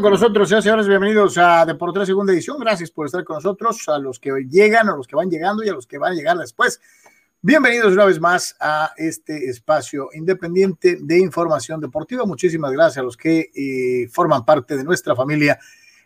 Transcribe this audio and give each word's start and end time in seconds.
con 0.00 0.12
nosotros, 0.12 0.48
señores 0.48 0.64
señores. 0.64 0.88
Bienvenidos 0.88 1.36
a 1.36 1.66
Deportes 1.66 2.06
Segunda 2.06 2.32
Edición. 2.32 2.58
Gracias 2.58 2.90
por 2.90 3.04
estar 3.04 3.22
con 3.22 3.34
nosotros, 3.34 3.86
a 3.88 3.98
los 3.98 4.18
que 4.18 4.30
llegan, 4.48 4.88
a 4.88 4.96
los 4.96 5.06
que 5.06 5.14
van 5.14 5.28
llegando 5.28 5.62
y 5.62 5.68
a 5.68 5.74
los 5.74 5.86
que 5.86 5.98
van 5.98 6.12
a 6.12 6.14
llegar 6.14 6.38
después. 6.38 6.80
Bienvenidos 7.42 7.92
una 7.92 8.06
vez 8.06 8.18
más 8.18 8.56
a 8.60 8.92
este 8.96 9.50
espacio 9.50 10.08
independiente 10.14 10.96
de 11.00 11.18
información 11.18 11.80
deportiva. 11.80 12.24
Muchísimas 12.24 12.72
gracias 12.72 12.98
a 12.98 13.02
los 13.02 13.16
que 13.16 13.50
eh, 13.54 14.08
forman 14.10 14.44
parte 14.44 14.76
de 14.76 14.84
nuestra 14.84 15.14
familia 15.14 15.58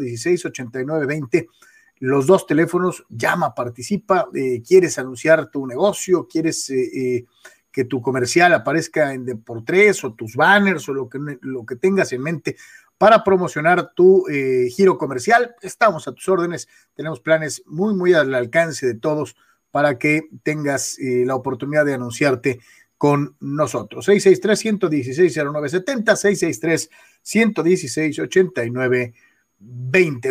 663-116-8920. 0.01 1.47
Los 1.99 2.27
dos 2.27 2.45
teléfonos, 2.45 3.05
llama, 3.07 3.55
participa, 3.55 4.27
eh, 4.33 4.61
quieres 4.67 4.99
anunciar 4.99 5.49
tu 5.49 5.65
negocio, 5.65 6.27
quieres 6.29 6.69
eh, 6.69 6.89
eh, 6.93 7.23
que 7.71 7.85
tu 7.85 8.01
comercial 8.01 8.53
aparezca 8.53 9.13
en 9.13 9.23
Deportres 9.23 10.03
o 10.03 10.11
tus 10.13 10.35
banners 10.35 10.89
o 10.89 10.93
lo 10.93 11.07
que, 11.07 11.19
lo 11.41 11.65
que 11.65 11.77
tengas 11.77 12.11
en 12.11 12.21
mente 12.21 12.57
para 12.99 13.23
promocionar 13.23 13.93
tu 13.93 14.27
eh, 14.27 14.67
giro 14.69 14.99
comercial. 14.99 15.55
Estamos 15.61 16.07
a 16.07 16.11
tus 16.11 16.27
órdenes, 16.27 16.67
tenemos 16.93 17.21
planes 17.21 17.63
muy, 17.65 17.95
muy 17.95 18.13
al 18.13 18.35
alcance 18.35 18.85
de 18.85 18.95
todos 18.95 19.37
para 19.71 19.97
que 19.97 20.23
tengas 20.43 20.99
eh, 20.99 21.23
la 21.25 21.35
oportunidad 21.35 21.85
de 21.85 21.93
anunciarte 21.93 22.59
con 22.97 23.37
nosotros. 23.39 24.09
663-116-0970, 24.09 26.89
663-116-8920. 27.23 29.13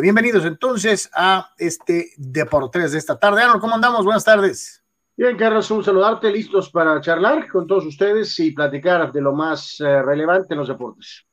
Bienvenidos 0.03 0.45
entonces 0.45 1.09
a 1.15 1.55
este 1.57 2.11
Deportes 2.19 2.93
de 2.93 2.99
esta 2.99 3.19
tarde. 3.19 3.41
Arnold, 3.43 3.63
¿cómo 3.63 3.77
andamos? 3.77 4.05
Buenas 4.05 4.27
tardes. 4.27 4.85
Bien, 5.17 5.39
Carlos, 5.39 5.71
un 5.71 5.83
saludarte, 5.83 6.31
listos 6.31 6.69
para 6.71 7.01
charlar 7.01 7.49
con 7.49 7.67
todos 7.67 7.87
ustedes 7.87 8.39
y 8.41 8.51
platicar 8.53 9.11
de 9.11 9.23
lo 9.23 9.33
más 9.33 9.81
eh, 9.81 10.03
relevante 10.03 10.53
en 10.53 10.59
los 10.59 10.69
deportes. 10.69 11.28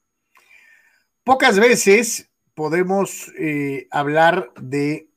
Pocas 1.25 1.57
veces 1.57 2.29
podemos 2.53 3.31
eh, 3.39 3.87
hablar 3.89 4.51
de 4.61 5.09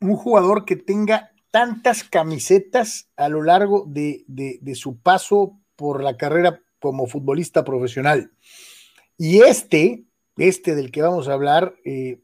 un 0.00 0.16
jugador 0.16 0.64
que 0.64 0.76
tenga 0.76 1.30
tantas 1.50 2.04
camisetas 2.04 3.10
a 3.14 3.28
lo 3.28 3.42
largo 3.42 3.84
de, 3.86 4.24
su 4.74 4.98
paso 4.98 5.60
por 5.76 6.02
la 6.02 6.16
carrera 6.16 6.62
como 6.80 7.06
futbolista 7.06 7.64
profesional. 7.64 8.32
Y 9.18 9.42
este, 9.42 10.06
este 10.38 10.74
del 10.74 10.90
que 10.90 11.02
vamos 11.02 11.28
a 11.28 11.34
hablar, 11.34 11.74
eh, 11.84 12.22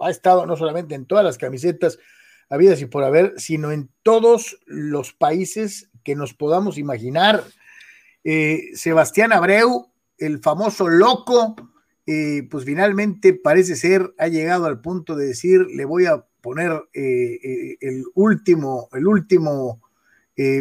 ha 0.00 0.08
estado 0.08 0.46
no 0.46 0.56
solamente 0.56 0.94
en 0.94 1.04
todas 1.04 1.26
las 1.26 1.36
camisetas 1.36 1.98
habidas 2.48 2.80
y 2.80 2.86
por 2.86 3.04
haber, 3.04 3.34
sino 3.36 3.70
en 3.70 3.90
todos 4.02 4.58
los 4.64 5.12
países 5.12 5.90
que 6.04 6.14
nos 6.14 6.32
podamos 6.32 6.78
imaginar. 6.78 7.44
Eh, 8.24 8.70
Sebastián 8.72 9.34
Abreu, 9.34 9.92
el 10.16 10.38
famoso 10.40 10.88
loco, 10.88 11.54
eh, 12.06 12.48
pues 12.50 12.64
finalmente 12.64 13.32
parece 13.32 13.76
ser, 13.76 14.12
ha 14.18 14.26
llegado 14.26 14.66
al 14.66 14.80
punto 14.80 15.14
de 15.14 15.26
decir, 15.26 15.66
le 15.72 15.84
voy 15.84 16.06
a 16.06 16.24
poner 16.40 16.72
eh, 16.92 17.38
eh, 17.42 17.76
el 17.80 18.04
último, 18.14 18.88
el 18.92 19.06
último 19.06 19.80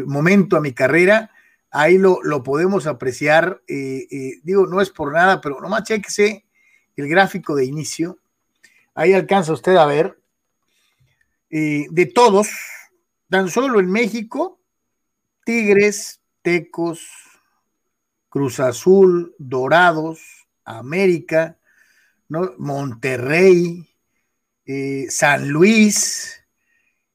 momento 0.06 0.58
a 0.58 0.62
mi 0.62 0.74
carrera. 0.74 1.32
Ahí 1.72 1.98
lo, 1.98 2.22
lo 2.22 2.44
podemos 2.44 2.86
apreciar. 2.86 3.64
digo, 3.68 4.68
no 4.68 4.80
es 4.80 4.92
por 4.92 5.14
nada, 5.14 5.42
pero 5.42 5.60
nomás 5.60 5.84
chequese 5.84 6.46
el 6.96 7.08
gráfico 7.08 7.56
de 7.56 7.66
inicio. 7.66 8.20
Ahí 8.94 9.14
alcanza 9.14 9.54
usted 9.54 9.76
a 9.78 9.86
ver. 9.86 10.20
de 11.50 12.12
todos, 12.14 12.52
tan 13.30 13.50
solo 13.50 13.80
en 13.80 13.90
México, 13.90 14.60
Tigres, 15.46 16.22
Tecos, 16.44 17.08
Cruz 18.30 18.60
Azul, 18.60 19.34
Dorados, 19.40 20.41
América, 20.66 21.58
¿no? 22.30 22.54
Monterrey, 22.58 23.88
eh, 24.66 25.08
San 25.10 25.50
Luis, 25.50 26.38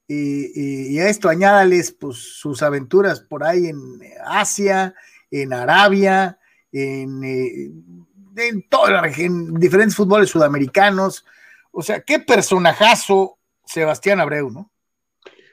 y 0.08 1.00
a 1.00 1.08
esto 1.08 1.28
añádales 1.28 1.90
pues, 1.90 2.16
sus 2.16 2.62
aventuras 2.62 3.20
por 3.20 3.42
ahí 3.42 3.66
en 3.66 4.00
Asia, 4.24 4.94
en 5.30 5.52
Arabia, 5.52 6.38
en, 6.72 7.24
eh, 7.24 7.70
en 8.36 8.64
región, 9.02 9.54
diferentes 9.54 9.96
fútboles 9.96 10.30
sudamericanos. 10.30 11.24
O 11.72 11.82
sea, 11.82 12.00
qué 12.00 12.18
personajazo 12.18 13.38
Sebastián 13.64 14.20
Abreu, 14.20 14.50
¿no? 14.50 14.70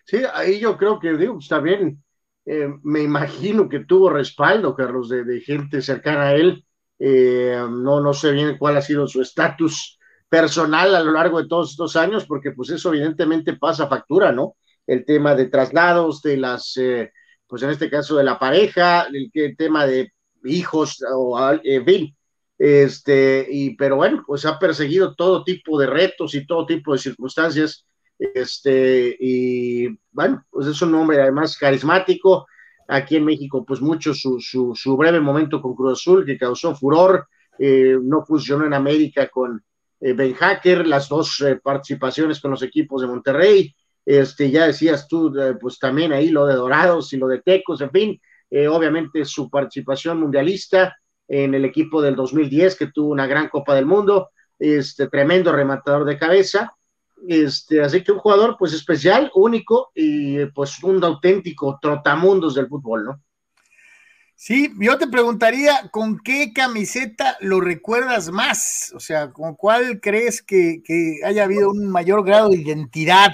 Sí, 0.06 0.22
ahí 0.34 0.60
yo 0.60 0.78
creo 0.78 1.00
que 1.00 1.18
digo, 1.18 1.40
está 1.40 1.60
bien. 1.60 2.04
Eh, 2.46 2.70
me 2.84 3.02
imagino 3.02 3.70
que 3.70 3.80
tuvo 3.80 4.10
respaldo, 4.10 4.75
Carlos, 4.75 5.08
de 5.10 5.40
gente 5.42 5.81
cercana 5.81 6.28
a 6.28 6.34
él 6.36 6.66
eh, 7.06 7.58
no, 7.69 8.00
no 8.00 8.14
sé 8.14 8.31
bien 8.31 8.58
cuál 8.58 8.78
ha 8.78 8.81
sido 8.81 9.08
su 9.08 9.22
estatus 9.22 10.00
personal 10.30 10.96
a 10.96 11.03
lo 11.03 11.12
largo 11.12 11.41
de 11.41 11.50
todos 11.50 11.72
estos 11.72 11.97
años, 11.97 12.25
porque 12.25 12.52
pues 12.52 12.69
eso 12.69 12.94
evidentemente 12.94 13.58
pasa 13.58 13.90
factura, 13.90 14.31
¿no? 14.31 14.56
El 14.88 15.04
tema 15.04 15.36
de 15.36 15.48
traslados, 15.48 16.22
de 16.22 16.38
las, 16.38 16.78
eh, 16.78 17.12
pues 17.45 17.62
en 17.62 17.72
este 17.72 17.89
caso 17.89 18.16
de 18.16 18.24
la 18.24 18.39
pareja, 18.39 19.07
el, 19.12 19.57
tema 19.57 19.86
de 19.86 20.13
hijos 20.45 21.04
o 21.13 21.38
eh, 21.62 22.13
este, 22.57 23.48
y 23.50 23.75
pero 23.75 23.98
bueno, 23.98 24.24
pues 24.25 24.45
ha 24.45 24.57
perseguido 24.57 25.13
todo 25.13 25.44
tipo 25.44 25.78
de 25.78 25.88
retos 25.88 26.33
y 26.36 26.48
todo 26.48 26.66
tipo 26.66 26.94
de 26.94 27.00
circunstancias, 27.00 27.86
este, 28.18 29.18
y 29.19 29.89
bueno, 30.10 30.45
pues 30.50 30.68
es 30.68 30.81
un 30.81 30.95
hombre 30.95 31.22
además 31.22 31.57
carismático, 31.57 32.48
aquí 32.88 33.15
en 33.15 33.25
México, 33.25 33.65
pues 33.65 33.81
mucho 33.81 34.13
su, 34.13 34.39
su, 34.39 34.97
breve 34.97 35.19
momento 35.19 35.62
con 35.62 35.75
Cruz 35.75 36.00
Azul 36.00 36.25
que 36.25 36.38
causó 36.38 36.75
furor, 36.75 37.27
eh, 37.59 37.97
no 38.01 38.25
funcionó 38.25 38.65
en 38.65 38.74
América 38.74 39.27
con 39.27 39.63
eh, 40.00 40.13
Ben 40.13 40.33
Hacker, 40.33 40.88
las 40.88 41.07
dos 41.07 41.41
eh, 41.41 41.59
participaciones 41.62 42.39
con 42.39 42.51
los 42.51 42.63
equipos 42.63 43.01
de 43.01 43.07
Monterrey, 43.07 43.75
este, 44.06 44.51
ya 44.51 44.68
decías 44.68 45.07
tú, 45.07 45.33
pues 45.62 45.80
también 45.80 46.12
ahí 46.12 46.30
lo 46.30 46.45
de 46.45 46.56
Dorados 46.56 47.13
y 47.13 47.18
lo 47.18 47.27
de 47.27 47.41
Tecos, 47.41 47.80
en 47.80 47.89
fin, 47.89 48.21
obviamente 48.69 49.24
su 49.24 49.50
participación 49.50 50.19
mundialista 50.19 50.95
en 51.27 51.53
el 51.53 51.63
equipo 51.63 52.01
del 52.01 52.15
2010 52.15 52.75
que 52.75 52.88
tuvo 52.88 53.12
una 53.12 53.27
gran 53.27 53.47
Copa 53.47 53.74
del 53.75 53.85
Mundo, 53.85 54.31
este 54.59 55.07
tremendo 55.07 55.53
rematador 55.53 56.03
de 56.03 56.18
cabeza, 56.18 56.75
este, 57.28 57.81
así 57.81 58.04
que 58.04 58.12
un 58.12 58.20
jugador 58.20 58.56
pues 58.58 58.74
especial, 58.74 59.31
único 59.36 59.92
y 59.96 60.46
pues 60.48 60.81
un 60.84 61.04
auténtico 61.04 61.80
trotamundos 61.81 62.56
del 62.56 62.68
fútbol, 62.68 63.06
¿no? 63.06 63.22
Sí, 64.46 64.74
yo 64.78 64.98
te 64.98 65.08
preguntaría, 65.08 65.90
¿con 65.90 66.20
qué 66.20 66.52
camiseta 66.54 67.38
lo 67.40 67.62
recuerdas 67.62 68.30
más? 68.30 68.92
O 68.94 69.00
sea, 69.00 69.31
¿con 69.31 69.56
cuál 69.56 70.02
crees 70.02 70.42
que, 70.42 70.81
haya 71.24 71.46
habido 71.46 71.70
un 71.70 71.88
mayor 71.88 72.25
grado 72.25 72.50
de 72.50 72.58
identidad? 72.58 73.34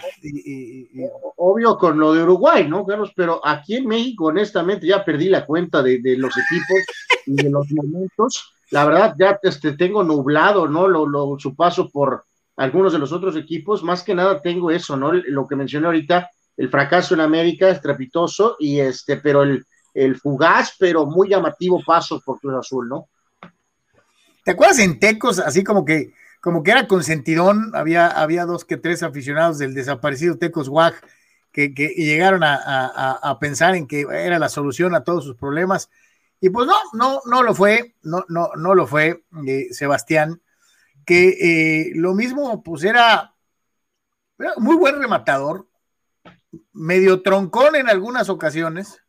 Obvio 1.36 1.80
con 1.80 1.98
lo 1.98 2.14
de 2.14 2.22
Uruguay, 2.22 2.68
¿no, 2.68 2.86
Carlos? 2.86 3.12
Pero 3.16 3.42
aquí 3.44 3.78
en 3.78 3.88
México, 3.88 4.26
honestamente, 4.26 4.86
ya 4.86 5.04
perdí 5.04 5.30
la 5.30 5.48
cuenta 5.48 5.82
de, 5.82 6.00
los 6.16 6.32
equipos 6.38 6.86
y 7.26 7.44
de 7.44 7.50
los 7.50 7.66
momentos. 7.72 8.54
La 8.70 8.86
verdad, 8.86 9.16
ya 9.18 9.40
este, 9.42 9.72
tengo 9.72 10.04
nublado, 10.04 10.68
¿no? 10.68 10.88
Lo, 10.88 11.40
su 11.40 11.56
paso 11.56 11.90
por, 11.90 12.26
algunos 12.60 12.92
de 12.92 13.00
los 13.00 13.14
otros 13.14 13.38
equipos, 13.38 13.84
más 13.84 14.04
que 14.04 14.14
nada 14.14 14.42
tengo 14.42 14.70
eso, 14.70 14.98
¿no? 14.98 15.14
Lo 15.14 15.48
que 15.48 15.56
mencioné 15.56 15.86
ahorita, 15.86 16.30
el 16.58 16.70
fracaso 16.70 17.14
en 17.14 17.22
América, 17.22 17.70
estrepitoso, 17.70 18.58
y 18.60 18.82
este, 18.82 19.16
pero 19.16 19.44
el, 19.44 19.66
el 19.94 20.18
fugaz, 20.18 20.76
pero 20.78 21.06
muy 21.06 21.30
llamativo 21.30 21.82
paso 21.82 22.20
por 22.20 22.38
Cruz 22.38 22.56
Azul, 22.56 22.90
¿no? 22.90 23.08
¿Te 24.44 24.52
acuerdas 24.52 24.80
en 24.80 25.00
Tecos, 25.00 25.40
así 25.40 25.64
como 25.64 25.86
que, 25.86 26.12
como 26.42 26.62
que 26.62 26.72
era 26.72 26.86
consentidón, 26.86 27.72
había, 27.76 28.08
había 28.08 28.46
dos 28.46 28.66
que 28.66 28.76
tres 28.76 29.04
aficionados 29.04 29.58
del 29.58 29.74
desaparecido 29.74 30.38
Tecos 30.38 30.68
Wag, 30.68 30.96
que, 31.54 31.70
llegaron 31.70 32.42
a, 32.44 33.38
pensar 33.40 33.76
en 33.76 33.88
que 33.88 34.02
era 34.02 34.38
la 34.38 34.50
solución 34.50 34.96
a 34.96 35.06
todos 35.06 35.24
sus 35.24 35.38
problemas. 35.38 35.90
Y 36.42 36.50
pues 36.50 36.68
no, 36.68 36.76
no, 36.92 37.22
no 37.26 37.42
lo 37.42 37.56
fue, 37.56 37.96
no, 38.04 38.26
no, 38.28 38.50
no 38.58 38.76
lo 38.76 38.86
fue 38.86 39.24
eh, 39.48 39.68
Sebastián, 39.72 40.42
que 41.06 41.30
eh, 41.30 41.92
lo 41.96 42.14
mismo, 42.14 42.62
pues 42.64 42.84
era, 42.84 43.34
muy 44.58 44.76
buen 44.76 45.00
rematador, 45.00 45.68
medio 46.74 47.22
troncón 47.22 47.76
en 47.76 47.90
algunas 47.90 48.30
ocasiones. 48.30 49.02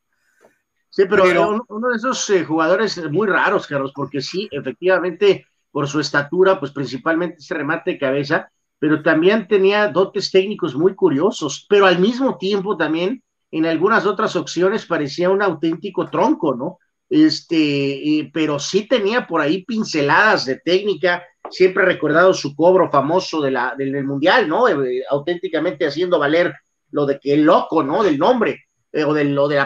Sí, 0.90 1.04
pero, 1.08 1.64
uno, 1.68 1.88
de 1.88 1.96
esos 1.96 2.28
eh, 2.30 2.44
jugadores 2.44 3.00
muy 3.10 3.28
raros, 3.28 3.66
Carlos, 3.66 3.92
porque 3.94 4.20
sí, 4.20 4.48
efectivamente, 4.50 5.46
por 5.70 5.86
su 5.86 6.00
estatura, 6.00 6.58
pues 6.58 6.72
principalmente 6.72 7.36
ese 7.38 7.54
remate 7.54 7.92
de 7.92 7.98
cabeza, 7.98 8.50
pero 8.80 9.02
también 9.02 9.46
tenía 9.46 9.88
dotes 9.88 10.30
técnicos 10.30 10.74
muy 10.74 10.94
curiosos, 10.94 11.66
pero 11.68 11.86
al 11.86 11.98
mismo 12.00 12.38
tiempo 12.38 12.76
también 12.76 13.22
en 13.52 13.66
algunas 13.66 14.06
otras 14.06 14.34
opciones 14.36 14.86
parecía 14.86 15.30
un 15.30 15.42
auténtico 15.42 16.08
tronco, 16.08 16.54
¿no? 16.54 16.78
Este, 17.10 18.30
pero 18.32 18.60
sí 18.60 18.86
tenía 18.86 19.26
por 19.26 19.40
ahí 19.40 19.64
pinceladas 19.64 20.44
de 20.44 20.60
técnica, 20.60 21.24
siempre 21.50 21.84
recordado 21.84 22.32
su 22.32 22.54
cobro 22.54 22.88
famoso 22.88 23.42
de 23.42 23.50
la, 23.50 23.74
del, 23.76 24.04
Mundial, 24.04 24.48
¿no? 24.48 24.68
Eh, 24.68 25.02
auténticamente 25.10 25.84
haciendo 25.84 26.20
valer 26.20 26.54
lo 26.92 27.06
de 27.06 27.18
que 27.18 27.34
el 27.34 27.42
loco, 27.42 27.82
¿no? 27.82 28.04
Del 28.04 28.16
nombre, 28.16 28.64
eh, 28.92 29.02
o 29.02 29.12
del, 29.12 29.34
lo 29.34 29.48
de 29.48 29.60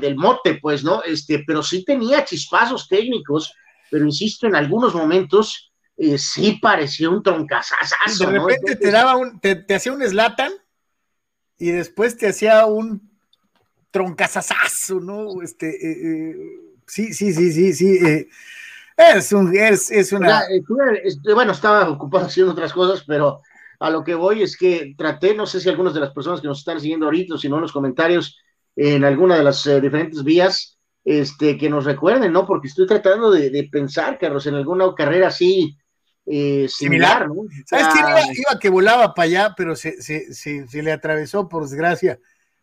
del 0.00 0.16
mote, 0.16 0.54
pues, 0.54 0.84
¿no? 0.84 1.02
Este, 1.02 1.44
pero 1.46 1.62
sí 1.62 1.84
tenía 1.84 2.24
chispazos 2.24 2.88
técnicos, 2.88 3.52
pero 3.90 4.06
insisto, 4.06 4.46
en 4.46 4.56
algunos 4.56 4.94
momentos 4.94 5.70
eh, 5.98 6.16
sí 6.16 6.58
parecía 6.62 7.10
un 7.10 7.22
troncazazazo. 7.22 8.24
De 8.24 8.38
repente 8.38 8.74
te 8.76 8.90
daba 8.90 9.16
un, 9.16 9.38
te, 9.38 9.66
hacía 9.74 9.92
un 9.92 10.02
slatan 10.02 10.52
y 11.58 11.72
después 11.72 12.16
te 12.16 12.28
hacía 12.28 12.64
un 12.64 13.10
troncazazazo, 13.90 15.00
¿no? 15.00 15.42
Este, 15.42 15.68
eh, 16.86 17.02
eh, 17.02 17.12
sí, 17.12 17.14
sí, 17.14 17.32
sí, 17.32 17.52
sí, 17.52 17.72
sí. 17.72 18.28
es, 18.96 19.32
un, 19.32 19.56
es, 19.56 19.90
es 19.90 20.12
una. 20.12 20.42
bueno, 21.34 21.52
estaba 21.52 21.88
ocupado 21.88 22.26
haciendo 22.26 22.52
otras 22.52 22.72
cosas, 22.72 23.04
pero 23.06 23.42
a 23.78 23.90
lo 23.90 24.04
que 24.04 24.14
voy 24.14 24.42
es 24.42 24.56
que 24.56 24.94
traté, 24.96 25.34
no 25.34 25.46
sé 25.46 25.60
si 25.60 25.68
algunas 25.68 25.94
de 25.94 26.00
las 26.00 26.12
personas 26.12 26.40
que 26.40 26.48
nos 26.48 26.58
están 26.58 26.80
siguiendo 26.80 27.06
ahorita, 27.06 27.38
si 27.38 27.48
no 27.48 27.56
en 27.56 27.62
los 27.62 27.72
comentarios, 27.72 28.38
en 28.74 29.04
alguna 29.04 29.36
de 29.36 29.44
las 29.44 29.64
diferentes 29.64 30.22
vías, 30.22 30.78
este, 31.04 31.56
que 31.56 31.70
nos 31.70 31.84
recuerden, 31.84 32.32
¿no? 32.32 32.46
Porque 32.46 32.68
estoy 32.68 32.86
tratando 32.86 33.30
de, 33.30 33.50
de, 33.50 33.64
pensar, 33.64 34.18
Carlos, 34.18 34.46
en 34.46 34.54
alguna 34.54 34.92
carrera 34.94 35.28
así 35.28 35.78
eh, 36.26 36.66
similar, 36.68 37.28
¿no? 37.28 37.44
¿Sabes 37.64 37.86
quién 37.92 38.04
iba, 38.34 38.58
que 38.58 38.68
volaba 38.68 39.14
para 39.14 39.26
allá, 39.26 39.54
pero 39.56 39.76
se, 39.76 39.94
le 40.72 40.92
atravesó, 40.92 41.48
por 41.48 41.62
desgracia, 41.62 42.18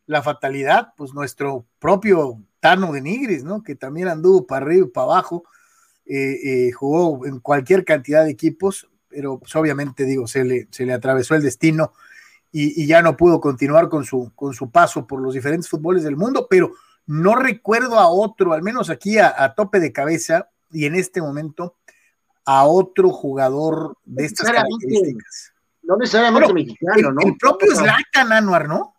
la 0.06 0.22
fatalidad? 0.22 0.90
Pues 0.98 1.14
nuestro 1.14 1.66
propio 1.80 2.42
Tano 2.64 2.94
de 2.94 3.02
Nigris, 3.02 3.44
¿no? 3.44 3.62
Que 3.62 3.76
también 3.76 4.08
anduvo 4.08 4.48
para 4.48 4.66
arriba 4.66 4.88
y 4.88 4.90
para 4.90 5.04
abajo, 5.04 5.44
eh, 6.06 6.68
eh, 6.68 6.72
jugó 6.72 7.26
en 7.26 7.42
cualquier 7.42 7.84
cantidad 7.84 8.24
de 8.24 8.32
equipos, 8.32 8.88
pero 9.10 9.40
pues, 9.40 9.54
obviamente, 9.58 10.06
digo, 10.06 10.28
se 10.28 10.46
le, 10.46 10.70
se 10.72 10.86
le 10.86 10.94
atravesó 10.94 11.36
el 11.36 11.42
destino 11.42 11.92
y, 12.54 12.86
ya 12.88 13.02
no 13.02 13.18
pudo 13.18 13.42
continuar 13.42 13.90
con 13.90 14.06
su, 14.06 14.32
con 14.34 14.54
su 14.54 14.72
paso 14.72 15.06
por 15.06 15.22
los 15.22 15.34
diferentes 15.34 15.68
fútboles 15.68 16.04
del 16.04 16.16
mundo, 16.16 16.48
pero 16.50 16.72
no 17.06 17.36
recuerdo 17.36 18.00
a 18.00 18.08
otro, 18.08 18.54
al 18.54 18.64
menos 18.64 18.90
aquí 18.90 19.18
a 19.18 19.54
tope 19.58 19.82
de 19.82 19.92
cabeza 19.92 20.50
y 20.72 20.86
en 20.86 20.96
este 20.96 21.22
momento, 21.22 21.76
a 22.46 22.66
otro 22.66 23.10
jugador 23.10 23.98
de 24.06 24.26
estas 24.26 24.50
características. 24.50 25.54
No 25.82 25.98
necesariamente 25.98 26.54
mexicano, 26.54 27.12
¿no? 27.12 27.22
El 27.22 27.36
propio 27.38 27.76
Zlatan 27.76 28.32
Anuar, 28.32 28.70
¿no? 28.70 28.93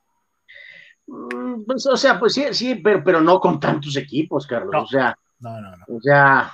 Mm, 1.07 1.65
pues, 1.67 1.87
o 1.87 1.97
sea, 1.97 2.19
pues 2.19 2.35
sí, 2.35 2.45
sí, 2.53 2.77
pero, 2.77 3.03
pero 3.05 3.21
no 3.21 3.41
con 3.41 3.61
tantos 3.61 3.97
equipos, 3.97 4.47
Carlos. 4.47 4.75
o 4.75 4.87
sea, 4.87 5.17
no, 5.41 5.61
no, 5.61 5.77
no. 5.77 5.85
O 5.97 6.01
sea, 6.01 6.53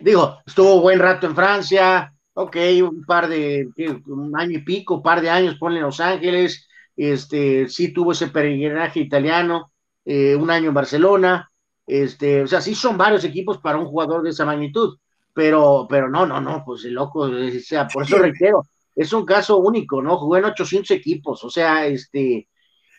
digo, 0.00 0.38
estuvo 0.46 0.80
buen 0.80 0.98
rato 0.98 1.26
en 1.26 1.34
Francia, 1.34 2.12
ok, 2.34 2.56
un 2.82 3.04
par 3.04 3.28
de, 3.28 3.68
un 4.06 4.38
año 4.38 4.58
y 4.58 4.62
pico, 4.62 4.96
un 4.96 5.02
par 5.02 5.20
de 5.20 5.30
años, 5.30 5.56
ponle 5.58 5.78
en 5.78 5.86
Los 5.86 6.00
Ángeles, 6.00 6.68
este, 6.96 7.68
sí 7.68 7.92
tuvo 7.92 8.12
ese 8.12 8.28
peregrinaje 8.28 9.00
italiano, 9.00 9.72
eh, 10.04 10.34
un 10.34 10.50
año 10.50 10.68
en 10.68 10.74
Barcelona, 10.74 11.50
este, 11.86 12.42
o 12.42 12.46
sea, 12.46 12.60
sí 12.60 12.74
son 12.74 12.96
varios 12.96 13.24
equipos 13.24 13.58
para 13.58 13.78
un 13.78 13.86
jugador 13.86 14.22
de 14.22 14.30
esa 14.30 14.44
magnitud 14.44 14.96
pero, 15.32 15.86
pero 15.88 16.08
no, 16.08 16.26
no, 16.26 16.40
no, 16.40 16.62
pues 16.64 16.84
el 16.84 16.94
loco, 16.94 17.20
o 17.20 17.50
sea, 17.60 17.88
por 17.88 18.04
eso 18.04 18.18
reitero, 18.18 18.62
es 18.94 19.12
un 19.12 19.24
caso 19.24 19.58
único, 19.58 20.02
¿no? 20.02 20.18
Jugó 20.18 20.36
en 20.36 20.44
800 20.44 20.90
equipos, 20.90 21.42
o 21.44 21.50
sea, 21.50 21.86
este, 21.86 22.48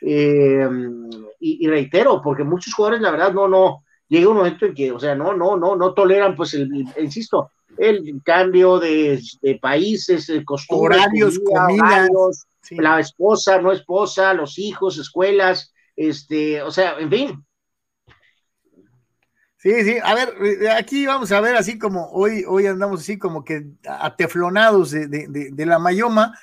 eh, 0.06 0.68
y, 1.40 1.68
reitero, 1.68 2.22
porque 2.22 2.44
muchos 2.44 2.74
jugadores, 2.74 3.02
la 3.02 3.12
verdad, 3.12 3.34
no, 3.34 3.48
no, 3.48 3.84
llega 4.08 4.30
un 4.30 4.38
momento 4.38 4.66
en 4.66 4.74
que, 4.74 4.92
o 4.92 5.00
sea, 5.00 5.16
no, 5.16 5.34
no, 5.34 5.58
no, 5.58 5.76
no 5.76 5.94
toleran, 5.94 6.36
pues, 6.36 6.54
el, 6.54 6.70
insisto, 7.00 7.52
el 7.78 8.22
cambio 8.24 8.80
de, 8.80 9.20
países, 9.62 10.32
costumbres, 10.46 11.00
horarios, 11.00 11.40
comidas, 11.40 12.10
la 12.72 13.00
esposa, 13.00 13.62
no 13.62 13.72
esposa, 13.72 14.34
los 14.34 14.58
hijos, 14.60 14.98
escuelas, 14.98 15.74
este, 15.96 16.62
o 16.62 16.72
sea, 16.72 16.98
en 17.00 17.10
fin, 17.10 17.46
Sí, 19.64 19.72
sí, 19.86 19.98
a 20.04 20.14
ver, 20.14 20.36
eh, 20.44 20.70
aquí 20.70 21.06
vamos 21.06 21.32
a 21.32 21.40
ver 21.40 21.56
así 21.56 21.80
como 21.80 22.12
hoy, 22.12 22.44
hoy 22.46 22.66
andamos 22.66 23.00
así 23.00 23.18
como 23.18 23.46
que 23.46 23.64
ateflonados 23.88 24.92
de, 24.92 25.08
de, 25.08 25.66
la 25.66 25.80
mayoma. 25.80 26.38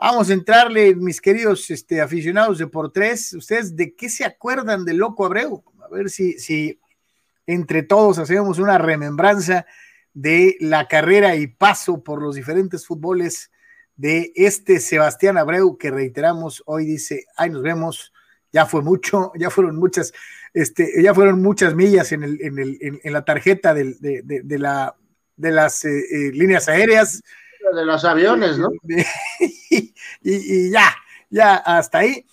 Vamos 0.00 0.30
a 0.30 0.32
entrarle, 0.32 0.94
mis 0.94 1.20
queridos 1.20 1.68
este, 1.70 2.00
aficionados 2.00 2.56
de 2.56 2.66
por 2.66 2.90
tres, 2.90 3.34
¿ustedes 3.34 3.76
de 3.76 3.94
qué 3.94 4.08
se 4.08 4.24
acuerdan 4.24 4.86
del 4.86 4.96
Loco 4.96 5.26
Abreu? 5.26 5.62
A 5.84 5.88
ver 5.88 6.08
si, 6.08 6.38
si 6.38 6.80
entre 7.46 7.82
todos 7.82 8.18
hacemos 8.18 8.58
una 8.58 8.78
remembranza 8.78 9.66
de 10.14 10.56
la 10.58 10.88
carrera 10.88 11.36
y 11.36 11.48
paso 11.48 12.02
por 12.02 12.22
los 12.22 12.34
diferentes 12.34 12.86
fútboles 12.86 13.50
de 13.94 14.32
este 14.36 14.80
Sebastián 14.80 15.36
Abreu, 15.36 15.76
que 15.76 15.90
reiteramos, 15.90 16.62
hoy 16.64 16.86
dice, 16.86 17.26
ay, 17.36 17.50
nos 17.50 17.60
vemos, 17.60 18.14
ya 18.52 18.64
fue 18.64 18.80
mucho, 18.80 19.32
ya 19.36 19.50
fueron 19.50 19.76
muchas 19.76 20.14
este, 20.54 21.02
ya 21.02 21.14
fueron 21.14 21.42
muchas 21.42 21.74
millas 21.74 22.10
en, 22.12 22.24
el, 22.24 22.40
en, 22.40 22.58
el, 22.58 22.78
en, 22.80 23.12
la 23.12 23.24
tarjeta 23.24 23.74
de, 23.74 23.94
de, 24.00 24.58
la, 24.58 24.96
de 25.36 25.50
las 25.52 25.84
eh, 25.84 25.90
eh, 25.90 26.30
líneas 26.32 26.68
aéreas. 26.68 27.22
De 27.74 27.84
los 27.84 28.04
aviones, 28.04 28.58
¿no? 28.58 28.68
y, 30.22 30.70
ya, 30.70 30.94
ya 31.28 31.56
hasta 31.56 31.98
ahí. 31.98 32.26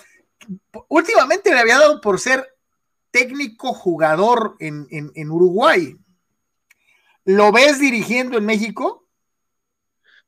Últimamente 0.87 1.51
le 1.51 1.59
había 1.59 1.79
dado 1.79 2.01
por 2.01 2.19
ser 2.19 2.45
técnico 3.11 3.73
jugador 3.73 4.55
en, 4.59 4.87
en 4.89 5.31
Uruguay. 5.31 5.95
¿Lo 7.25 7.51
ves 7.51 7.79
dirigiendo 7.79 8.37
en 8.37 8.45
México? 8.45 9.07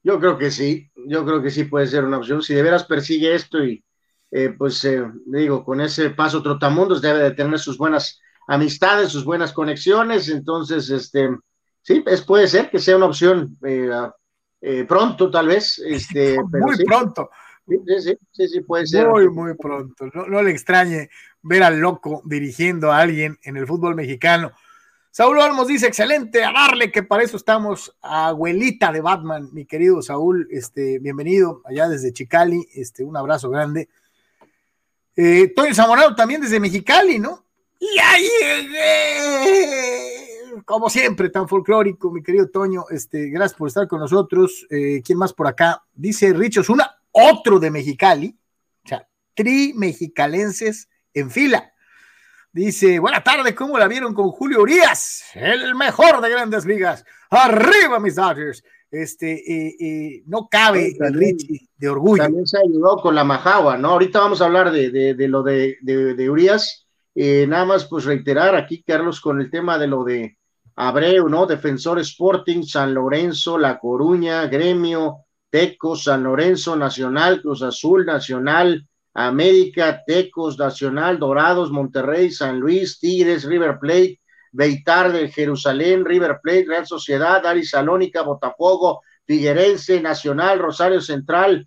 Yo 0.03 0.19
creo 0.19 0.37
que 0.37 0.49
sí, 0.49 0.89
yo 0.95 1.25
creo 1.25 1.41
que 1.41 1.49
sí 1.49 1.65
puede 1.65 1.87
ser 1.87 2.05
una 2.05 2.17
opción. 2.17 2.41
Si 2.41 2.53
de 2.53 2.63
veras 2.63 2.85
persigue 2.85 3.35
esto 3.35 3.63
y, 3.63 3.83
eh, 4.31 4.49
pues 4.57 4.83
eh, 4.85 5.03
digo, 5.25 5.63
con 5.63 5.81
ese 5.81 6.11
paso 6.11 6.41
trotamundos 6.41 7.01
debe 7.01 7.19
de 7.19 7.31
tener 7.31 7.59
sus 7.59 7.77
buenas 7.77 8.19
amistades, 8.47 9.11
sus 9.11 9.25
buenas 9.25 9.53
conexiones, 9.53 10.29
entonces, 10.29 10.89
este, 10.89 11.29
sí, 11.81 12.03
es, 12.05 12.21
puede 12.21 12.47
ser 12.47 12.69
que 12.69 12.79
sea 12.79 12.97
una 12.97 13.07
opción 13.07 13.57
eh, 13.65 13.89
pronto, 14.87 15.29
tal 15.31 15.47
vez. 15.47 15.81
Este, 15.85 16.37
muy 16.41 16.83
pronto. 16.85 17.29
Sí, 17.67 18.17
sí, 18.31 18.47
sí, 18.47 18.61
puede 18.61 18.87
ser. 18.87 19.07
Muy, 19.07 19.29
muy 19.29 19.53
pronto. 19.55 20.09
No, 20.13 20.25
no, 20.25 20.41
le 20.41 20.51
extrañe 20.51 21.09
ver 21.41 21.63
al 21.63 21.79
loco 21.79 22.21
dirigiendo 22.25 22.91
a 22.91 22.99
alguien 22.99 23.37
en 23.43 23.57
el 23.57 23.67
fútbol 23.67 23.95
mexicano. 23.95 24.51
Saúl 25.11 25.39
Olmos 25.39 25.67
dice, 25.67 25.87
excelente, 25.87 26.43
a 26.43 26.51
darle 26.51 26.91
que 26.91 27.03
para 27.03 27.23
eso 27.23 27.35
estamos, 27.37 27.95
abuelita 28.01 28.91
de 28.91 29.01
Batman, 29.01 29.49
mi 29.53 29.65
querido 29.65 30.01
Saúl, 30.01 30.47
este, 30.51 30.99
bienvenido 30.99 31.61
allá 31.65 31.89
desde 31.89 32.13
Chicali, 32.13 32.67
este, 32.73 33.03
un 33.03 33.17
abrazo 33.17 33.49
grande. 33.49 33.89
Eh, 35.15 35.51
Toño 35.55 35.73
Zamorano 35.73 36.15
también 36.15 36.41
desde 36.41 36.59
Mexicali, 36.59 37.19
¿no? 37.19 37.43
Y 37.79 37.97
ahí, 37.99 38.29
como 40.65 40.89
siempre, 40.89 41.29
tan 41.29 41.47
folclórico, 41.47 42.11
mi 42.11 42.23
querido 42.23 42.49
Toño, 42.49 42.85
este, 42.89 43.29
gracias 43.29 43.57
por 43.57 43.67
estar 43.67 43.87
con 43.87 43.99
nosotros. 43.99 44.65
Eh, 44.69 45.01
¿Quién 45.03 45.17
más 45.17 45.33
por 45.33 45.47
acá? 45.47 45.83
Dice 45.93 46.33
Richos, 46.33 46.69
una, 46.69 46.89
otro 47.11 47.59
de 47.59 47.71
Mexicali, 47.71 48.37
o 48.85 48.87
sea, 48.87 49.07
tri 49.33 49.73
mexicalenses 49.75 50.89
en 51.13 51.31
fila. 51.31 51.73
Dice, 52.51 52.99
buena 52.99 53.23
tarde, 53.23 53.53
¿cómo 53.53 53.77
la 53.77 53.87
vieron 53.87 54.13
con 54.13 54.31
Julio 54.31 54.61
Urias? 54.61 55.23
El 55.35 55.75
mejor 55.75 56.19
de 56.21 56.29
grandes 56.29 56.65
ligas. 56.65 57.05
Arriba, 57.29 57.99
mis 57.99 58.15
Dodgers 58.15 58.63
este, 58.91 59.33
eh, 59.33 59.75
eh, 59.79 60.23
no 60.25 60.47
cabe 60.49 60.95
el 60.99 61.13
Richie 61.13 61.69
de 61.77 61.89
orgullo. 61.89 62.23
También 62.23 62.47
se 62.47 62.57
ayudó 62.57 62.97
con 62.97 63.15
la 63.15 63.23
Majagua, 63.23 63.77
¿no? 63.77 63.89
Ahorita 63.89 64.19
vamos 64.19 64.41
a 64.41 64.45
hablar 64.45 64.71
de, 64.71 64.89
de, 64.89 65.27
lo 65.27 65.43
de, 65.43 65.77
de 65.81 66.29
Urias. 66.29 66.87
Eh, 67.15 67.45
nada 67.47 67.65
más, 67.65 67.85
pues 67.85 68.05
reiterar 68.05 68.55
aquí, 68.55 68.83
Carlos, 68.83 69.21
con 69.21 69.41
el 69.41 69.51
tema 69.51 69.77
de 69.77 69.87
lo 69.87 70.03
de 70.03 70.37
Abreu, 70.81 71.27
¿no? 71.27 71.45
Defensor 71.45 71.99
Sporting, 71.99 72.63
San 72.63 72.93
Lorenzo, 72.93 73.57
La 73.57 73.77
Coruña, 73.77 74.47
Gremio, 74.47 75.25
Teco, 75.49 75.97
San 75.97 76.23
Lorenzo, 76.23 76.77
Nacional, 76.77 77.41
Cruz 77.41 77.61
Azul, 77.63 78.05
Nacional, 78.05 78.87
América, 79.13 80.01
Tecos, 80.07 80.57
Nacional, 80.57 81.19
Dorados, 81.19 81.69
Monterrey, 81.69 82.31
San 82.31 82.61
Luis, 82.61 82.97
Tigres, 82.97 83.43
River 83.43 83.77
Plate, 83.77 84.21
Beitar 84.53 85.11
de 85.11 85.27
Jerusalén, 85.27 86.05
River 86.05 86.39
Plate, 86.41 86.65
Real 86.69 86.87
Sociedad, 86.87 87.45
Ari 87.45 87.65
Salónica, 87.65 88.21
Botafogo, 88.21 89.01
Figuerense, 89.25 89.99
Nacional, 89.99 90.59
Rosario 90.59 91.01
Central, 91.01 91.65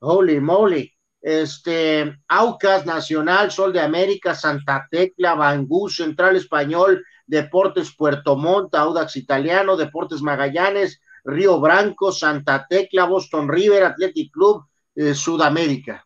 holy 0.00 0.38
moly, 0.38 0.92
este, 1.22 2.14
Aucas, 2.28 2.84
Nacional, 2.84 3.50
Sol 3.50 3.72
de 3.72 3.80
América, 3.80 4.34
Santa 4.34 4.86
Tecla, 4.90 5.34
Bangú, 5.34 5.88
Central 5.88 6.36
Español, 6.36 7.02
Deportes 7.30 7.94
Puerto 7.94 8.36
Montt, 8.36 8.74
Audax 8.74 9.16
Italiano, 9.16 9.76
Deportes 9.76 10.20
Magallanes, 10.20 11.00
Río 11.24 11.60
Branco, 11.60 12.10
Santa 12.10 12.66
Tecla, 12.68 13.04
Boston 13.04 13.48
River, 13.48 13.84
Athletic 13.84 14.32
Club, 14.32 14.64
eh, 14.96 15.14
Sudamérica. 15.14 16.04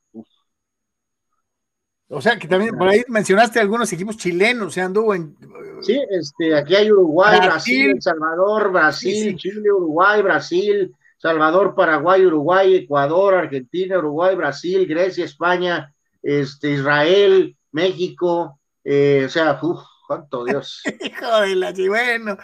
O 2.09 2.21
sea, 2.21 2.39
que 2.39 2.47
también 2.47 2.77
por 2.77 2.89
ahí 2.89 3.03
mencionaste 3.09 3.59
algunos 3.59 3.91
equipos 3.93 4.19
chilenos, 4.19 4.69
o 4.69 4.71
sea, 4.71 4.85
anduvo 4.85 5.15
en... 5.15 5.35
Sí, 5.81 5.99
este, 6.11 6.55
aquí 6.55 6.77
hay 6.77 6.93
Uruguay, 6.93 7.41
Brasil, 7.41 7.97
Salvador, 8.01 8.71
Brasil, 8.71 9.35
Chile, 9.37 9.73
Uruguay, 9.73 10.21
Brasil, 10.21 10.95
Salvador, 11.17 11.75
Paraguay, 11.75 12.27
Uruguay, 12.27 12.75
Ecuador, 12.75 13.35
Argentina, 13.35 13.99
Uruguay, 13.99 14.37
Brasil, 14.37 14.87
Grecia, 14.87 15.25
España, 15.25 15.93
este, 16.23 16.73
Israel, 16.73 17.57
México, 17.73 18.61
eh, 18.85 19.23
o 19.25 19.29
sea, 19.31 19.59
uff, 19.63 19.81
cuánto 20.07 20.45
Dios. 20.45 20.83
Hijo 21.01 21.41
de 21.41 21.57
la 21.57 21.73
bueno, 21.89 22.37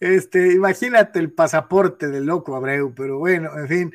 este, 0.00 0.52
imagínate 0.52 1.18
el 1.18 1.32
pasaporte 1.32 2.08
del 2.08 2.24
loco 2.26 2.56
Abreu, 2.56 2.94
pero 2.94 3.18
bueno, 3.18 3.50
en 3.56 3.68
fin. 3.68 3.94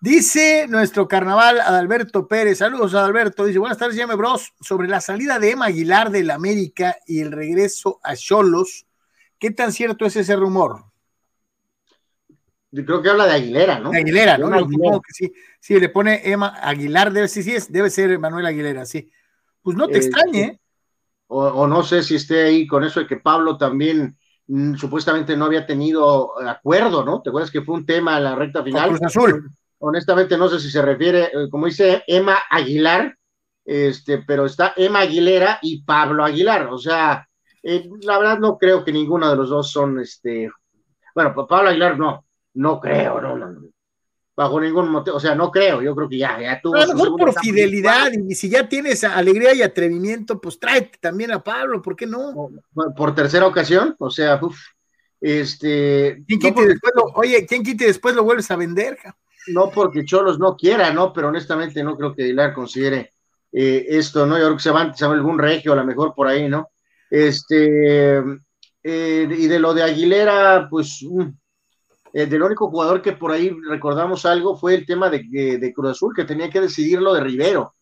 Dice 0.00 0.66
nuestro 0.68 1.08
carnaval 1.08 1.60
Adalberto 1.60 2.28
Pérez, 2.28 2.58
saludos 2.58 2.94
Adalberto, 2.94 3.44
dice, 3.44 3.58
buenas 3.58 3.78
tardes, 3.78 3.96
llame 3.96 4.14
Bros, 4.14 4.52
sobre 4.60 4.86
la 4.86 5.00
salida 5.00 5.40
de 5.40 5.50
Emma 5.50 5.66
Aguilar 5.66 6.10
del 6.10 6.30
América 6.30 6.96
y 7.04 7.20
el 7.20 7.32
regreso 7.32 7.98
a 8.04 8.14
Cholos, 8.14 8.86
¿qué 9.40 9.50
tan 9.50 9.72
cierto 9.72 10.06
es 10.06 10.14
ese 10.14 10.36
rumor? 10.36 10.84
Yo 12.70 12.84
creo 12.84 13.02
que 13.02 13.08
habla 13.08 13.26
de 13.26 13.32
Aguilera, 13.32 13.80
¿no? 13.80 13.90
Aguilera, 13.90 14.38
¿no? 14.38 14.50
Que 15.00 15.12
sí, 15.12 15.32
sí, 15.58 15.80
le 15.80 15.88
pone 15.88 16.20
Emma 16.30 16.48
Aguilar, 16.62 17.12
debe, 17.12 17.26
sí, 17.26 17.42
sí, 17.42 17.54
es, 17.54 17.72
debe 17.72 17.90
ser 17.90 18.16
Manuel 18.18 18.46
Aguilera, 18.46 18.84
sí. 18.84 19.10
Pues 19.62 19.76
no 19.76 19.88
te 19.88 19.94
eh, 19.94 19.98
extrañe. 19.98 20.40
¿eh? 20.42 20.60
O, 21.30 21.66
no 21.66 21.82
sé 21.82 22.02
si 22.02 22.14
esté 22.14 22.44
ahí 22.44 22.66
con 22.66 22.84
eso 22.84 23.00
de 23.00 23.06
que 23.06 23.18
Pablo 23.18 23.58
también 23.58 24.16
mm, 24.46 24.76
supuestamente 24.76 25.36
no 25.36 25.44
había 25.44 25.66
tenido 25.66 26.40
acuerdo, 26.46 27.04
¿no? 27.04 27.20
¿Te 27.20 27.28
acuerdas 27.28 27.50
que 27.50 27.62
fue 27.62 27.74
un 27.74 27.84
tema 27.86 28.16
en 28.16 28.24
la 28.24 28.34
recta 28.34 28.62
final? 28.62 28.88
Cruz 28.88 29.02
Azul 29.02 29.50
honestamente 29.78 30.36
no 30.36 30.48
sé 30.48 30.60
si 30.60 30.70
se 30.70 30.82
refiere, 30.82 31.24
eh, 31.24 31.48
como 31.50 31.66
dice 31.66 32.02
Emma 32.06 32.38
Aguilar, 32.50 33.16
este, 33.64 34.18
pero 34.18 34.46
está 34.46 34.72
Emma 34.76 35.00
Aguilera 35.00 35.58
y 35.62 35.82
Pablo 35.82 36.24
Aguilar, 36.24 36.66
o 36.66 36.78
sea, 36.78 37.28
eh, 37.62 37.88
la 38.02 38.18
verdad 38.18 38.38
no 38.38 38.56
creo 38.56 38.84
que 38.84 38.92
ninguno 38.92 39.28
de 39.28 39.36
los 39.36 39.50
dos 39.50 39.70
son, 39.70 40.00
este, 40.00 40.50
bueno, 41.14 41.34
Pablo 41.46 41.70
Aguilar 41.70 41.98
no, 41.98 42.24
no 42.54 42.80
creo, 42.80 43.20
no, 43.20 43.36
no, 43.36 43.68
bajo 44.38 44.60
ningún 44.60 44.88
motivo, 44.88 45.16
o 45.16 45.20
sea, 45.20 45.34
no 45.34 45.50
creo, 45.50 45.82
yo 45.82 45.96
creo 45.96 46.08
que 46.08 46.16
ya, 46.16 46.40
ya 46.40 46.60
tuvo. 46.60 46.76
A 46.76 46.86
lo 46.86 46.94
mejor 46.94 47.18
por 47.18 47.40
fidelidad, 47.40 48.12
y 48.12 48.36
si 48.36 48.48
ya 48.48 48.68
tienes 48.68 49.02
alegría 49.02 49.52
y 49.52 49.62
atrevimiento, 49.62 50.40
pues 50.40 50.60
tráete 50.60 50.96
también 51.00 51.32
a 51.32 51.42
Pablo, 51.42 51.82
¿por 51.82 51.96
qué 51.96 52.06
no? 52.06 52.48
Por, 52.96 53.16
tercera 53.16 53.48
ocasión, 53.48 53.96
o 53.98 54.08
sea, 54.10 54.38
uff, 54.40 54.56
este. 55.20 56.22
¿Quién 56.28 56.38
quite 56.38 56.68
después 56.68 56.92
lo, 56.94 57.06
oye, 57.16 57.46
¿quién 57.46 57.64
quite 57.64 57.86
después 57.86 58.14
lo 58.14 58.22
vuelves 58.22 58.48
a 58.52 58.56
vender? 58.56 58.96
no 59.48 59.70
porque 59.70 60.04
Cholos 60.04 60.38
no 60.38 60.56
quiera, 60.56 60.92
¿no? 60.92 61.12
Pero 61.12 61.28
honestamente 61.28 61.82
no 61.82 61.96
creo 61.96 62.14
que 62.14 62.22
Aguilar 62.22 62.54
considere 62.54 63.10
eh, 63.50 63.86
esto, 63.88 64.24
¿no? 64.24 64.38
Yo 64.38 64.44
creo 64.44 64.56
que 64.56 64.62
se 64.62 64.70
va, 64.70 64.82
a 64.82 65.06
algún 65.06 65.38
regio, 65.38 65.72
a 65.72 65.76
lo 65.76 65.84
mejor 65.84 66.14
por 66.14 66.28
ahí, 66.28 66.48
¿no? 66.48 66.70
Este, 67.10 68.18
eh, 68.84 69.28
y 69.36 69.46
de 69.48 69.58
lo 69.58 69.74
de 69.74 69.82
Aguilera, 69.82 70.68
pues, 70.70 71.00
mm, 71.02 71.28
eh, 72.12 72.26
del 72.26 72.42
único 72.42 72.68
jugador 72.68 73.02
que 73.02 73.12
por 73.12 73.32
ahí 73.32 73.50
recordamos 73.68 74.26
algo 74.26 74.56
fue 74.56 74.74
el 74.74 74.86
tema 74.86 75.10
de, 75.10 75.58
de, 75.58 75.72
Cruz 75.72 75.92
Azul, 75.92 76.14
que 76.14 76.24
tenía 76.24 76.50
que 76.50 76.60
decidir 76.60 77.00
lo 77.00 77.14
de 77.14 77.20
Rivero, 77.20 77.74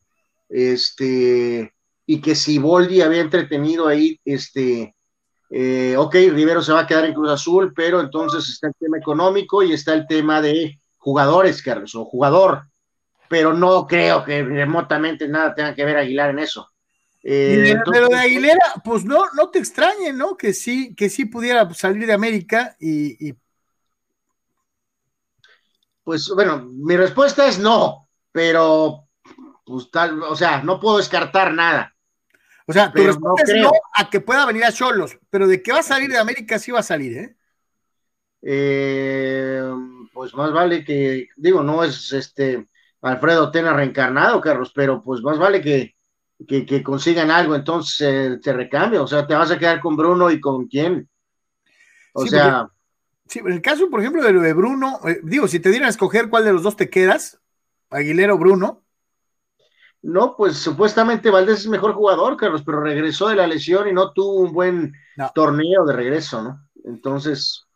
este, 0.49 1.73
y 2.07 2.21
que 2.21 2.35
si 2.35 2.59
Boldi 2.59 3.01
había 3.01 3.21
entretenido 3.21 3.89
ahí, 3.89 4.21
este, 4.25 4.95
ok, 5.97 6.15
Rivero 6.15 6.63
se 6.63 6.73
va 6.73 6.81
a 6.81 6.87
quedar 6.87 7.05
en 7.05 7.15
Cruz 7.15 7.31
Azul, 7.31 7.73
pero 7.75 8.01
entonces 8.01 8.49
está 8.49 8.69
el 8.69 8.75
tema 8.79 8.99
económico 8.99 9.63
y 9.63 9.73
está 9.73 9.95
el 9.95 10.07
tema 10.07 10.41
de 10.41 10.79
jugadores, 10.99 11.63
Carlos, 11.63 11.95
o 11.95 12.05
jugador, 12.05 12.65
pero 13.29 13.55
no 13.55 13.87
creo 13.87 14.25
que 14.25 14.43
remotamente 14.43 15.29
nada 15.29 15.55
tenga 15.55 15.75
que 15.75 15.85
ver 15.85 15.97
Aguilar 15.97 16.31
en 16.31 16.41
eso. 16.41 16.69
Eh, 17.23 17.77
pero 17.91 18.07
de 18.09 18.17
Aguilera, 18.17 18.75
pues 18.85 19.05
no, 19.05 19.25
no 19.35 19.51
te 19.51 19.59
extrañe, 19.59 20.13
¿no? 20.13 20.37
Que 20.37 20.53
sí, 20.53 20.95
que 20.95 21.09
sí 21.09 21.25
pudiera 21.25 21.69
salir 21.75 22.07
de 22.07 22.13
América 22.13 22.77
y, 22.79 23.35
Pues 26.07 26.29
bueno, 26.29 26.65
mi 26.71 26.97
respuesta 26.97 27.49
es 27.49 27.59
no, 27.59 28.09
pero 28.31 29.09
pues 29.65 29.91
tal, 29.91 30.23
o 30.23 30.37
sea, 30.37 30.63
no 30.63 30.79
puedo 30.79 30.99
descartar 30.99 31.53
nada. 31.53 31.97
O 32.65 32.73
sea, 32.73 32.93
tu 32.93 33.03
respuesta 33.03 33.43
es 33.53 33.61
no 33.61 33.73
a 33.93 34.09
que 34.09 34.21
pueda 34.21 34.47
venir 34.47 34.63
a 34.63 34.71
Cholos, 34.71 35.19
pero 35.31 35.49
de 35.49 35.61
que 35.61 35.73
va 35.73 35.81
a 35.81 35.83
salir 35.83 36.09
de 36.09 36.19
América 36.19 36.61
sí 36.61 36.71
va 36.71 36.79
a 36.79 36.85
salir, 36.85 37.19
¿eh? 37.19 37.37
Eh, 38.41 39.69
pues 40.13 40.33
más 40.35 40.53
vale 40.53 40.85
que, 40.85 41.27
digo, 41.35 41.65
no 41.65 41.83
es 41.83 42.13
este 42.13 42.69
Alfredo 43.03 43.51
Tena 43.51 43.73
reencarnado, 43.73 44.41
Carlos, 44.41 44.71
pero 44.73 45.03
pues 45.03 45.23
más 45.23 45.39
vale 45.39 45.61
que, 45.61 45.97
que, 46.47 46.85
consigan 46.85 47.33
algo, 47.33 47.57
entonces 47.57 48.01
eh, 48.01 48.39
te 48.41 48.53
recambia, 48.53 49.03
o 49.03 49.09
sea, 49.09 49.27
te 49.27 49.35
vas 49.35 49.51
a 49.51 49.59
quedar 49.59 49.81
con 49.81 49.97
Bruno 49.97 50.31
y 50.31 50.39
con 50.41 50.69
quién. 50.69 51.09
O 52.13 52.25
sea. 52.29 52.71
Sí, 53.29 53.41
en 53.41 53.53
el 53.53 53.63
caso, 53.63 53.89
por 53.91 54.01
ejemplo, 54.01 54.23
de 54.23 54.33
lo 54.33 54.41
de 54.41 54.53
Bruno, 54.53 55.01
eh, 55.07 55.21
digo, 55.23 55.49
si 55.49 55.61
te 55.61 55.71
dieran 55.71 55.87
a 55.87 55.91
escoger 55.91 56.29
cuál 56.29 56.45
de 56.45 56.53
los 56.53 56.63
dos 56.63 56.77
te 56.77 56.91
quedas, 56.91 57.41
Aguilera 57.91 58.35
o 58.35 58.39
Bruno. 58.39 58.83
No, 60.03 60.37
pues 60.37 60.57
supuestamente 60.57 61.31
Valdés 61.31 61.61
es 61.61 61.69
mejor 61.69 61.95
jugador, 61.95 62.37
Carlos, 62.37 62.63
pero 62.65 62.81
regresó 62.81 63.29
de 63.29 63.37
la 63.37 63.47
lesión 63.47 63.89
y 63.89 63.93
no 63.93 64.13
tuvo 64.13 64.41
un 64.41 64.53
buen 64.53 64.93
torneo 65.35 65.85
de 65.85 65.93
regreso, 65.95 66.43
¿no? 66.43 66.69
Entonces, 66.85 67.67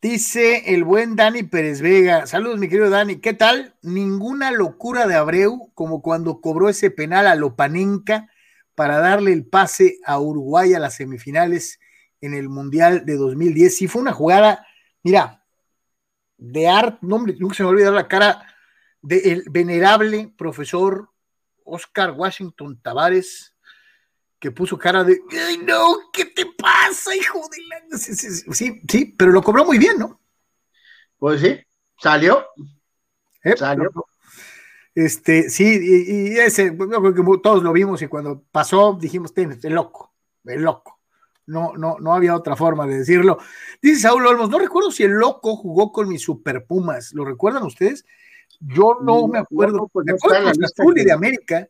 Dice 0.00 0.72
el 0.72 0.84
buen 0.84 1.16
Dani 1.16 1.42
Pérez 1.42 1.80
Vega. 1.80 2.28
Saludos, 2.28 2.60
mi 2.60 2.68
querido 2.68 2.88
Dani. 2.88 3.16
¿Qué 3.16 3.34
tal? 3.34 3.74
Ninguna 3.82 4.52
locura 4.52 5.08
de 5.08 5.16
Abreu, 5.16 5.72
como 5.74 6.02
cuando 6.02 6.40
cobró 6.40 6.68
ese 6.68 6.92
penal 6.92 7.26
a 7.26 7.34
Lopanenka 7.34 8.28
para 8.76 9.00
darle 9.00 9.32
el 9.32 9.44
pase 9.44 9.98
a 10.04 10.20
Uruguay 10.20 10.72
a 10.72 10.78
las 10.78 10.94
semifinales 10.94 11.80
en 12.20 12.34
el 12.34 12.48
Mundial 12.48 13.06
de 13.06 13.16
2010. 13.16 13.76
Sí, 13.76 13.88
fue 13.88 14.00
una 14.00 14.12
jugada, 14.12 14.64
mira, 15.02 15.44
de 16.36 16.68
arte, 16.68 16.98
no, 17.02 17.18
nunca 17.18 17.54
se 17.54 17.62
me 17.62 17.68
olvidó 17.68 17.92
la 17.92 18.08
cara 18.08 18.46
del 19.02 19.44
venerable 19.50 20.32
profesor 20.36 21.10
Oscar 21.64 22.12
Washington 22.12 22.80
Tavares, 22.80 23.54
que 24.38 24.50
puso 24.50 24.78
cara 24.78 25.04
de, 25.04 25.20
ay 25.48 25.58
no, 25.58 26.10
¿qué 26.12 26.26
te 26.26 26.46
pasa, 26.46 27.14
hijo 27.14 27.40
de 27.50 27.62
la... 27.68 27.98
Sí, 27.98 28.82
sí, 28.88 29.04
pero 29.18 29.32
lo 29.32 29.42
cobró 29.42 29.64
muy 29.64 29.78
bien, 29.78 29.98
¿no? 29.98 30.20
Pues 31.18 31.40
sí, 31.40 31.58
salió. 32.00 32.46
¿Eh? 33.42 33.56
Salió. 33.56 33.90
Este, 34.94 35.48
sí, 35.50 35.64
y, 35.64 36.38
ese, 36.38 36.76
yo 36.76 36.88
creo 36.88 37.14
que 37.14 37.40
todos 37.42 37.62
lo 37.62 37.72
vimos 37.72 38.02
y 38.02 38.08
cuando 38.08 38.42
pasó 38.50 38.96
dijimos, 39.00 39.32
el 39.36 39.72
loco, 39.72 40.12
el 40.44 40.62
loco. 40.62 40.97
No, 41.48 41.72
no, 41.76 41.96
no 41.98 42.14
había 42.14 42.36
otra 42.36 42.56
forma 42.56 42.86
de 42.86 42.98
decirlo. 42.98 43.38
Dice 43.82 44.02
Saúl 44.02 44.26
Olmos, 44.26 44.50
no 44.50 44.58
recuerdo 44.58 44.90
si 44.90 45.02
el 45.02 45.12
loco 45.12 45.56
jugó 45.56 45.90
con 45.90 46.08
mis 46.08 46.22
super 46.22 46.64
pumas, 46.64 47.12
¿lo 47.12 47.24
recuerdan 47.24 47.64
ustedes? 47.64 48.04
Yo 48.60 48.98
no, 49.02 49.26
me 49.28 49.38
acuerdo. 49.38 49.88
Pues 49.92 50.06
me 50.06 50.12
acuerdo 50.12 50.52
con 50.76 50.94
de 50.94 51.12
América 51.12 51.68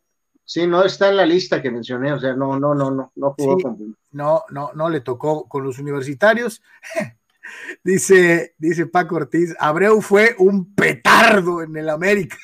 Sí, 0.49 0.67
no 0.67 0.83
está 0.83 1.11
en 1.11 1.19
la 1.19 1.27
lista 1.27 1.61
que 1.61 1.71
mencioné, 1.71 2.11
o 2.11 2.19
sea, 2.19 2.33
no, 2.33 2.59
no, 2.59 2.75
no, 2.75 2.91
no, 2.91 3.13
no 3.15 3.35
jugó 3.37 3.77
No, 4.13 4.45
no, 4.49 4.71
no 4.75 4.89
le 4.89 5.03
tocó 5.03 5.47
con 5.47 5.63
los 5.63 5.79
universitarios. 5.79 6.63
dice, 7.85 8.55
dice 8.57 8.87
Paco 8.87 9.17
Ortiz, 9.17 9.55
Abreu 9.59 10.01
fue 10.01 10.35
un 10.39 10.75
petardo 10.75 11.61
en 11.61 11.77
el 11.77 11.91
América. 11.91 12.39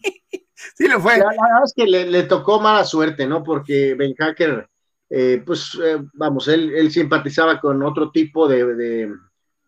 sí 0.74 0.88
lo 0.88 1.00
fue. 1.00 1.18
La, 1.18 1.26
verdad 1.26 1.64
es 1.66 1.74
que 1.76 1.84
le, 1.84 2.22
tocó 2.22 2.60
mala 2.60 2.86
suerte, 2.86 3.26
¿no? 3.26 3.44
Porque 3.44 3.94
Ben 3.94 4.14
Hacker, 4.14 4.70
eh, 5.14 5.42
pues, 5.44 5.78
eh, 5.84 5.98
vamos, 6.14 6.48
él, 6.48 6.72
él, 6.74 6.90
simpatizaba 6.90 7.60
con 7.60 7.82
otro 7.82 8.10
tipo 8.10 8.48
de, 8.48 9.10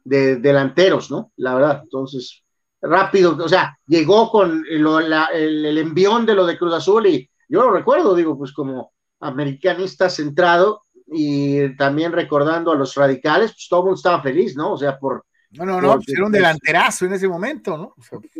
de, 0.02 0.36
delanteros, 0.36 1.10
¿no? 1.10 1.32
La 1.36 1.54
verdad, 1.54 1.80
entonces, 1.82 2.42
rápido, 2.80 3.36
o 3.38 3.48
sea, 3.48 3.76
llegó 3.86 4.30
con 4.30 4.64
el, 4.66 4.86
el, 5.34 5.76
envión 5.76 6.24
de 6.24 6.34
lo 6.34 6.46
de 6.46 6.56
Cruz 6.56 6.72
Azul 6.72 7.06
y 7.08 7.28
yo 7.46 7.60
lo 7.60 7.72
recuerdo, 7.72 8.14
digo, 8.14 8.38
pues 8.38 8.54
como 8.54 8.94
americanista 9.20 10.08
centrado 10.08 10.84
y 11.08 11.76
también 11.76 12.12
recordando 12.12 12.72
a 12.72 12.76
los 12.76 12.94
radicales, 12.94 13.52
pues 13.52 13.66
todo 13.68 13.80
el 13.80 13.84
mundo 13.84 13.96
estaba 13.96 14.22
feliz, 14.22 14.56
¿no? 14.56 14.72
O 14.72 14.78
sea, 14.78 14.98
por 14.98 15.26
No, 15.56 15.64
no, 15.64 15.80
no, 15.80 15.94
pues, 15.94 16.08
era 16.08 16.25
un 16.25 16.32
pues, 16.32 16.42
delanterazo 16.42 17.06
en 17.06 17.12
ese 17.12 17.28
momento, 17.28 17.76
¿no? 17.76 17.94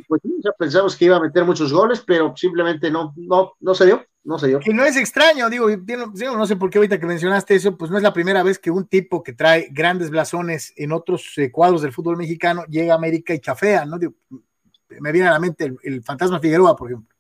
pues 0.09 0.21
ya 0.25 0.51
pensamos 0.59 0.97
que 0.97 1.05
iba 1.05 1.17
a 1.17 1.21
meter 1.21 1.45
muchos 1.45 1.73
goles, 1.73 2.03
pero 2.05 2.35
simplemente 2.37 2.91
no, 2.91 3.13
no, 3.17 3.53
no 3.61 3.75
se 3.75 3.87
dio, 3.87 4.05
no 4.25 4.39
se 4.39 4.49
dio. 4.49 4.59
Que 4.59 4.75
no 4.75 4.85
es 4.85 4.97
extraño, 4.97 5.49
digo, 5.49 5.69
no 5.69 6.47
sé 6.47 6.57
por 6.57 6.71
qué 6.71 6.79
ahorita 6.79 6.99
que 6.99 7.07
mencionaste 7.07 7.55
eso, 7.55 7.77
pues 7.77 7.91
no 7.91 7.97
es 7.97 8.03
la 8.03 8.13
primera 8.13 8.43
vez 8.43 8.59
que 8.59 8.71
un 8.71 8.87
tipo 8.87 9.23
que 9.23 9.33
trae 9.33 9.69
grandes 9.71 10.11
blasones 10.11 10.73
en 10.77 10.93
otros 10.93 11.33
eh, 11.37 11.53
cuadros 11.53 11.83
del 11.83 11.93
fútbol 11.93 12.17
mexicano 12.17 12.65
llega 12.69 12.95
a 12.95 12.97
América 12.97 13.33
y 13.33 13.41
chafea, 13.41 13.85
¿no? 13.85 13.99
me 15.01 15.13
viene 15.13 15.29
a 15.29 15.33
la 15.33 15.39
mente 15.41 15.73
el, 15.83 16.03
fantasma 16.03 16.41
Figueroa, 16.41 16.75
por 16.75 16.91
ejemplo. 16.91 17.15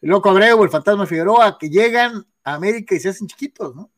El 0.00 0.10
loco 0.10 0.30
Abreu, 0.30 0.62
el 0.62 0.70
fantasma 0.70 1.06
Figueroa, 1.06 1.58
que 1.58 1.70
llegan 1.70 2.24
a 2.44 2.54
América 2.54 2.94
y 2.94 3.00
se 3.00 3.08
hacen 3.08 3.26
chiquitos, 3.26 3.74
¿no? 3.74 3.90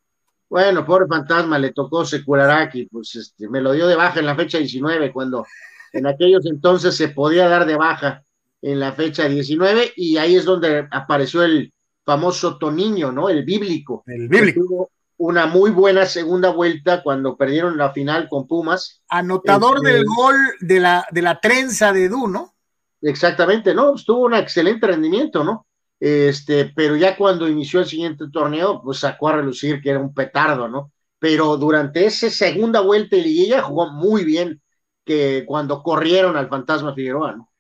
Bueno, 0.49 0.85
pobre 0.85 1.07
fantasma, 1.07 1.59
le 1.59 1.73
tocó 1.73 2.05
Secularaki, 2.05 2.87
pues 2.87 3.17
este, 3.17 3.49
me 3.49 3.61
lo 3.61 3.73
dio 3.73 3.87
de 3.87 3.97
baja 3.97 4.21
en 4.21 4.27
la 4.27 4.37
fecha 4.37 4.59
19, 4.59 5.13
cuando 5.13 5.45
en 5.93 6.07
aquellos 6.07 6.47
entonces 6.47 6.97
se 6.97 7.09
podía 7.09 7.49
dar 7.49 7.67
de 7.67 7.77
baja 7.77 8.23
en 8.63 8.79
la 8.79 8.93
fecha 8.93 9.29
19, 9.29 9.93
y 9.97 10.17
ahí 10.19 10.37
es 10.37 10.45
donde 10.45 10.87
apareció 10.91 11.43
el 11.43 11.73
famoso 12.05 12.59
Toniño, 12.59 13.11
¿no? 13.11 13.29
El 13.29 13.45
bíblico. 13.45 14.05
El 14.07 14.29
bíblico. 14.29 14.61
Tuvo 14.61 14.91
una 15.19 15.47
muy 15.47 15.71
buena 15.71 16.07
segunda 16.07 16.51
vuelta 16.51 17.03
cuando 17.03 17.37
perdieron 17.37 17.77
la 17.77 17.93
final 17.93 18.29
con 18.29 18.47
Pumas. 18.47 19.03
Anotador 19.09 19.81
del 19.81 20.05
gol 20.05 20.37
de 20.61 20.81
la, 20.81 21.07
de 21.11 21.23
la 21.23 21.41
trenza 21.41 21.93
de 21.93 22.09
Du, 22.09 22.29
¿no? 22.29 22.55
Exactamente, 23.03 23.75
¿no? 23.75 23.95
Tuvo 23.95 24.27
un 24.27 24.35
excelente 24.35 24.87
rendimiento, 24.87 25.43
¿no? 25.43 25.67
Este, 25.99 26.73
pero 26.75 26.97
ya 26.97 27.17
cuando 27.17 27.49
inició 27.49 27.81
el 27.81 27.87
siguiente 27.87 28.27
torneo, 28.31 28.83
pues 28.83 28.99
sacó 28.99 29.29
a 29.29 29.37
relucir 29.37 29.81
que 29.81 29.91
era 29.91 29.99
un 29.99 30.13
petardo, 30.13 30.69
¿no? 30.69 30.93
Pero 31.19 31.57
durante 31.57 32.05
esa 32.05 32.29
segunda 32.29 32.81
vuelta 32.81 33.17
de 33.17 33.23
liguilla 33.23 33.63
jugó 33.63 33.91
muy 33.91 34.25
bien 34.25 34.61
que 35.05 35.45
cuando 35.47 35.83
corrieron 35.83 36.37
al 36.37 36.49
fantasma 36.49 36.95
Figueroa, 36.95 37.37
¿no? 37.37 37.51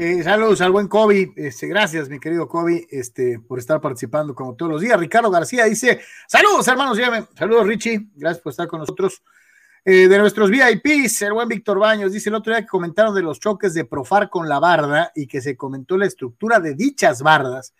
Eh, 0.00 0.22
saludos 0.22 0.60
al 0.60 0.70
buen 0.70 0.86
Kobe, 0.86 1.32
este, 1.34 1.66
gracias 1.66 2.08
mi 2.08 2.20
querido 2.20 2.46
Kobe, 2.46 2.86
este, 2.88 3.40
por 3.40 3.58
estar 3.58 3.80
participando 3.80 4.32
como 4.32 4.54
todos 4.54 4.70
los 4.70 4.80
días. 4.80 5.00
Ricardo 5.00 5.28
García 5.28 5.64
dice, 5.64 6.00
saludos 6.28 6.68
hermanos, 6.68 6.96
saludos 7.36 7.66
Richie, 7.66 8.06
gracias 8.14 8.40
por 8.40 8.50
estar 8.50 8.68
con 8.68 8.78
nosotros. 8.78 9.20
Eh, 9.90 10.06
de 10.06 10.18
nuestros 10.18 10.50
VIPs, 10.50 11.22
el 11.22 11.32
buen 11.32 11.48
Víctor 11.48 11.78
Baños 11.78 12.12
dice 12.12 12.28
el 12.28 12.34
otro 12.34 12.52
día 12.52 12.60
que 12.60 12.68
comentaron 12.68 13.14
de 13.14 13.22
los 13.22 13.40
choques 13.40 13.72
de 13.72 13.86
Profar 13.86 14.28
con 14.28 14.46
la 14.46 14.58
barda 14.58 15.12
y 15.14 15.26
que 15.26 15.40
se 15.40 15.56
comentó 15.56 15.96
la 15.96 16.04
estructura 16.04 16.60
de 16.60 16.74
dichas 16.74 17.22
bardas 17.22 17.72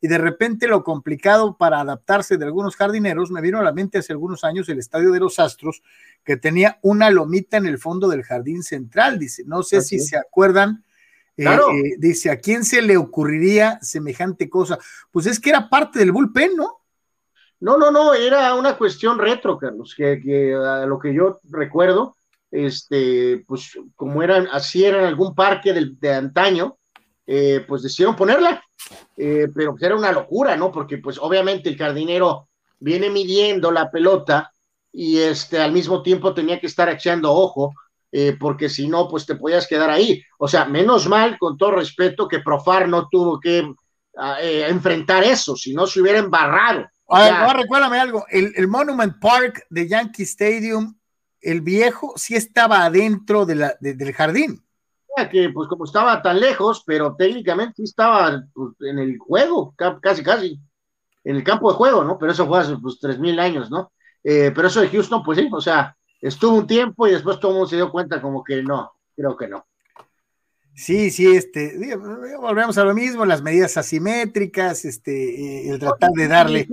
y 0.00 0.08
de 0.08 0.16
repente 0.16 0.66
lo 0.66 0.82
complicado 0.82 1.58
para 1.58 1.80
adaptarse 1.80 2.38
de 2.38 2.46
algunos 2.46 2.76
jardineros, 2.76 3.30
me 3.30 3.42
vino 3.42 3.58
a 3.58 3.62
la 3.62 3.74
mente 3.74 3.98
hace 3.98 4.14
algunos 4.14 4.42
años 4.42 4.70
el 4.70 4.78
Estadio 4.78 5.10
de 5.12 5.20
los 5.20 5.38
Astros, 5.38 5.82
que 6.24 6.38
tenía 6.38 6.78
una 6.80 7.10
lomita 7.10 7.58
en 7.58 7.66
el 7.66 7.76
fondo 7.76 8.08
del 8.08 8.22
jardín 8.22 8.62
central, 8.62 9.18
dice, 9.18 9.42
no 9.44 9.62
sé 9.62 9.82
si 9.82 9.98
se 9.98 10.16
acuerdan, 10.16 10.82
eh, 11.36 11.44
eh, 11.44 11.96
dice, 11.98 12.30
¿a 12.30 12.40
quién 12.40 12.64
se 12.64 12.80
le 12.80 12.96
ocurriría 12.96 13.78
semejante 13.82 14.48
cosa? 14.48 14.78
Pues 15.10 15.26
es 15.26 15.38
que 15.38 15.50
era 15.50 15.68
parte 15.68 15.98
del 15.98 16.12
bullpen, 16.12 16.56
¿no? 16.56 16.79
No, 17.60 17.76
no, 17.76 17.90
no, 17.90 18.14
era 18.14 18.54
una 18.54 18.76
cuestión 18.76 19.18
retro, 19.18 19.58
Carlos, 19.58 19.94
que, 19.94 20.54
a 20.54 20.86
lo 20.86 20.98
que 20.98 21.12
yo 21.12 21.40
recuerdo, 21.50 22.16
este, 22.50 23.44
pues 23.46 23.78
como 23.94 24.22
eran, 24.22 24.48
así 24.50 24.84
era 24.84 25.00
en 25.00 25.04
algún 25.04 25.34
parque 25.34 25.74
de, 25.74 26.14
antaño, 26.14 26.78
eh, 27.26 27.62
pues 27.68 27.82
decidieron 27.82 28.16
ponerla, 28.16 28.64
eh, 29.14 29.46
pero 29.54 29.72
pues 29.72 29.82
era 29.82 29.94
una 29.94 30.10
locura, 30.10 30.56
¿no? 30.56 30.72
Porque 30.72 30.98
pues 30.98 31.18
obviamente 31.18 31.68
el 31.68 31.76
jardinero 31.76 32.48
viene 32.78 33.10
midiendo 33.10 33.70
la 33.70 33.90
pelota 33.90 34.50
y 34.90 35.18
este, 35.18 35.60
al 35.60 35.72
mismo 35.72 36.02
tiempo 36.02 36.32
tenía 36.32 36.58
que 36.58 36.66
estar 36.66 36.88
echando 36.88 37.30
ojo, 37.30 37.74
eh, 38.10 38.36
porque 38.40 38.70
si 38.70 38.88
no, 38.88 39.06
pues 39.06 39.26
te 39.26 39.36
podías 39.36 39.68
quedar 39.68 39.90
ahí. 39.90 40.22
O 40.38 40.48
sea, 40.48 40.64
menos 40.64 41.06
mal, 41.06 41.38
con 41.38 41.58
todo 41.58 41.72
respeto, 41.72 42.26
que 42.26 42.40
Profar 42.40 42.88
no 42.88 43.06
tuvo 43.08 43.38
que 43.38 43.70
ah, 44.16 44.38
enfrentar 44.40 45.22
eso, 45.24 45.54
si 45.54 45.74
no 45.74 45.86
se 45.86 46.00
hubiera 46.00 46.18
embarrado. 46.18 46.86
A 47.10 47.46
ver, 47.46 47.56
recuérdame 47.56 47.98
algo, 47.98 48.24
el, 48.30 48.68
Monument 48.68 49.18
Park 49.20 49.66
de 49.68 49.88
Yankee 49.88 50.22
Stadium, 50.22 50.96
el 51.40 51.60
viejo, 51.60 52.12
sí 52.16 52.36
estaba 52.36 52.84
adentro 52.84 53.46
de 53.46 53.54
la, 53.56 53.74
del 53.80 54.12
jardín. 54.12 54.64
Que 55.30 55.50
pues 55.50 55.68
como 55.68 55.84
estaba 55.84 56.22
tan 56.22 56.40
lejos, 56.40 56.82
pero 56.86 57.14
técnicamente 57.14 57.74
sí 57.76 57.82
estaba 57.82 58.42
pues, 58.54 58.74
en 58.80 58.98
el 58.98 59.18
juego, 59.18 59.74
casi, 60.00 60.22
casi, 60.22 60.58
en 61.24 61.36
el 61.36 61.44
campo 61.44 61.70
de 61.70 61.76
juego, 61.76 62.04
¿no? 62.04 62.16
Pero 62.16 62.32
eso 62.32 62.46
fue 62.46 62.60
hace 62.60 62.76
pues 62.78 62.98
tres 62.98 63.18
mil 63.18 63.38
años, 63.38 63.70
¿no? 63.70 63.92
Eh, 64.24 64.52
pero 64.54 64.68
eso 64.68 64.80
de 64.80 64.88
Houston, 64.88 65.22
pues 65.22 65.38
sí, 65.38 65.48
o 65.52 65.60
sea, 65.60 65.94
estuvo 66.20 66.56
un 66.56 66.66
tiempo 66.66 67.06
y 67.06 67.12
después 67.12 67.38
todo 67.38 67.50
el 67.50 67.56
mundo 67.56 67.68
se 67.68 67.76
dio 67.76 67.90
cuenta 67.90 68.22
como 68.22 68.42
que 68.42 68.62
no, 68.62 68.92
creo 69.14 69.36
que 69.36 69.48
no. 69.48 69.66
Sí, 70.80 71.10
sí, 71.10 71.26
este, 71.26 71.76
volvemos 72.40 72.78
a 72.78 72.84
lo 72.84 72.94
mismo, 72.94 73.26
las 73.26 73.42
medidas 73.42 73.76
asimétricas, 73.76 74.86
este, 74.86 75.68
el 75.68 75.78
tratar 75.78 76.10
de 76.12 76.26
darle. 76.26 76.66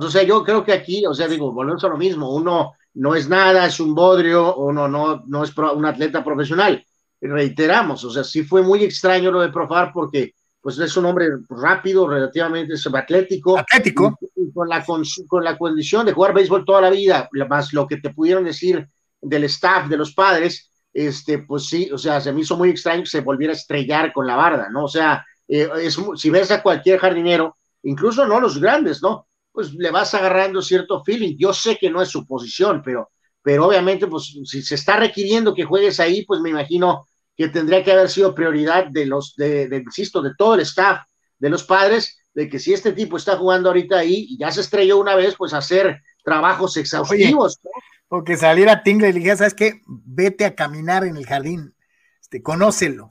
O 0.00 0.08
sea, 0.08 0.22
yo 0.22 0.44
creo 0.44 0.64
que 0.64 0.72
aquí, 0.72 1.04
o 1.04 1.12
sea, 1.12 1.26
digo, 1.26 1.50
volvemos 1.50 1.82
a 1.82 1.88
lo 1.88 1.96
mismo, 1.96 2.32
uno 2.32 2.74
no 2.94 3.16
es 3.16 3.28
nada, 3.28 3.66
es 3.66 3.80
un 3.80 3.96
bodrio, 3.96 4.54
uno 4.54 4.86
no, 4.86 5.24
no 5.26 5.42
es 5.42 5.52
un 5.58 5.84
atleta 5.84 6.22
profesional. 6.22 6.86
Reiteramos, 7.20 8.04
o 8.04 8.10
sea, 8.10 8.22
sí 8.22 8.44
fue 8.44 8.62
muy 8.62 8.84
extraño 8.84 9.32
lo 9.32 9.40
de 9.40 9.48
Profar 9.48 9.90
porque 9.92 10.34
pues 10.60 10.78
es 10.78 10.96
un 10.96 11.06
hombre 11.06 11.26
rápido, 11.48 12.06
relativamente 12.06 12.74
atlético. 12.94 13.58
Atlético. 13.58 14.16
con, 14.54 14.68
la, 14.68 14.84
con, 14.84 15.02
con 15.26 15.42
la 15.42 15.58
condición 15.58 16.06
de 16.06 16.12
jugar 16.12 16.32
béisbol 16.32 16.64
toda 16.64 16.82
la 16.82 16.90
vida, 16.90 17.28
más 17.48 17.72
lo 17.72 17.88
que 17.88 17.96
te 17.96 18.10
pudieron 18.10 18.44
decir 18.44 18.88
del 19.20 19.42
staff, 19.44 19.88
de 19.88 19.96
los 19.96 20.14
padres, 20.14 20.70
este, 21.06 21.38
pues 21.38 21.66
sí, 21.66 21.88
o 21.92 21.98
sea, 21.98 22.20
se 22.20 22.32
me 22.32 22.40
hizo 22.40 22.56
muy 22.56 22.70
extraño 22.70 23.02
que 23.02 23.08
se 23.08 23.20
volviera 23.20 23.52
a 23.52 23.56
estrellar 23.56 24.12
con 24.12 24.26
la 24.26 24.34
barda, 24.34 24.68
¿no? 24.68 24.84
O 24.84 24.88
sea, 24.88 25.24
eh, 25.46 25.68
es, 25.80 25.96
si 26.16 26.28
ves 26.28 26.50
a 26.50 26.60
cualquier 26.60 26.98
jardinero, 26.98 27.56
incluso 27.84 28.26
no 28.26 28.40
los 28.40 28.60
grandes, 28.60 29.00
¿no? 29.00 29.28
Pues 29.52 29.72
le 29.74 29.92
vas 29.92 30.12
agarrando 30.14 30.60
cierto 30.60 31.04
feeling. 31.04 31.36
Yo 31.38 31.52
sé 31.52 31.76
que 31.76 31.88
no 31.88 32.02
es 32.02 32.08
su 32.08 32.26
posición, 32.26 32.82
pero, 32.84 33.10
pero 33.42 33.66
obviamente, 33.66 34.08
pues 34.08 34.36
si 34.44 34.60
se 34.62 34.74
está 34.74 34.96
requiriendo 34.96 35.54
que 35.54 35.64
juegues 35.64 36.00
ahí, 36.00 36.24
pues 36.24 36.40
me 36.40 36.50
imagino 36.50 37.06
que 37.36 37.48
tendría 37.48 37.84
que 37.84 37.92
haber 37.92 38.08
sido 38.08 38.34
prioridad 38.34 38.86
de 38.88 39.06
los, 39.06 39.36
de, 39.36 39.68
insisto, 39.84 40.20
de 40.20 40.32
todo 40.36 40.54
el 40.54 40.60
staff, 40.60 41.02
de 41.38 41.48
los 41.48 41.62
padres, 41.62 42.18
de 42.34 42.48
que 42.48 42.58
si 42.58 42.72
este 42.72 42.90
tipo 42.90 43.16
está 43.16 43.36
jugando 43.36 43.68
ahorita 43.68 43.98
ahí 43.98 44.26
y 44.30 44.38
ya 44.38 44.50
se 44.50 44.62
estrelló 44.62 44.98
una 44.98 45.14
vez, 45.14 45.36
pues 45.36 45.54
hacer 45.54 46.02
trabajos 46.28 46.76
exhaustivos. 46.76 47.60
O 48.08 48.24
que 48.24 48.36
saliera 48.36 48.82
Tingle 48.82 49.10
y 49.10 49.12
le 49.12 49.18
dijera, 49.18 49.36
¿sabes 49.36 49.54
qué? 49.54 49.82
Vete 49.86 50.44
a 50.44 50.54
caminar 50.54 51.04
en 51.04 51.16
el 51.16 51.26
jardín, 51.26 51.74
este, 52.20 52.42
conócelo. 52.42 53.10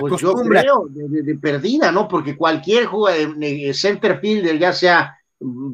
Pues 0.00 0.20
yo 0.20 0.34
creo, 0.34 0.86
de, 0.90 1.34
perdida, 1.36 1.92
¿no? 1.92 2.08
Porque 2.08 2.36
cualquier 2.36 2.86
jugador, 2.86 3.36
center 3.72 4.20
fielder, 4.20 4.58
ya 4.58 4.72
sea 4.72 5.16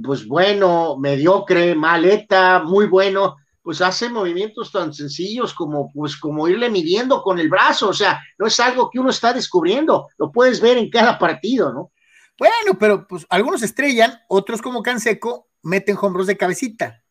pues 0.03 0.27
bueno, 0.27 0.97
mediocre, 0.99 1.75
maleta, 1.75 2.62
muy 2.64 2.87
bueno, 2.87 3.37
pues 3.62 3.81
hace 3.81 4.09
movimientos 4.09 4.73
tan 4.73 4.92
sencillos 4.92 5.55
como 5.55 5.90
pues 5.92 6.16
como 6.16 6.49
irle 6.49 6.68
midiendo 6.68 7.23
con 7.23 7.38
el 7.38 7.49
brazo, 7.49 7.90
o 7.90 7.92
sea, 7.92 8.21
no 8.38 8.47
es 8.47 8.59
algo 8.59 8.90
que 8.90 8.99
uno 8.99 9.11
está 9.11 9.33
descubriendo, 9.33 10.09
lo 10.18 10.33
puedes 10.33 10.61
ver 10.61 10.79
en 10.79 10.90
cada 10.90 11.18
partido, 11.18 11.73
¿no? 11.73 11.92
Bueno, 12.38 12.77
pero 12.79 13.07
pues 13.07 13.25
algunos 13.29 13.62
estrellan, 13.62 14.18
otros 14.29 14.61
como 14.61 14.83
Canseco 14.83 15.49
meten 15.62 15.96
hombros 16.01 16.27
de 16.27 16.37
cabecita. 16.37 17.03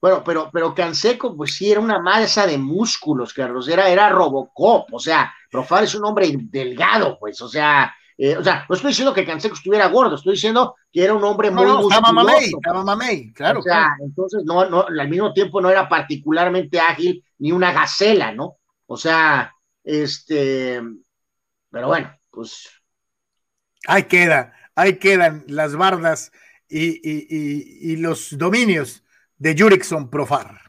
Bueno, 0.00 0.22
pero, 0.22 0.50
pero 0.52 0.74
Canseco, 0.74 1.34
pues 1.34 1.54
sí, 1.54 1.70
era 1.70 1.80
una 1.80 1.98
masa 1.98 2.46
de 2.46 2.58
músculos, 2.58 3.32
Carlos, 3.32 3.68
era, 3.68 3.88
era 3.88 4.10
Robocop, 4.10 4.92
o 4.92 4.98
sea, 4.98 5.32
Profar 5.50 5.84
es 5.84 5.94
un 5.94 6.04
hombre 6.04 6.30
delgado, 6.36 7.18
pues, 7.18 7.40
o 7.40 7.48
sea, 7.48 7.94
eh, 8.18 8.36
o 8.36 8.44
sea, 8.44 8.66
no 8.68 8.76
estoy 8.76 8.90
diciendo 8.90 9.14
que 9.14 9.24
Canseco 9.24 9.54
estuviera 9.54 9.88
gordo, 9.88 10.16
estoy 10.16 10.34
diciendo 10.34 10.76
que 10.92 11.02
era 11.02 11.14
un 11.14 11.24
hombre 11.24 11.50
muy 11.50 11.64
no, 11.64 11.80
Estaba 11.80 12.12
mamey, 12.12 12.44
estaba 12.44 12.84
mamey, 12.84 13.32
claro. 13.32 13.60
O 13.60 13.62
sea, 13.62 13.96
entonces 14.00 14.42
no, 14.44 14.68
no, 14.68 14.86
al 14.86 15.08
mismo 15.08 15.32
tiempo 15.32 15.60
no 15.60 15.70
era 15.70 15.88
particularmente 15.88 16.78
ágil 16.78 17.24
ni 17.38 17.50
una 17.50 17.72
gacela, 17.72 18.30
¿no? 18.30 18.58
O 18.86 18.96
sea, 18.96 19.52
este, 19.82 20.80
pero 21.70 21.88
bueno, 21.88 22.14
pues. 22.30 22.68
Ahí 23.86 24.04
queda, 24.04 24.54
ahí 24.76 24.98
quedan 24.98 25.44
las 25.48 25.74
bardas 25.74 26.30
y, 26.74 27.96
los 27.96 28.36
dominios 28.36 29.02
de 29.38 29.56
Jurickson 29.56 30.10
Profar. 30.10 30.60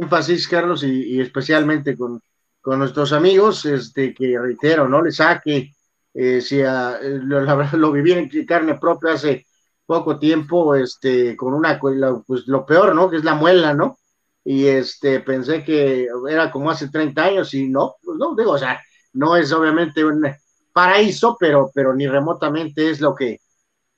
Énfasis, 0.01 0.47
Carlos, 0.47 0.83
y 0.83 1.21
especialmente 1.21 1.95
con 1.95 2.19
con 2.63 2.79
nuestros 2.79 3.11
amigos, 3.11 3.65
este, 3.65 4.13
que 4.13 4.39
reitero, 4.39 4.87
no 4.87 5.01
le 5.01 5.11
saque, 5.11 5.75
eh, 6.13 6.39
si 6.39 6.61
a, 6.61 6.97
lo, 7.01 7.41
lo, 7.41 7.91
viví 7.91 8.13
en 8.13 8.45
carne 8.45 8.75
propia 8.79 9.13
hace 9.13 9.45
poco 9.85 10.17
tiempo, 10.17 10.73
este, 10.73 11.35
con 11.35 11.53
una, 11.53 11.77
pues 11.77 12.47
lo 12.47 12.65
peor, 12.65 12.95
¿no? 12.95 13.09
Que 13.09 13.17
es 13.17 13.25
la 13.25 13.35
muela, 13.35 13.73
¿no? 13.73 13.99
Y 14.45 14.67
este, 14.67 15.19
pensé 15.19 15.65
que 15.65 16.07
era 16.29 16.49
como 16.51 16.71
hace 16.71 16.87
30 16.87 17.21
años 17.21 17.53
y 17.53 17.67
no, 17.67 17.95
pues 18.01 18.17
no, 18.17 18.33
digo, 18.33 18.51
o 18.51 18.57
sea, 18.57 18.81
no 19.11 19.35
es 19.35 19.51
obviamente 19.51 20.05
un 20.05 20.25
paraíso, 20.71 21.35
pero, 21.37 21.69
pero 21.75 21.93
ni 21.93 22.07
remotamente 22.07 22.89
es 22.89 23.01
lo 23.01 23.13
que, 23.13 23.41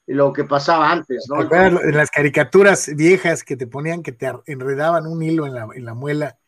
lo 0.07 0.33
que 0.33 0.43
pasaba 0.43 0.91
antes, 0.91 1.27
¿no? 1.29 1.41
En 1.53 1.95
las 1.95 2.09
caricaturas 2.09 2.89
viejas 2.95 3.43
que 3.43 3.57
te 3.57 3.67
ponían 3.67 4.01
que 4.01 4.11
te 4.11 4.31
enredaban 4.47 5.05
un 5.05 5.21
hilo 5.21 5.45
en 5.45 5.53
la, 5.53 5.67
en 5.71 5.85
la 5.85 5.93
muela 5.93 6.39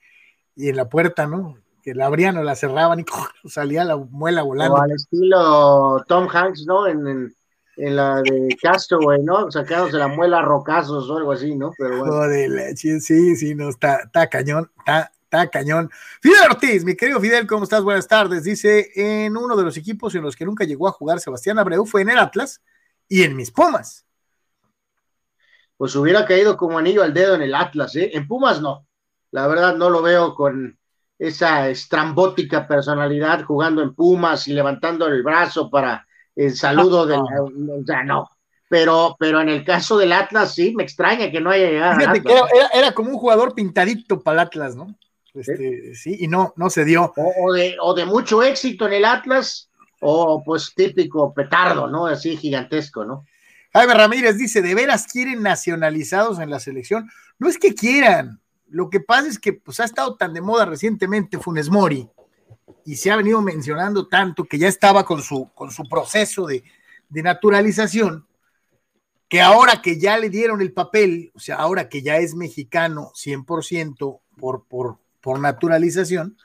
y 0.55 0.69
en 0.69 0.77
la 0.77 0.89
puerta, 0.89 1.27
¿no? 1.27 1.59
Que 1.87 1.95
la 1.95 2.07
abrían 2.07 2.35
o 2.35 2.43
la 2.43 2.57
cerraban 2.57 2.99
y 2.99 3.05
salía 3.49 3.85
la 3.85 3.95
muela 3.95 4.41
volando. 4.41 4.75
O 4.75 4.81
al 4.81 4.91
estilo 4.91 6.03
Tom 6.05 6.27
Hanks, 6.29 6.65
¿no? 6.65 6.85
En, 6.85 7.33
en, 7.77 7.95
la 7.95 8.21
de 8.23 8.57
Castaway, 8.61 9.23
¿no? 9.23 9.49
Sacados 9.49 9.93
de 9.93 9.97
la 9.97 10.09
muela 10.09 10.41
rocazos 10.41 11.09
o 11.09 11.15
algo 11.15 11.31
así, 11.31 11.55
¿no? 11.55 11.71
Pero 11.77 11.99
bueno. 11.99 12.11
Joder, 12.11 12.75
sí, 12.75 12.99
sí, 12.99 13.55
no, 13.55 13.69
está, 13.69 13.99
está 13.99 14.27
cañón, 14.27 14.69
está, 14.79 15.13
está 15.23 15.47
cañón. 15.47 15.89
Fidel 16.21 16.49
Ortiz, 16.49 16.83
mi 16.83 16.93
querido 16.97 17.21
Fidel, 17.21 17.47
¿cómo 17.47 17.63
estás? 17.63 17.81
Buenas 17.81 18.05
tardes. 18.05 18.43
Dice, 18.43 18.91
en 18.93 19.37
uno 19.37 19.55
de 19.55 19.63
los 19.63 19.77
equipos 19.77 20.13
en 20.13 20.23
los 20.23 20.35
que 20.35 20.43
nunca 20.43 20.65
llegó 20.65 20.89
a 20.89 20.91
jugar 20.91 21.21
Sebastián 21.21 21.57
Abreu 21.57 21.85
fue 21.85 22.01
en 22.01 22.09
el 22.09 22.17
Atlas 22.17 22.61
y 23.07 23.23
en 23.23 23.33
mis 23.33 23.49
Pumas. 23.49 24.05
Pues 25.77 25.95
hubiera 25.95 26.25
caído 26.25 26.57
como 26.57 26.79
anillo 26.79 27.01
al 27.01 27.13
dedo 27.13 27.35
en 27.35 27.43
el 27.43 27.55
Atlas, 27.55 27.95
¿eh? 27.95 28.11
En 28.13 28.27
Pumas 28.27 28.59
no. 28.61 28.85
La 29.31 29.47
verdad 29.47 29.77
no 29.77 29.89
lo 29.89 30.01
veo 30.01 30.35
con, 30.35 30.77
esa 31.19 31.69
estrambótica 31.69 32.67
personalidad 32.67 33.43
jugando 33.43 33.81
en 33.81 33.95
Pumas 33.95 34.47
y 34.47 34.53
levantando 34.53 35.07
el 35.07 35.23
brazo 35.23 35.69
para 35.69 36.07
el 36.35 36.55
saludo 36.55 37.05
del. 37.05 37.19
O 37.81 37.85
sea, 37.85 38.03
no. 38.03 38.29
Pero, 38.69 39.15
pero 39.17 39.39
en 39.39 39.49
el 39.49 39.63
caso 39.63 39.97
del 39.97 40.11
Atlas, 40.11 40.53
sí, 40.53 40.73
me 40.75 40.83
extraña 40.83 41.31
que 41.31 41.39
no 41.39 41.51
haya 41.51 41.69
llegado. 41.69 41.99
era, 42.73 42.91
como 42.91 43.11
un 43.11 43.17
jugador 43.17 43.55
pintadito 43.55 44.21
para 44.21 44.41
el 44.41 44.47
Atlas, 44.47 44.75
¿no? 44.75 44.93
Este, 45.33 45.95
¿Sí? 45.95 46.17
y 46.19 46.27
no, 46.27 46.53
no 46.57 46.69
se 46.69 46.83
dio. 46.83 47.13
O, 47.15 47.53
de, 47.53 47.77
o 47.79 47.93
de 47.93 48.05
mucho 48.05 48.43
éxito 48.43 48.87
en 48.87 48.93
el 48.93 49.05
Atlas, 49.05 49.69
o 50.01 50.43
pues 50.43 50.73
típico 50.75 51.33
petardo, 51.33 51.87
¿no? 51.87 52.07
Así 52.07 52.35
gigantesco, 52.35 53.05
¿no? 53.05 53.25
Jaime 53.73 53.93
Ramírez 53.93 54.37
dice: 54.37 54.61
¿de 54.61 54.75
veras 54.75 55.07
quieren 55.07 55.43
nacionalizados 55.43 56.39
en 56.39 56.49
la 56.49 56.59
selección? 56.59 57.09
No 57.39 57.47
es 57.47 57.57
que 57.57 57.73
quieran, 57.73 58.41
lo 58.69 58.89
que 58.89 58.99
pasa 58.99 59.27
es 59.27 59.39
que 59.39 59.53
pues, 59.53 59.79
ha 59.79 59.85
estado 59.85 60.15
tan 60.15 60.33
de 60.33 60.41
moda 60.41 60.65
recientemente 60.65 61.39
Funes 61.39 61.69
Mori 61.69 62.09
y 62.85 62.95
se 62.95 63.11
ha 63.11 63.17
venido 63.17 63.41
mencionando 63.41 64.07
tanto 64.07 64.45
que 64.45 64.57
ya 64.57 64.67
estaba 64.67 65.05
con 65.05 65.21
su, 65.21 65.49
con 65.53 65.71
su 65.71 65.87
proceso 65.87 66.47
de, 66.47 66.63
naturalización, 67.09 68.27
que 69.29 69.41
ahora 69.41 69.81
que 69.81 69.99
ya 69.99 70.17
le 70.17 70.29
dieron 70.29 70.61
el 70.61 70.73
papel, 70.73 71.31
o 71.33 71.39
sea, 71.39 71.55
ahora 71.55 71.89
que 71.89 72.01
ya 72.01 72.17
es 72.17 72.35
mexicano 72.35 73.11
100% 73.15 74.19
por, 74.37 74.65
por, 74.67 74.97
por 75.21 75.39
naturalización, 75.39 76.37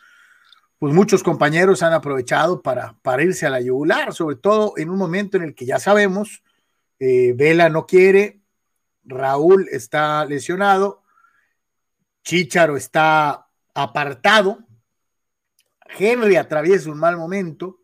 pues 0.78 0.94
muchos 0.94 1.22
compañeros 1.22 1.82
han 1.82 1.92
aprovechado 1.92 2.62
para, 2.62 2.96
para 3.02 3.22
irse 3.22 3.46
a 3.46 3.50
la 3.50 3.61
yugular, 3.61 4.12
sobre 4.12 4.37
todo 4.37 4.74
en 4.76 4.90
un 4.90 4.98
momento 4.98 5.37
en 5.37 5.44
el 5.44 5.54
que 5.54 5.66
ya 5.66 5.78
sabemos, 5.78 6.42
eh, 6.98 7.35
Vela 7.37 7.68
no 7.68 7.87
quiere, 7.87 8.40
Raúl 9.04 9.68
está 9.70 10.24
lesionado 10.24 11.01
Chicharo 12.22 12.76
está 12.76 13.46
apartado, 13.74 14.58
Henry 15.98 16.37
atraviesa 16.37 16.90
un 16.90 16.98
mal 16.98 17.16
momento, 17.16 17.80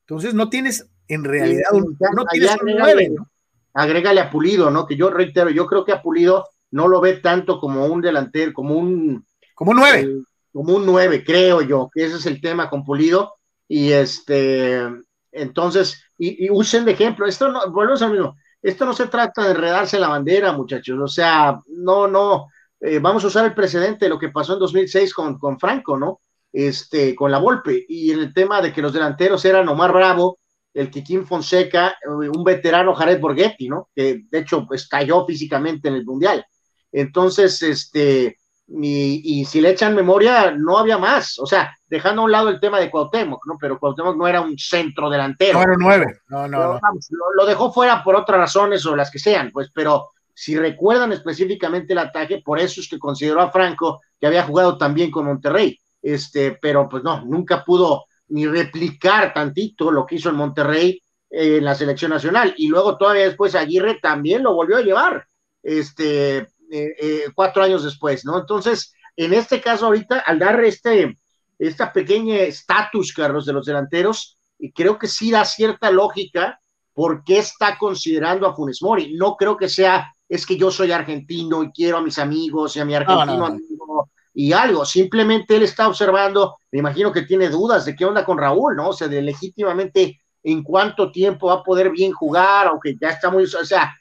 entonces 0.00 0.34
no 0.34 0.48
tienes 0.48 0.88
en 1.08 1.24
realidad 1.24 1.68
un, 1.72 1.96
no 2.14 2.24
tienes 2.26 2.56
un 2.60 3.26
Agrégale 3.74 4.20
a 4.20 4.30
Pulido, 4.30 4.70
¿no? 4.70 4.86
Que 4.86 4.96
yo 4.96 5.08
reitero, 5.10 5.48
yo 5.48 5.66
creo 5.66 5.84
que 5.84 5.92
a 5.92 6.02
Pulido 6.02 6.46
no 6.72 6.88
lo 6.88 7.00
ve 7.00 7.14
tanto 7.14 7.58
como 7.58 7.86
un 7.86 8.02
delantero, 8.02 8.52
como 8.52 8.74
un 8.74 9.24
como 9.54 9.70
un 9.70 9.78
nueve. 9.78 10.00
Eh, 10.00 10.22
como 10.52 10.76
un 10.76 10.84
nueve, 10.84 11.24
creo 11.24 11.62
yo, 11.62 11.90
que 11.92 12.04
ese 12.04 12.16
es 12.16 12.26
el 12.26 12.40
tema 12.40 12.68
con 12.68 12.84
Pulido. 12.84 13.34
Y 13.66 13.92
este, 13.92 14.82
entonces, 15.30 16.04
y, 16.18 16.50
usen 16.50 16.84
de 16.84 16.92
ejemplo, 16.92 17.26
esto 17.26 17.50
no, 17.50 17.70
volvemos 17.70 18.02
al 18.02 18.12
mismo, 18.12 18.36
esto 18.60 18.84
no 18.84 18.92
se 18.92 19.06
trata 19.06 19.44
de 19.44 19.52
enredarse 19.52 19.98
la 19.98 20.08
bandera, 20.08 20.52
muchachos, 20.52 20.98
o 21.00 21.08
sea, 21.08 21.58
no, 21.68 22.06
no, 22.06 22.48
eh, 22.84 22.98
vamos 22.98 23.22
a 23.22 23.28
usar 23.28 23.44
el 23.44 23.54
precedente 23.54 24.06
de 24.06 24.08
lo 24.08 24.18
que 24.18 24.30
pasó 24.30 24.54
en 24.54 24.58
2006 24.58 25.14
con, 25.14 25.38
con 25.38 25.58
Franco, 25.58 25.96
¿no? 25.96 26.20
Este, 26.52 27.14
con 27.14 27.30
la 27.30 27.38
Volpe, 27.38 27.86
y 27.88 28.10
en 28.10 28.18
el 28.18 28.34
tema 28.34 28.60
de 28.60 28.72
que 28.72 28.82
los 28.82 28.92
delanteros 28.92 29.44
eran 29.44 29.68
Omar 29.68 29.92
Bravo, 29.92 30.40
el 30.74 30.90
Kikín 30.90 31.24
Fonseca, 31.24 31.90
eh, 32.02 32.28
un 32.28 32.42
veterano 32.42 32.92
Jared 32.92 33.20
Borghetti, 33.20 33.68
¿no? 33.68 33.88
Que 33.94 34.22
de 34.28 34.38
hecho 34.40 34.66
pues, 34.66 34.88
cayó 34.88 35.24
físicamente 35.24 35.88
en 35.88 35.94
el 35.94 36.04
Mundial. 36.04 36.44
Entonces, 36.90 37.62
este, 37.62 38.36
y, 38.66 39.44
si 39.44 39.60
le 39.60 39.70
echan 39.70 39.94
memoria, 39.94 40.50
no 40.50 40.76
había 40.76 40.98
más. 40.98 41.38
O 41.38 41.46
sea, 41.46 41.72
dejando 41.86 42.22
a 42.22 42.24
un 42.24 42.32
lado 42.32 42.48
el 42.48 42.58
tema 42.58 42.80
de 42.80 42.90
Cuauhtémoc, 42.90 43.46
¿no? 43.46 43.56
Pero 43.60 43.78
Cuauhtémoc 43.78 44.16
no 44.16 44.26
era 44.26 44.40
un 44.40 44.58
centro 44.58 45.08
delantero. 45.08 45.58
No 45.58 45.62
era 45.62 45.76
nueve, 45.78 46.06
no, 46.28 46.48
no. 46.48 46.58
no. 46.58 46.80
Lo, 47.10 47.34
lo, 47.36 47.46
dejó 47.46 47.72
fuera 47.72 48.02
por 48.02 48.16
otras 48.16 48.38
razones 48.38 48.84
o 48.86 48.96
las 48.96 49.10
que 49.10 49.20
sean, 49.20 49.50
pues, 49.52 49.70
pero 49.72 50.10
si 50.42 50.56
recuerdan 50.56 51.12
específicamente 51.12 51.92
el 51.92 52.00
ataque, 52.00 52.42
por 52.44 52.58
eso 52.58 52.80
es 52.80 52.88
que 52.88 52.98
consideró 52.98 53.40
a 53.40 53.52
Franco 53.52 54.00
que 54.18 54.26
había 54.26 54.42
jugado 54.42 54.76
también 54.76 55.08
con 55.08 55.26
Monterrey, 55.26 55.78
este, 56.02 56.58
pero 56.60 56.88
pues 56.88 57.04
no, 57.04 57.24
nunca 57.24 57.64
pudo 57.64 58.06
ni 58.26 58.48
replicar 58.48 59.32
tantito 59.32 59.92
lo 59.92 60.04
que 60.04 60.16
hizo 60.16 60.30
en 60.30 60.34
Monterrey 60.34 61.00
eh, 61.30 61.58
en 61.58 61.64
la 61.64 61.76
selección 61.76 62.10
nacional. 62.10 62.54
Y 62.56 62.66
luego 62.66 62.98
todavía 62.98 63.22
después 63.22 63.54
Aguirre 63.54 64.00
también 64.02 64.42
lo 64.42 64.52
volvió 64.52 64.78
a 64.78 64.82
llevar, 64.82 65.28
este, 65.62 66.38
eh, 66.38 66.48
eh, 66.72 67.24
cuatro 67.36 67.62
años 67.62 67.84
después, 67.84 68.24
¿no? 68.24 68.40
Entonces, 68.40 68.94
en 69.14 69.34
este 69.34 69.60
caso 69.60 69.86
ahorita, 69.86 70.24
al 70.26 70.40
dar 70.40 70.58
este, 70.64 71.20
esta 71.56 71.92
pequeña 71.92 72.38
estatus, 72.38 73.12
Carlos, 73.12 73.46
de 73.46 73.52
los 73.52 73.64
delanteros, 73.64 74.36
creo 74.74 74.98
que 74.98 75.06
sí 75.06 75.30
da 75.30 75.44
cierta 75.44 75.92
lógica 75.92 76.58
por 76.94 77.22
qué 77.22 77.38
está 77.38 77.78
considerando 77.78 78.48
a 78.48 78.56
Funes 78.56 78.82
Mori. 78.82 79.14
No 79.14 79.36
creo 79.36 79.56
que 79.56 79.68
sea 79.68 80.12
es 80.32 80.46
que 80.46 80.56
yo 80.56 80.70
soy 80.70 80.90
argentino 80.92 81.62
y 81.62 81.70
quiero 81.72 81.98
a 81.98 82.00
mis 82.00 82.18
amigos 82.18 82.74
y 82.74 82.80
a 82.80 82.86
mi 82.86 82.94
argentino 82.94 83.44
amigo 83.44 84.08
y 84.32 84.54
algo. 84.54 84.86
Simplemente 84.86 85.56
él 85.56 85.64
está 85.64 85.86
observando, 85.86 86.56
me 86.70 86.78
imagino 86.78 87.12
que 87.12 87.20
tiene 87.20 87.50
dudas 87.50 87.84
de 87.84 87.94
qué 87.94 88.06
onda 88.06 88.24
con 88.24 88.38
Raúl, 88.38 88.74
¿no? 88.74 88.88
O 88.88 88.92
sea, 88.94 89.08
de 89.08 89.20
legítimamente 89.20 90.22
en 90.42 90.62
cuánto 90.62 91.12
tiempo 91.12 91.48
va 91.48 91.56
a 91.56 91.62
poder 91.62 91.90
bien 91.90 92.12
jugar, 92.12 92.66
aunque 92.66 92.96
ya 92.98 93.10
está 93.10 93.28
muy, 93.28 93.44
o 93.44 93.46
sea, 93.46 93.94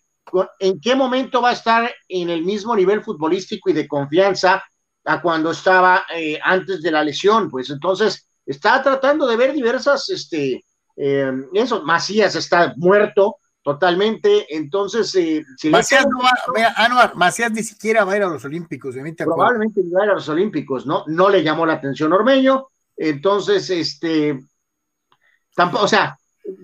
en 0.59 0.79
qué 0.79 0.95
momento 0.95 1.41
va 1.41 1.49
a 1.49 1.53
estar 1.53 1.91
en 2.07 2.29
el 2.29 2.43
mismo 2.43 2.77
nivel 2.77 3.03
futbolístico 3.03 3.69
y 3.69 3.73
de 3.73 3.85
confianza 3.85 4.63
a 5.03 5.21
cuando 5.21 5.51
estaba 5.51 6.05
eh, 6.15 6.39
antes 6.41 6.81
de 6.81 6.91
la 6.91 7.03
lesión, 7.03 7.49
pues 7.49 7.69
entonces 7.71 8.25
está 8.45 8.81
tratando 8.81 9.27
de 9.27 9.35
ver 9.35 9.51
diversas, 9.51 10.09
este, 10.09 10.63
eh, 10.95 11.31
eso, 11.55 11.83
Macías 11.83 12.35
está 12.35 12.73
muerto, 12.77 13.35
totalmente. 13.61 14.55
Entonces, 14.55 15.13
eh, 15.15 15.43
si 15.57 15.69
Macías, 15.69 16.05
no 16.07 16.19
va, 16.95 17.11
Macías 17.15 17.51
ni 17.51 17.63
siquiera 17.63 18.03
va 18.03 18.13
a 18.13 18.17
ir 18.17 18.23
a 18.23 18.29
los 18.29 18.43
Olímpicos. 18.45 18.95
Probablemente 19.17 19.81
va 19.93 20.01
a 20.01 20.05
ir 20.05 20.11
a 20.11 20.15
los 20.15 20.29
Olímpicos, 20.29 20.85
¿no? 20.85 21.03
No 21.07 21.29
le 21.29 21.43
llamó 21.43 21.65
la 21.65 21.73
atención 21.73 22.13
Ormeño. 22.13 22.67
Entonces, 22.95 23.69
este, 23.69 24.39
tampoco, 25.55 25.85
o 25.85 25.87
sea, 25.87 26.17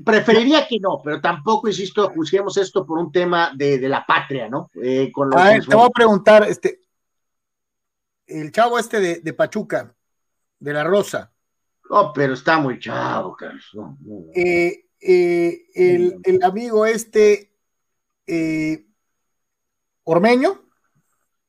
Preferiría 0.03 0.67
que 0.67 0.79
no, 0.79 1.01
pero 1.03 1.21
tampoco, 1.21 1.67
insisto, 1.67 2.09
juzguemos 2.09 2.57
esto 2.57 2.85
por 2.85 2.97
un 2.97 3.11
tema 3.11 3.51
de, 3.55 3.79
la 3.87 4.05
patria, 4.05 4.49
¿no? 4.49 4.71
Eh, 4.81 5.11
con 5.11 5.37
a 5.37 5.49
ver, 5.49 5.65
te 5.65 5.75
voy 5.75 5.85
a 5.85 5.89
preguntar, 5.89 6.43
este, 6.43 6.81
el 8.25 8.51
chavo 8.51 8.79
este 8.79 9.21
de, 9.21 9.33
Pachuca, 9.33 9.93
de 10.59 10.73
la 10.73 10.83
Rosa. 10.83 11.31
Oh, 11.89 12.11
pero 12.13 12.33
está 12.33 12.57
muy 12.57 12.79
chavo, 12.79 13.35
Carlos. 13.35 13.71
Eh, 14.35 14.86
eh, 15.01 15.65
el, 15.73 16.43
amigo 16.43 16.85
este, 16.85 17.51
Ormeño. 20.03 20.67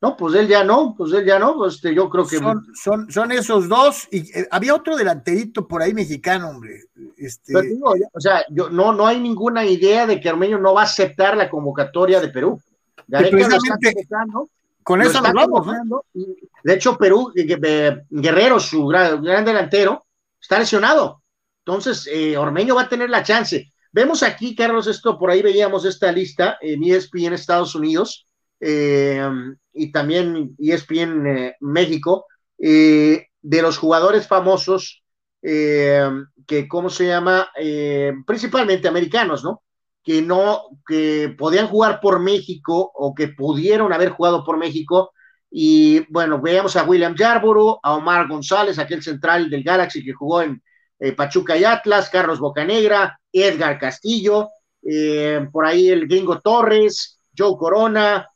No, 0.00 0.16
pues 0.16 0.34
él 0.36 0.46
ya 0.46 0.62
no, 0.62 0.94
pues 0.96 1.12
él 1.12 1.24
ya 1.26 1.40
no, 1.40 1.56
pues 1.56 1.74
este, 1.74 1.92
yo 1.92 2.08
creo 2.08 2.24
que... 2.24 2.38
Son, 2.38 3.10
son, 3.10 3.32
esos 3.32 3.68
dos, 3.68 4.06
y 4.12 4.30
había 4.50 4.74
otro 4.74 4.96
delanterito 4.96 5.66
por 5.66 5.82
ahí 5.82 5.92
mexicano, 5.92 6.50
hombre. 6.50 6.84
Este... 7.16 7.52
o 7.82 8.20
sea, 8.20 8.44
yo, 8.48 8.70
no, 8.70 8.92
no 8.92 9.08
hay 9.08 9.18
ninguna 9.18 9.64
idea 9.64 10.06
de 10.06 10.20
que 10.20 10.28
Armenio 10.28 10.58
no 10.58 10.72
va 10.74 10.82
a 10.82 10.84
aceptar 10.84 11.36
la 11.36 11.50
convocatoria 11.50 12.20
de 12.20 12.28
Perú. 12.28 12.60
con 14.84 15.02
eso 15.02 15.20
nos 15.20 15.32
vamos. 15.34 15.66
De 16.62 16.74
hecho, 16.74 16.96
Perú, 16.96 17.32
Guerrero, 18.08 18.60
su 18.60 18.86
gran, 18.86 19.20
delantero, 19.22 20.06
está 20.40 20.60
lesionado. 20.60 21.22
Entonces, 21.68 22.08
eh, 22.10 22.34
Ormeño 22.38 22.74
va 22.74 22.82
a 22.84 22.88
tener 22.88 23.10
la 23.10 23.22
chance. 23.22 23.74
Vemos 23.92 24.22
aquí, 24.22 24.56
Carlos, 24.56 24.86
esto, 24.86 25.18
por 25.18 25.30
ahí 25.30 25.42
veíamos 25.42 25.84
esta 25.84 26.10
lista 26.10 26.56
en 26.62 26.82
ESPN 26.82 27.26
en 27.26 27.32
Estados 27.34 27.74
Unidos 27.74 28.26
eh, 28.58 29.22
y 29.74 29.92
también 29.92 30.56
ESPN 30.58 31.26
en 31.26 31.54
México, 31.60 32.24
eh, 32.58 33.26
de 33.42 33.62
los 33.62 33.76
jugadores 33.76 34.26
famosos 34.26 35.02
eh, 35.42 36.08
que, 36.46 36.66
¿cómo 36.66 36.88
se 36.88 37.06
llama? 37.06 37.50
Eh, 37.60 38.14
principalmente 38.26 38.88
americanos, 38.88 39.44
¿no? 39.44 39.62
Que 40.02 40.22
no, 40.22 40.62
que 40.86 41.34
podían 41.36 41.66
jugar 41.66 42.00
por 42.00 42.18
México 42.18 42.90
o 42.94 43.14
que 43.14 43.28
pudieron 43.28 43.92
haber 43.92 44.08
jugado 44.08 44.42
por 44.42 44.56
México. 44.56 45.12
Y 45.50 46.10
bueno, 46.10 46.40
veamos 46.40 46.76
a 46.76 46.84
William 46.84 47.14
Yarborough, 47.14 47.78
a 47.82 47.92
Omar 47.94 48.26
González, 48.26 48.78
aquel 48.78 49.02
central 49.02 49.50
del 49.50 49.62
Galaxy 49.62 50.02
que 50.02 50.14
jugó 50.14 50.40
en 50.40 50.62
eh, 50.98 51.12
Pachuca 51.12 51.56
y 51.56 51.64
Atlas, 51.64 52.10
Carlos 52.10 52.40
Bocanegra, 52.40 53.18
Edgar 53.32 53.78
Castillo, 53.78 54.50
por 55.52 55.66
ahí 55.66 55.90
el 55.90 56.06
gringo 56.06 56.40
Torres, 56.40 57.20
Joe 57.36 57.58
Corona, 57.58 58.26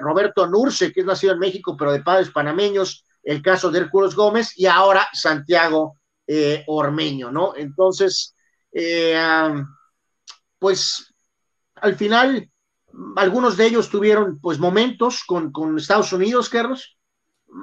Roberto 0.00 0.46
Nurce, 0.46 0.92
que 0.92 1.00
es 1.00 1.06
nacido 1.06 1.32
en 1.32 1.38
México, 1.38 1.74
pero 1.78 1.92
de 1.92 2.02
padres 2.02 2.30
panameños, 2.30 3.04
el 3.22 3.40
caso 3.40 3.70
de 3.70 3.78
Hércules 3.78 4.14
Gómez, 4.14 4.52
y 4.56 4.66
ahora 4.66 5.08
Santiago 5.14 5.96
eh, 6.28 6.64
ormeño, 6.66 7.30
¿no? 7.30 7.54
Entonces, 7.56 8.34
eh, 8.72 9.16
pues 10.58 11.14
al 11.76 11.94
final, 11.94 12.50
algunos 13.14 13.56
de 13.56 13.66
ellos 13.66 13.88
tuvieron 13.88 14.40
pues 14.40 14.58
momentos 14.58 15.22
con, 15.24 15.52
Estados 15.78 16.12
Unidos, 16.12 16.48
Carlos. 16.48 16.98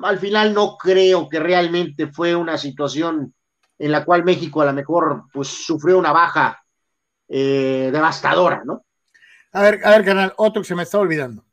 Al 0.03 0.17
final 0.17 0.53
no 0.53 0.77
creo 0.77 1.27
que 1.27 1.39
realmente 1.41 2.08
fue 2.08 2.36
una 2.38 2.58
situación 2.58 3.34
en 3.77 3.91
la 3.91 4.05
cual 4.05 4.23
México 4.23 4.62
a 4.62 4.65
lo 4.65 4.73
mejor 4.73 5.25
pues 5.33 5.47
sufrió 5.47 5.97
una 5.97 6.12
baja 6.12 6.63
eh, 7.27 7.89
devastadora, 7.91 8.63
¿no? 8.65 8.86
A 9.51 9.62
ver, 9.62 9.81
a 9.83 9.91
ver, 9.91 10.05
canal, 10.05 10.33
otro 10.38 10.62
que 10.62 10.67
se 10.67 10.75
me 10.75 10.83
está 10.83 10.97
olvidando. 10.99 11.45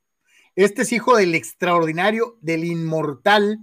Este 0.56 0.82
es 0.82 0.92
hijo 0.92 1.16
del 1.16 1.34
extraordinario, 1.34 2.38
del 2.40 2.64
inmortal 2.64 3.60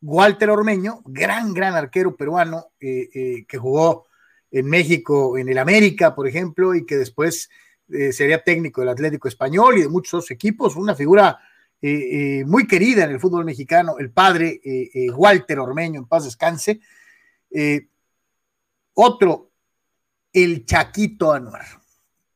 Walter 0.00 0.50
Ormeño, 0.50 1.02
gran, 1.04 1.52
gran 1.52 1.74
arquero 1.74 2.16
peruano 2.16 2.68
eh, 2.80 3.08
eh, 3.14 3.44
que 3.46 3.58
jugó 3.58 4.06
en 4.50 4.66
México, 4.66 5.36
en 5.36 5.48
el 5.48 5.58
América, 5.58 6.14
por 6.14 6.28
ejemplo, 6.28 6.74
y 6.74 6.86
que 6.86 6.96
después 6.96 7.50
eh, 7.90 8.12
sería 8.12 8.42
técnico 8.42 8.80
del 8.80 8.90
Atlético 8.90 9.28
Español 9.28 9.78
y 9.78 9.82
de 9.82 9.88
muchos 9.88 10.14
otros 10.14 10.30
equipos, 10.30 10.76
una 10.76 10.94
figura 10.94 11.38
muy 11.80 12.66
querida 12.66 13.04
en 13.04 13.12
el 13.12 13.20
fútbol 13.20 13.44
mexicano, 13.44 13.98
el 14.00 14.10
padre 14.10 14.60
Walter 15.14 15.60
Ormeño, 15.60 16.00
en 16.00 16.06
paz 16.06 16.24
descanse. 16.24 16.80
Otro, 18.94 19.48
el 20.32 20.64
Chaquito 20.64 21.32
Anuar. 21.32 21.66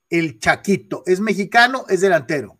El 0.08 0.38
Chaquito, 0.38 1.02
es 1.06 1.20
mexicano, 1.20 1.84
es 1.88 2.00
delantero. 2.00 2.58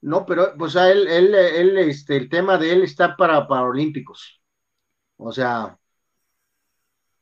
No, 0.00 0.24
pero 0.24 0.54
pues 0.56 0.76
a 0.76 0.90
él, 0.90 1.08
él, 1.08 1.34
él, 1.34 1.78
este, 1.78 2.16
el 2.16 2.28
tema 2.28 2.56
de 2.56 2.72
él 2.72 2.82
está 2.82 3.16
para, 3.16 3.46
para 3.48 3.64
Olímpicos. 3.64 4.40
O 5.16 5.32
sea, 5.32 5.76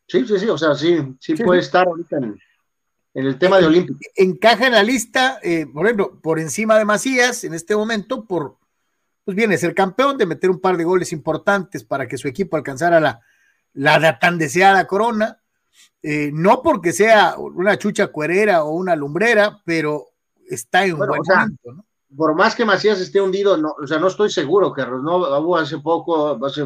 sí, 0.07 0.27
sí, 0.27 0.39
sí, 0.39 0.49
o 0.49 0.59
sea, 0.59 0.75
sí, 0.75 0.99
sí, 1.19 1.35
puede 1.37 1.61
estar 1.61 1.87
ahorita 1.87 2.19
en, 2.19 2.39
el 3.15 3.39
tema 3.39 3.59
de 3.59 3.67
Olímpicos. 3.67 4.03
Encaja 4.15 4.67
en 4.67 4.73
la 4.75 4.83
lista, 4.83 5.39
eh, 5.43 5.67
por 5.73 5.87
ejemplo, 5.87 6.21
por 6.21 6.39
encima 6.39 6.77
de 6.77 6.85
Macías 6.85 7.45
en 7.45 7.55
este 7.55 7.75
momento, 7.75 8.27
por, 8.27 8.59
pues 9.25 9.35
viene 9.35 9.57
ser 9.57 9.75
campeón, 9.75 10.19
de 10.19 10.27
meter 10.27 10.51
un 10.51 10.61
par 10.61 10.77
de 10.77 10.85
goles 10.85 11.13
importantes 11.13 11.83
para 11.83 12.07
que 12.07 12.19
su 12.19 12.29
equipo 12.29 12.59
alcanzara 12.59 13.01
la, 13.01 13.23
la 13.77 14.19
tan 14.19 14.39
deseada 14.39 14.87
corona. 14.87 15.41
Eh, 16.03 16.31
no 16.33 16.63
porque 16.63 16.93
sea 16.93 17.37
una 17.39 17.79
chucha 17.79 18.09
cuerera 18.09 18.65
o 18.65 18.73
una 18.73 18.95
lumbrera, 18.95 19.61
pero 19.65 20.07
está 20.49 20.85
en 20.85 20.95
un 20.95 20.99
buen 21.07 21.21
momento, 21.27 21.73
¿no? 21.73 21.85
por 22.17 22.35
más 22.35 22.55
que 22.55 22.65
Macías 22.65 23.01
esté 23.01 23.21
hundido, 23.21 23.57
no, 23.57 23.75
o 23.83 23.87
sea, 23.87 23.99
no 23.99 24.09
estoy 24.09 24.31
seguro, 24.31 24.73
Carlos, 24.73 25.03
no 25.03 25.17
hubo 25.17 25.57
hace 25.57 25.79
poco, 25.79 26.45
hace 26.45 26.65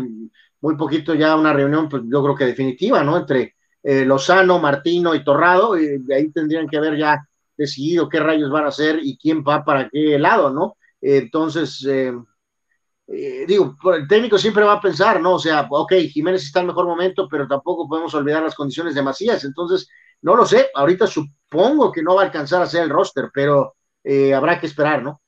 muy 0.60 0.76
poquito 0.76 1.14
ya 1.14 1.34
una 1.34 1.52
reunión, 1.52 1.88
pues 1.88 2.02
yo 2.06 2.22
creo 2.22 2.34
que 2.34 2.44
definitiva, 2.44 3.02
¿no? 3.02 3.16
Entre 3.16 3.56
eh, 3.82 4.04
Lozano, 4.04 4.58
Martino 4.58 5.14
y 5.14 5.24
Torrado, 5.24 5.76
y 5.76 5.98
de 5.98 6.14
ahí 6.14 6.30
tendrían 6.30 6.68
que 6.68 6.76
haber 6.76 6.96
ya 6.96 7.26
decidido 7.56 8.08
qué 8.08 8.20
rayos 8.20 8.50
van 8.50 8.64
a 8.64 8.68
hacer 8.68 9.00
y 9.02 9.16
quién 9.18 9.42
va 9.42 9.64
para 9.64 9.88
qué 9.88 10.18
lado, 10.18 10.50
¿no? 10.50 10.76
entonces, 11.02 11.82
eh, 11.88 12.12
eh, 13.12 13.44
digo, 13.46 13.76
el 13.94 14.06
técnico 14.06 14.38
siempre 14.38 14.64
va 14.64 14.74
a 14.74 14.80
pensar, 14.80 15.20
¿no? 15.20 15.34
O 15.34 15.38
sea, 15.38 15.66
ok, 15.70 15.92
Jiménez 16.10 16.44
está 16.44 16.60
en 16.60 16.68
mejor 16.68 16.86
momento, 16.86 17.28
pero 17.28 17.46
tampoco 17.46 17.88
podemos 17.88 18.14
olvidar 18.14 18.42
las 18.42 18.54
condiciones 18.54 18.94
de 18.94 19.02
Macías, 19.02 19.44
entonces, 19.44 19.88
no 20.22 20.36
lo 20.36 20.46
sé, 20.46 20.70
ahorita 20.74 21.06
supongo 21.06 21.90
que 21.90 22.02
no 22.02 22.14
va 22.14 22.22
a 22.22 22.24
alcanzar 22.26 22.62
a 22.62 22.66
ser 22.66 22.84
el 22.84 22.90
roster, 22.90 23.30
pero 23.32 23.74
habrá 24.34 24.58
que 24.58 24.66
esperar, 24.66 25.02
¿no? 25.02 25.20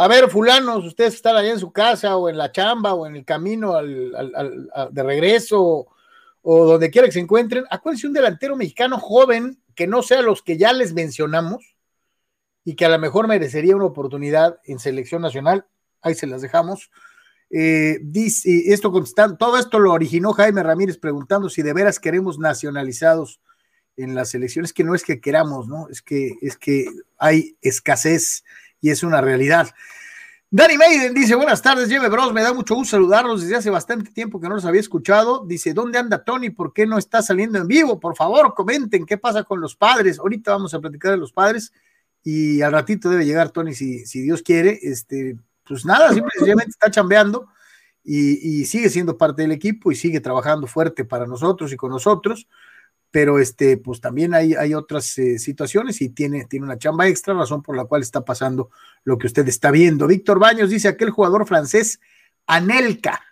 A 0.00 0.06
ver, 0.06 0.30
fulanos, 0.30 0.84
ustedes 0.84 1.14
están 1.14 1.34
allá 1.34 1.50
en 1.50 1.58
su 1.58 1.72
casa 1.72 2.16
o 2.16 2.28
en 2.28 2.38
la 2.38 2.52
chamba 2.52 2.94
o 2.94 3.04
en 3.04 3.16
el 3.16 3.24
camino 3.24 3.74
de 3.82 5.02
regreso 5.02 5.88
o, 6.40 6.66
donde 6.66 6.88
quiera 6.88 7.08
que 7.08 7.12
se 7.12 7.18
encuentren, 7.18 7.64
acuérdense 7.68 8.06
un 8.06 8.12
delantero 8.12 8.54
mexicano 8.54 9.00
joven 9.00 9.60
que 9.74 9.88
no 9.88 10.02
sea 10.02 10.22
los 10.22 10.42
que 10.42 10.56
ya 10.56 10.72
les 10.72 10.94
mencionamos 10.94 11.74
y 12.64 12.76
que 12.76 12.84
a 12.84 12.90
lo 12.90 12.98
mejor 13.00 13.26
merecería 13.26 13.74
una 13.74 13.86
oportunidad 13.86 14.60
en 14.62 14.78
selección 14.78 15.20
nacional. 15.20 15.66
Ahí 16.00 16.14
se 16.14 16.28
las 16.28 16.42
dejamos. 16.42 16.92
Eh, 17.50 17.98
dice, 18.02 18.72
esto 18.72 18.92
todo 19.38 19.58
esto 19.58 19.78
lo 19.78 19.92
originó 19.92 20.32
Jaime 20.32 20.62
Ramírez 20.62 20.98
preguntando 20.98 21.48
si 21.48 21.62
de 21.62 21.72
veras 21.72 21.98
queremos 21.98 22.38
nacionalizados 22.38 23.40
en 23.96 24.14
las 24.14 24.34
elecciones, 24.34 24.72
que 24.72 24.84
no 24.84 24.94
es 24.94 25.02
que 25.02 25.20
queramos, 25.20 25.66
¿no? 25.66 25.88
Es 25.88 26.02
que, 26.02 26.34
es 26.40 26.56
que 26.56 26.86
hay 27.18 27.56
escasez 27.62 28.44
y 28.80 28.90
es 28.90 29.02
una 29.02 29.20
realidad. 29.20 29.70
Danny 30.50 30.78
Maiden 30.78 31.12
dice, 31.12 31.34
buenas 31.34 31.60
tardes, 31.60 31.90
Jimmy 31.90 32.08
Bros, 32.08 32.32
me 32.32 32.40
da 32.40 32.54
mucho 32.54 32.74
gusto 32.74 32.92
saludarlos 32.92 33.42
desde 33.42 33.56
hace 33.56 33.68
bastante 33.68 34.10
tiempo 34.12 34.40
que 34.40 34.48
no 34.48 34.54
los 34.54 34.64
había 34.64 34.80
escuchado. 34.80 35.44
Dice, 35.44 35.74
¿dónde 35.74 35.98
anda 35.98 36.24
Tony? 36.24 36.48
¿Por 36.48 36.72
qué 36.72 36.86
no 36.86 36.96
está 36.96 37.20
saliendo 37.20 37.58
en 37.58 37.66
vivo? 37.66 38.00
Por 38.00 38.16
favor, 38.16 38.54
comenten 38.54 39.04
qué 39.04 39.18
pasa 39.18 39.44
con 39.44 39.60
los 39.60 39.76
padres. 39.76 40.18
Ahorita 40.18 40.52
vamos 40.52 40.72
a 40.72 40.80
platicar 40.80 41.10
de 41.10 41.18
los 41.18 41.32
padres 41.32 41.72
y 42.24 42.62
al 42.62 42.72
ratito 42.72 43.10
debe 43.10 43.26
llegar 43.26 43.50
Tony 43.50 43.74
si, 43.74 44.06
si 44.06 44.22
Dios 44.22 44.40
quiere. 44.40 44.78
Este, 44.80 45.36
pues 45.68 45.84
nada, 45.84 46.12
simplemente 46.12 46.70
está 46.70 46.90
chambeando 46.90 47.48
y, 48.02 48.60
y 48.60 48.64
sigue 48.64 48.88
siendo 48.88 49.18
parte 49.18 49.42
del 49.42 49.52
equipo 49.52 49.92
y 49.92 49.96
sigue 49.96 50.20
trabajando 50.20 50.66
fuerte 50.66 51.04
para 51.04 51.26
nosotros 51.26 51.72
y 51.72 51.76
con 51.76 51.90
nosotros 51.90 52.48
pero 53.10 53.38
este, 53.38 53.78
pues 53.78 54.00
también 54.00 54.34
hay, 54.34 54.54
hay 54.54 54.74
otras 54.74 55.16
eh, 55.18 55.38
situaciones 55.38 56.00
y 56.02 56.10
tiene, 56.10 56.44
tiene 56.44 56.66
una 56.66 56.78
chamba 56.78 57.08
extra, 57.08 57.34
razón 57.34 57.62
por 57.62 57.76
la 57.76 57.84
cual 57.84 58.02
está 58.02 58.24
pasando 58.24 58.70
lo 59.04 59.16
que 59.18 59.26
usted 59.26 59.48
está 59.48 59.70
viendo. 59.70 60.06
Víctor 60.06 60.38
Baños 60.38 60.70
dice 60.70 60.88
aquel 60.88 61.10
jugador 61.10 61.46
francés, 61.46 62.00
Anelka. 62.46 63.22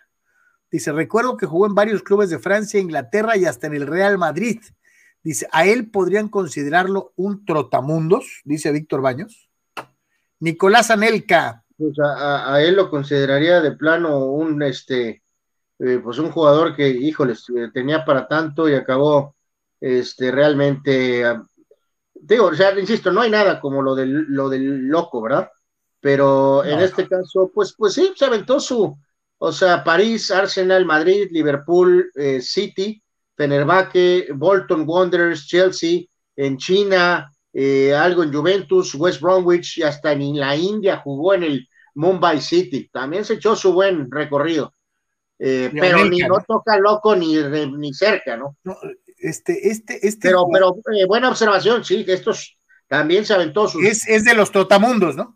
Dice, 0.71 0.91
recuerdo 0.91 1.37
que 1.37 1.45
jugó 1.45 1.67
en 1.67 1.75
varios 1.75 2.01
clubes 2.01 2.29
de 2.29 2.39
Francia, 2.39 2.79
Inglaterra 2.79 3.37
y 3.37 3.45
hasta 3.45 3.67
en 3.67 3.75
el 3.75 3.87
Real 3.87 4.17
Madrid. 4.17 4.59
Dice, 5.23 5.47
a 5.51 5.65
él 5.65 5.89
podrían 5.89 6.27
considerarlo 6.27 7.13
un 7.15 7.45
trotamundos, 7.45 8.41
dice 8.45 8.71
Víctor 8.71 9.01
Baños. 9.01 9.49
Nicolás 10.39 10.91
Anelka. 10.91 11.63
Pues 11.77 11.93
a, 11.99 12.61
él 12.61 12.75
lo 12.75 12.89
consideraría 12.89 13.61
de 13.61 13.73
plano 13.73 14.25
un, 14.25 14.63
este, 14.63 15.23
eh, 15.79 15.99
pues 16.03 16.17
un 16.17 16.31
jugador 16.31 16.75
que, 16.75 16.89
híjoles, 16.89 17.45
eh, 17.55 17.69
tenía 17.73 18.03
para 18.03 18.27
tanto 18.27 18.67
y 18.67 18.73
acabó 18.73 19.35
este, 19.79 20.31
realmente, 20.31 21.23
digo, 22.15 22.45
o 22.47 22.53
sea, 22.55 22.77
insisto, 22.79 23.11
no 23.11 23.21
hay 23.21 23.29
nada 23.29 23.59
como 23.61 23.83
lo 23.83 23.93
del, 23.93 24.25
lo 24.29 24.49
del 24.49 24.87
loco, 24.87 25.21
¿verdad? 25.21 25.51
Pero 25.99 26.63
en 26.63 26.79
este 26.79 27.07
caso, 27.07 27.51
pues, 27.53 27.75
pues 27.77 27.93
sí, 27.93 28.11
se 28.15 28.25
aventó 28.25 28.59
su, 28.59 28.97
o 29.37 29.51
sea, 29.51 29.83
París, 29.83 30.31
Arsenal, 30.31 30.85
Madrid, 30.85 31.27
Liverpool, 31.31 32.11
eh, 32.15 32.41
City, 32.41 33.01
Fenerbahce, 33.35 34.27
Bolton 34.33 34.83
Wanderers, 34.87 35.45
Chelsea, 35.45 36.05
en 36.35 36.57
China, 36.57 37.31
eh, 37.59 37.91
algo 37.91 38.21
en 38.21 38.31
Juventus, 38.31 38.93
West 38.93 39.19
Bromwich 39.19 39.79
y 39.79 39.81
hasta 39.81 40.11
en 40.11 40.39
la 40.39 40.55
India 40.55 40.97
jugó 40.97 41.33
en 41.33 41.41
el 41.41 41.67
Mumbai 41.95 42.39
City. 42.39 42.87
También 42.93 43.25
se 43.25 43.33
echó 43.33 43.55
su 43.55 43.73
buen 43.73 44.11
recorrido. 44.11 44.75
Eh, 45.39 45.71
pero 45.73 46.05
ni 46.05 46.19
no 46.19 46.37
toca 46.47 46.77
loco 46.77 47.15
ni, 47.15 47.35
ni 47.35 47.95
cerca, 47.95 48.37
¿no? 48.37 48.55
este, 49.17 49.69
este, 49.69 50.07
este. 50.07 50.27
Pero, 50.27 50.45
pero 50.53 50.75
eh, 50.95 51.07
buena 51.07 51.29
observación, 51.29 51.83
sí, 51.83 52.05
que 52.05 52.13
estos 52.13 52.59
también 52.87 53.25
se 53.25 53.33
aventó 53.33 53.67
sus. 53.67 53.83
Es, 53.83 54.07
es 54.07 54.23
de 54.23 54.35
los 54.35 54.51
trotamundos, 54.51 55.15
¿no? 55.15 55.35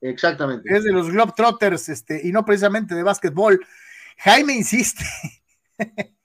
Exactamente. 0.00 0.74
Es 0.74 0.84
de 0.84 0.92
los 0.92 1.10
Globetrotters, 1.10 1.90
este, 1.90 2.26
y 2.26 2.32
no 2.32 2.46
precisamente 2.46 2.94
de 2.94 3.02
básquetbol. 3.02 3.60
Jaime 4.16 4.54
insiste. 4.54 5.04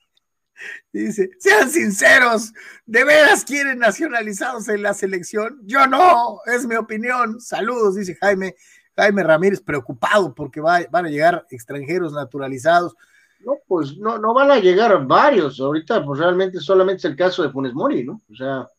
Dice, 0.94 1.32
sean 1.40 1.72
sinceros, 1.72 2.54
¿de 2.86 3.04
veras 3.04 3.44
quieren 3.44 3.80
nacionalizados 3.80 4.70
en 4.70 4.84
la 4.84 4.94
selección? 4.94 5.60
Yo 5.64 5.88
no, 5.88 6.40
es 6.46 6.68
mi 6.68 6.76
opinión. 6.76 7.42
Saludos, 7.42 7.96
dice 7.96 8.16
Jaime. 8.22 8.56
Jaime 8.96 9.24
Ramírez 9.24 9.60
preocupado 9.60 10.36
porque 10.36 10.62
van 10.62 10.88
a 10.94 11.10
llegar 11.10 11.48
extranjeros 11.50 12.14
naturalizados. 12.14 12.96
No, 13.40 13.58
pues 13.68 13.98
no, 13.98 14.20
no 14.20 14.36
van 14.36 14.52
a 14.52 14.60
llegar 14.60 15.06
varios. 15.06 15.60
Ahorita, 15.60 16.06
pues 16.06 16.20
realmente 16.20 16.60
solamente 16.60 17.00
es 17.00 17.06
el 17.06 17.16
caso 17.16 17.42
de 17.42 17.50
Funes 17.50 17.74
Mori, 17.74 18.04
¿no? 18.04 18.22
O 18.32 18.36
sea. 18.36 18.70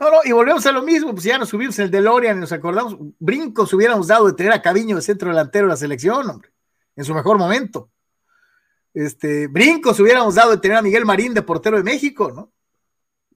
No, 0.00 0.10
no, 0.10 0.16
y 0.24 0.32
volvemos 0.32 0.66
a 0.66 0.72
lo 0.72 0.82
mismo, 0.82 1.12
pues 1.12 1.24
ya 1.24 1.38
nos 1.38 1.50
subimos 1.50 1.78
el 1.78 1.90
DeLorean 1.90 2.38
y 2.38 2.40
nos 2.40 2.52
acordamos, 2.52 2.96
brincos 3.18 3.72
hubiéramos 3.74 4.08
dado 4.08 4.26
de 4.26 4.32
tener 4.32 4.52
a 4.52 4.62
Caviño 4.62 4.96
de 4.96 5.02
centro 5.02 5.28
delantero 5.28 5.66
de 5.66 5.70
la 5.70 5.76
selección, 5.76 6.28
hombre, 6.28 6.50
en 6.96 7.04
su 7.04 7.14
mejor 7.14 7.38
momento. 7.38 7.90
Este, 8.92 9.46
brincos 9.46 10.00
hubiéramos 10.00 10.34
dado 10.34 10.50
de 10.50 10.58
tener 10.58 10.76
a 10.76 10.82
Miguel 10.82 11.04
Marín 11.04 11.32
de 11.34 11.42
portero 11.42 11.76
de 11.76 11.84
México, 11.84 12.32
¿no? 12.34 12.52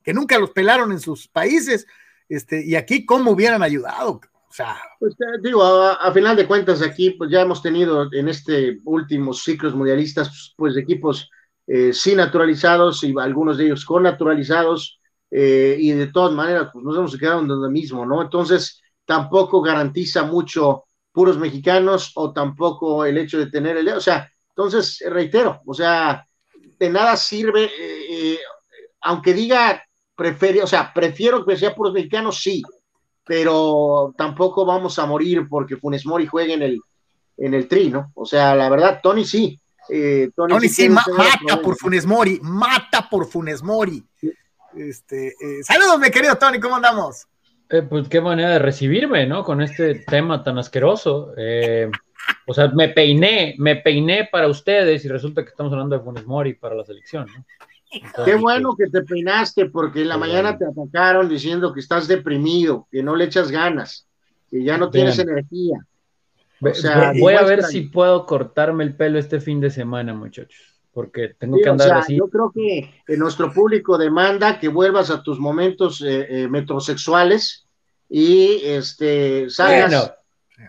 Que 0.02 0.12
nunca 0.12 0.38
los 0.38 0.50
pelaron 0.50 0.92
en 0.92 1.00
sus 1.00 1.28
países, 1.28 1.86
este, 2.28 2.64
y 2.64 2.74
aquí 2.74 3.06
cómo 3.06 3.30
hubieran 3.30 3.62
ayudado, 3.62 4.20
o 4.48 4.52
sea. 4.52 4.76
Pues 4.98 5.14
digo, 5.42 5.62
a, 5.62 6.12
final 6.12 6.36
de 6.36 6.46
cuentas 6.46 6.82
aquí, 6.82 7.10
pues 7.10 7.30
ya 7.30 7.42
hemos 7.42 7.62
tenido 7.62 8.12
en 8.12 8.28
este 8.28 8.80
últimos 8.84 9.42
ciclos 9.42 9.74
mundialistas, 9.74 10.54
pues 10.56 10.76
equipos 10.76 11.30
eh, 11.66 11.92
sin 11.92 12.16
naturalizados 12.16 13.02
y 13.04 13.14
algunos 13.18 13.56
de 13.56 13.66
ellos 13.66 13.84
con 13.84 14.02
naturalizados, 14.02 15.00
eh, 15.30 15.76
y 15.80 15.90
de 15.92 16.08
todas 16.08 16.32
maneras, 16.32 16.68
pues 16.72 16.84
nos 16.84 16.96
hemos 16.96 17.18
quedado 17.18 17.40
en 17.40 17.48
lo 17.48 17.70
mismo, 17.70 18.04
¿no? 18.06 18.22
Entonces, 18.22 18.80
tampoco 19.04 19.60
garantiza 19.62 20.22
mucho 20.24 20.84
puros 21.12 21.38
mexicanos 21.38 22.12
o 22.14 22.32
tampoco 22.32 23.04
el 23.04 23.18
hecho 23.18 23.38
de 23.38 23.46
tener 23.46 23.76
el, 23.76 23.88
o 23.88 24.00
sea, 24.00 24.30
entonces, 24.56 25.02
reitero, 25.08 25.60
o 25.66 25.74
sea, 25.74 26.26
de 26.78 26.90
nada 26.90 27.16
sirve, 27.16 27.64
eh, 27.64 28.06
eh, 28.10 28.38
aunque 29.00 29.34
diga, 29.34 29.82
prefiero, 30.14 30.64
o 30.64 30.66
sea, 30.66 30.92
prefiero 30.94 31.44
que 31.44 31.56
sea 31.56 31.74
puros 31.74 31.92
mexicanos, 31.92 32.40
sí, 32.40 32.62
pero 33.24 34.14
tampoco 34.16 34.64
vamos 34.64 34.98
a 34.98 35.06
morir 35.06 35.46
porque 35.48 35.76
Funes 35.76 36.06
Mori 36.06 36.26
juegue 36.26 36.54
en 36.54 36.62
el, 36.62 36.80
en 37.38 37.54
el 37.54 37.66
tri, 37.66 37.90
¿no? 37.90 38.12
O 38.14 38.24
sea, 38.24 38.54
la 38.54 38.68
verdad, 38.68 39.00
Tony 39.02 39.24
sí. 39.24 39.58
Tony, 40.34 40.68
sí, 40.68 40.88
mata 40.88 41.60
por 41.62 41.76
Funes 41.76 42.06
Mori, 42.06 42.38
mata 42.42 43.08
por 43.10 43.26
Funes 43.26 43.62
Mori. 43.62 44.02
Este, 44.76 45.28
eh, 45.28 45.62
saludos, 45.62 45.98
mi 46.00 46.10
querido 46.10 46.36
Tony, 46.36 46.58
¿cómo 46.58 46.76
andamos? 46.76 47.26
Eh, 47.70 47.82
pues 47.82 48.08
qué 48.08 48.20
manera 48.20 48.50
de 48.50 48.58
recibirme, 48.58 49.26
¿no? 49.26 49.44
Con 49.44 49.60
este 49.62 49.94
tema 49.94 50.42
tan 50.42 50.58
asqueroso. 50.58 51.32
Eh, 51.36 51.90
o 52.46 52.54
sea, 52.54 52.68
me 52.68 52.88
peiné, 52.88 53.54
me 53.58 53.76
peiné 53.76 54.28
para 54.30 54.48
ustedes 54.48 55.04
y 55.04 55.08
resulta 55.08 55.42
que 55.42 55.50
estamos 55.50 55.72
hablando 55.72 55.96
de 55.96 56.04
Funes 56.04 56.26
Mori 56.26 56.54
para 56.54 56.74
la 56.74 56.84
selección, 56.84 57.26
¿no? 57.26 57.44
Qué 58.24 58.34
bueno 58.34 58.74
que 58.76 58.88
te 58.88 59.02
peinaste 59.02 59.66
porque 59.66 60.02
en 60.02 60.08
la 60.08 60.18
mañana 60.18 60.58
te 60.58 60.64
atacaron 60.64 61.28
diciendo 61.28 61.72
que 61.72 61.78
estás 61.78 62.08
deprimido, 62.08 62.88
que 62.90 63.04
no 63.04 63.14
le 63.14 63.26
echas 63.26 63.52
ganas, 63.52 64.08
que 64.50 64.64
ya 64.64 64.76
no 64.76 64.90
tienes 64.90 65.16
energía. 65.20 65.78
O 66.60 66.74
sea, 66.74 67.12
voy 67.16 67.34
a 67.34 67.42
ver 67.42 67.62
si 67.62 67.82
puedo 67.82 68.26
cortarme 68.26 68.82
el 68.82 68.96
pelo 68.96 69.18
este 69.18 69.40
fin 69.40 69.60
de 69.60 69.70
semana, 69.70 70.12
muchachos 70.12 70.74
porque 70.94 71.34
tengo 71.36 71.58
que 71.60 71.68
andar 71.68 71.92
así. 71.92 72.16
Yo 72.16 72.28
creo 72.28 72.52
que 72.54 72.88
nuestro 73.16 73.52
público 73.52 73.98
demanda 73.98 74.60
que 74.60 74.68
vuelvas 74.68 75.10
a 75.10 75.22
tus 75.22 75.40
momentos 75.40 76.00
eh, 76.00 76.26
eh, 76.30 76.48
metrosexuales 76.48 77.66
y 78.08 78.60
este 78.62 79.50
salgas. 79.50 79.90
Bueno, 79.90 80.14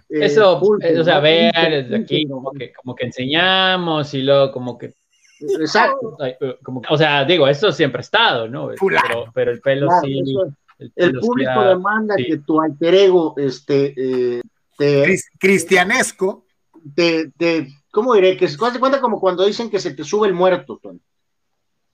eh, 0.10 0.26
eso, 0.26 0.60
o 0.60 1.04
sea, 1.04 1.20
vean 1.20 1.52
desde 1.72 1.96
aquí 1.96 2.28
como 2.28 2.52
que, 2.52 2.74
como 2.74 2.96
que 2.96 3.06
enseñamos 3.06 4.14
y 4.14 4.22
luego 4.22 4.52
como 4.52 4.78
que 4.78 4.94
Exacto. 5.40 6.18
Como, 6.64 6.82
o 6.90 6.98
sea, 6.98 7.26
digo, 7.26 7.48
eso 7.48 7.72
siempre 7.72 8.00
ha 8.00 8.02
estado, 8.02 8.48
¿no? 8.48 8.70
Pero, 8.80 9.32
pero, 9.34 9.52
el 9.52 9.60
pelo 9.60 9.90
sí. 10.02 10.22
el, 10.96 11.20
público 11.20 11.62
demanda 11.62 12.16
que 12.16 12.38
tu 12.38 12.62
alter 12.62 12.96
ego, 12.96 13.34
este, 13.38 14.42
te, 14.78 15.20
cristianesco, 15.38 16.46
te, 16.96 17.32
te, 17.38 17.68
¿cómo 17.92 18.14
diré? 18.14 18.38
Que 18.38 18.48
se 18.48 18.58
cuenta 18.58 19.02
como 19.02 19.20
cuando 19.20 19.46
dicen 19.46 19.70
que 19.70 19.80
se 19.80 19.94
te 19.94 20.04
sube 20.04 20.28
el 20.28 20.34
muerto, 20.34 20.80
Tony. 20.82 21.00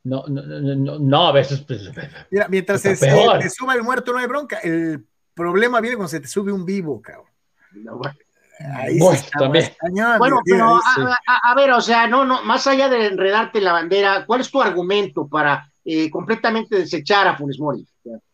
No, 0.04 0.24
no, 0.28 0.42
no, 0.42 1.00
no, 1.00 1.28
a 1.28 1.32
veces. 1.32 1.62
Pues, 1.62 1.92
Mira, 2.32 2.48
mientras 2.48 2.82
se, 2.82 2.96
te 2.96 3.50
suba 3.50 3.76
el 3.76 3.84
muerto, 3.84 4.12
no 4.12 4.18
hay 4.18 4.28
bronca. 4.28 4.58
El 4.60 5.06
problema 5.36 5.80
viene 5.80 5.96
cuando 5.96 6.10
se 6.10 6.20
te 6.20 6.28
sube 6.28 6.52
un 6.52 6.66
vivo, 6.66 7.02
cabrón. 7.02 7.31
Ahí 8.76 9.00
bueno, 9.00 9.22
también. 9.38 9.66
bueno, 10.20 10.40
pero 10.46 10.80
a, 11.28 11.56
ver, 11.56 11.72
o 11.72 11.82
sea, 11.82 12.08
no, 12.08 12.26
no, 12.26 12.44
más 12.44 12.68
allá 12.68 12.90
de 12.90 13.08
enredarte 13.08 13.60
la 13.62 13.74
bandera, 13.74 14.26
¿cuál 14.26 14.42
es 14.42 14.52
tu 14.52 14.62
argumento 14.62 15.28
para 15.28 15.68
eh, 15.84 16.10
completamente 16.12 16.78
desechar 16.78 17.28
a 17.28 17.36
Funes 17.36 17.60
Mori? 17.60 17.86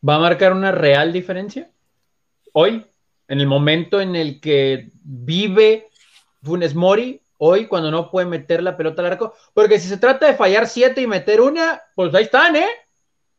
¿Va 0.08 0.16
a 0.16 0.20
marcar 0.20 0.54
una 0.54 0.72
real 0.72 1.14
diferencia? 1.14 1.70
Hoy, 2.54 2.86
en 3.28 3.40
el 3.40 3.48
momento 3.48 4.02
en 4.02 4.16
el 4.16 4.42
que 4.42 4.92
vive 5.04 5.88
Funes 6.44 6.76
Mori, 6.76 7.22
hoy 7.38 7.68
cuando 7.68 7.92
no 7.92 8.12
puede 8.12 8.26
meter 8.26 8.64
la 8.64 8.76
pelota 8.76 9.02
al 9.02 9.12
arco, 9.14 9.34
porque 9.54 9.80
si 9.80 9.88
se 9.88 9.98
trata 9.98 10.28
de 10.28 10.36
fallar 10.36 10.68
siete 10.68 11.02
y 11.02 11.08
meter 11.08 11.40
una, 11.40 11.82
pues 11.96 12.14
ahí 12.14 12.24
están, 12.24 12.56
¿eh? 12.56 12.68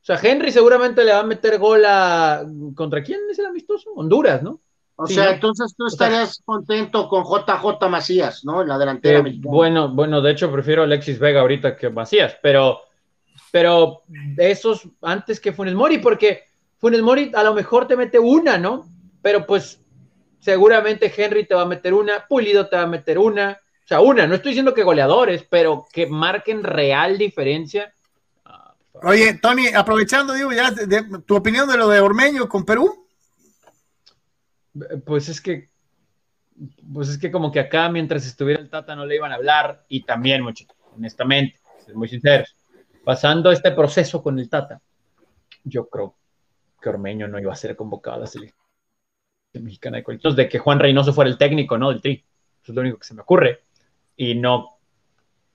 O 0.01 0.05
sea, 0.09 0.19
Henry 0.23 0.53
seguramente 0.53 1.05
le 1.05 1.13
va 1.13 1.21
a 1.21 1.25
meter 1.25 1.59
gol 1.59 1.85
a... 1.85 2.47
¿Contra 2.75 3.03
quién 3.03 3.21
es 3.31 3.39
el 3.39 3.47
amistoso? 3.47 3.91
Honduras, 3.95 4.43
¿no? 4.43 4.61
O 5.01 5.07
sea, 5.07 5.31
entonces 5.31 5.77
tú 5.77 5.87
estarías 5.87 6.43
contento 6.45 7.09
con 7.09 7.23
JJ 7.23 7.89
Macías, 7.89 8.45
¿no? 8.45 8.63
En 8.63 8.69
la 8.69 8.77
delantera 8.77 9.21
eh, 9.21 9.33
Bueno, 9.37 9.89
bueno, 9.95 10.21
de 10.21 10.33
hecho 10.33 10.51
prefiero 10.51 10.83
a 10.83 10.87
Alexis 10.87 11.21
Vega 11.21 11.41
ahorita 11.41 11.77
que 11.77 11.89
Macías, 11.89 12.37
pero, 12.43 12.81
pero 13.53 14.03
esos 14.37 14.89
antes 15.03 15.39
que 15.39 15.53
Funes 15.53 15.77
Mori, 15.77 15.99
porque 15.99 16.47
Funes 16.79 17.01
Mori 17.01 17.31
a 17.33 17.45
lo 17.45 17.55
mejor 17.55 17.87
te 17.87 17.95
mete 17.95 18.19
una, 18.19 18.59
¿no? 18.59 18.89
Pero 19.23 19.47
pues 19.47 19.81
seguramente 20.41 21.13
Henry 21.17 21.47
te 21.47 21.55
va 21.55 21.63
a 21.63 21.67
meter 21.67 21.95
una, 21.95 22.27
Pulido 22.27 22.69
te 22.69 22.75
va 22.75 22.83
a 22.83 22.87
meter 22.87 23.21
una, 23.21 23.53
o 23.53 23.87
sea, 23.87 24.01
una, 24.01 24.27
no 24.27 24.35
estoy 24.35 24.51
diciendo 24.51 24.75
que 24.75 24.83
goleadores, 24.83 25.47
pero 25.49 25.87
que 25.93 26.09
marquen 26.09 26.64
real 26.64 27.18
diferencia. 27.18 27.95
Oye, 29.01 29.35
Tony, 29.35 29.68
aprovechando, 29.68 30.33
digo, 30.33 30.51
ya, 30.51 30.75
¿tu 31.25 31.37
opinión 31.37 31.68
de 31.68 31.77
lo 31.77 31.87
de 31.87 32.01
Ormeño 32.01 32.49
con 32.49 32.64
Perú? 32.64 33.07
Pues 35.05 35.29
es 35.29 35.41
que, 35.41 35.70
pues 36.93 37.09
es 37.09 37.18
que 37.18 37.31
como 37.31 37.53
que 37.53 37.61
acá 37.61 37.89
mientras 37.89 38.26
estuviera 38.26 38.61
el 38.61 38.70
Tata 38.70 38.97
no 38.97 39.07
le 39.07 39.16
iban 39.16 39.33
a 39.33 39.37
hablar 39.37 39.85
y 39.89 40.05
también, 40.05 40.43
mucho, 40.43 40.64
honestamente, 40.95 41.59
muy 41.95 42.09
sincero, 42.09 42.45
pasando 43.05 43.51
este 43.51 43.70
proceso 43.72 44.22
con 44.22 44.39
el 44.39 44.49
Tata, 44.49 44.81
yo 45.64 45.89
creo 45.89 46.16
que 46.81 46.89
Ormeño 46.89 47.29
no 47.29 47.39
iba 47.39 47.53
a 47.53 47.57
ser 47.57 47.76
convocado 47.76 48.16
a 48.16 48.20
la 48.20 48.26
selección 48.26 48.59
mexicana 49.55 49.99
de 49.99 50.05
Entonces, 50.07 50.37
de 50.37 50.49
que 50.49 50.59
Juan 50.59 50.79
Reynoso 50.79 51.12
fuera 51.12 51.31
el 51.31 51.39
técnico, 51.39 51.79
¿no? 51.79 51.91
Del 51.91 52.01
Tri. 52.01 52.24
Eso 52.62 52.72
es 52.72 52.74
lo 52.74 52.83
único 52.83 52.99
que 52.99 53.07
se 53.07 53.14
me 53.14 53.22
ocurre 53.22 53.64
y 54.16 54.35
no 54.35 54.79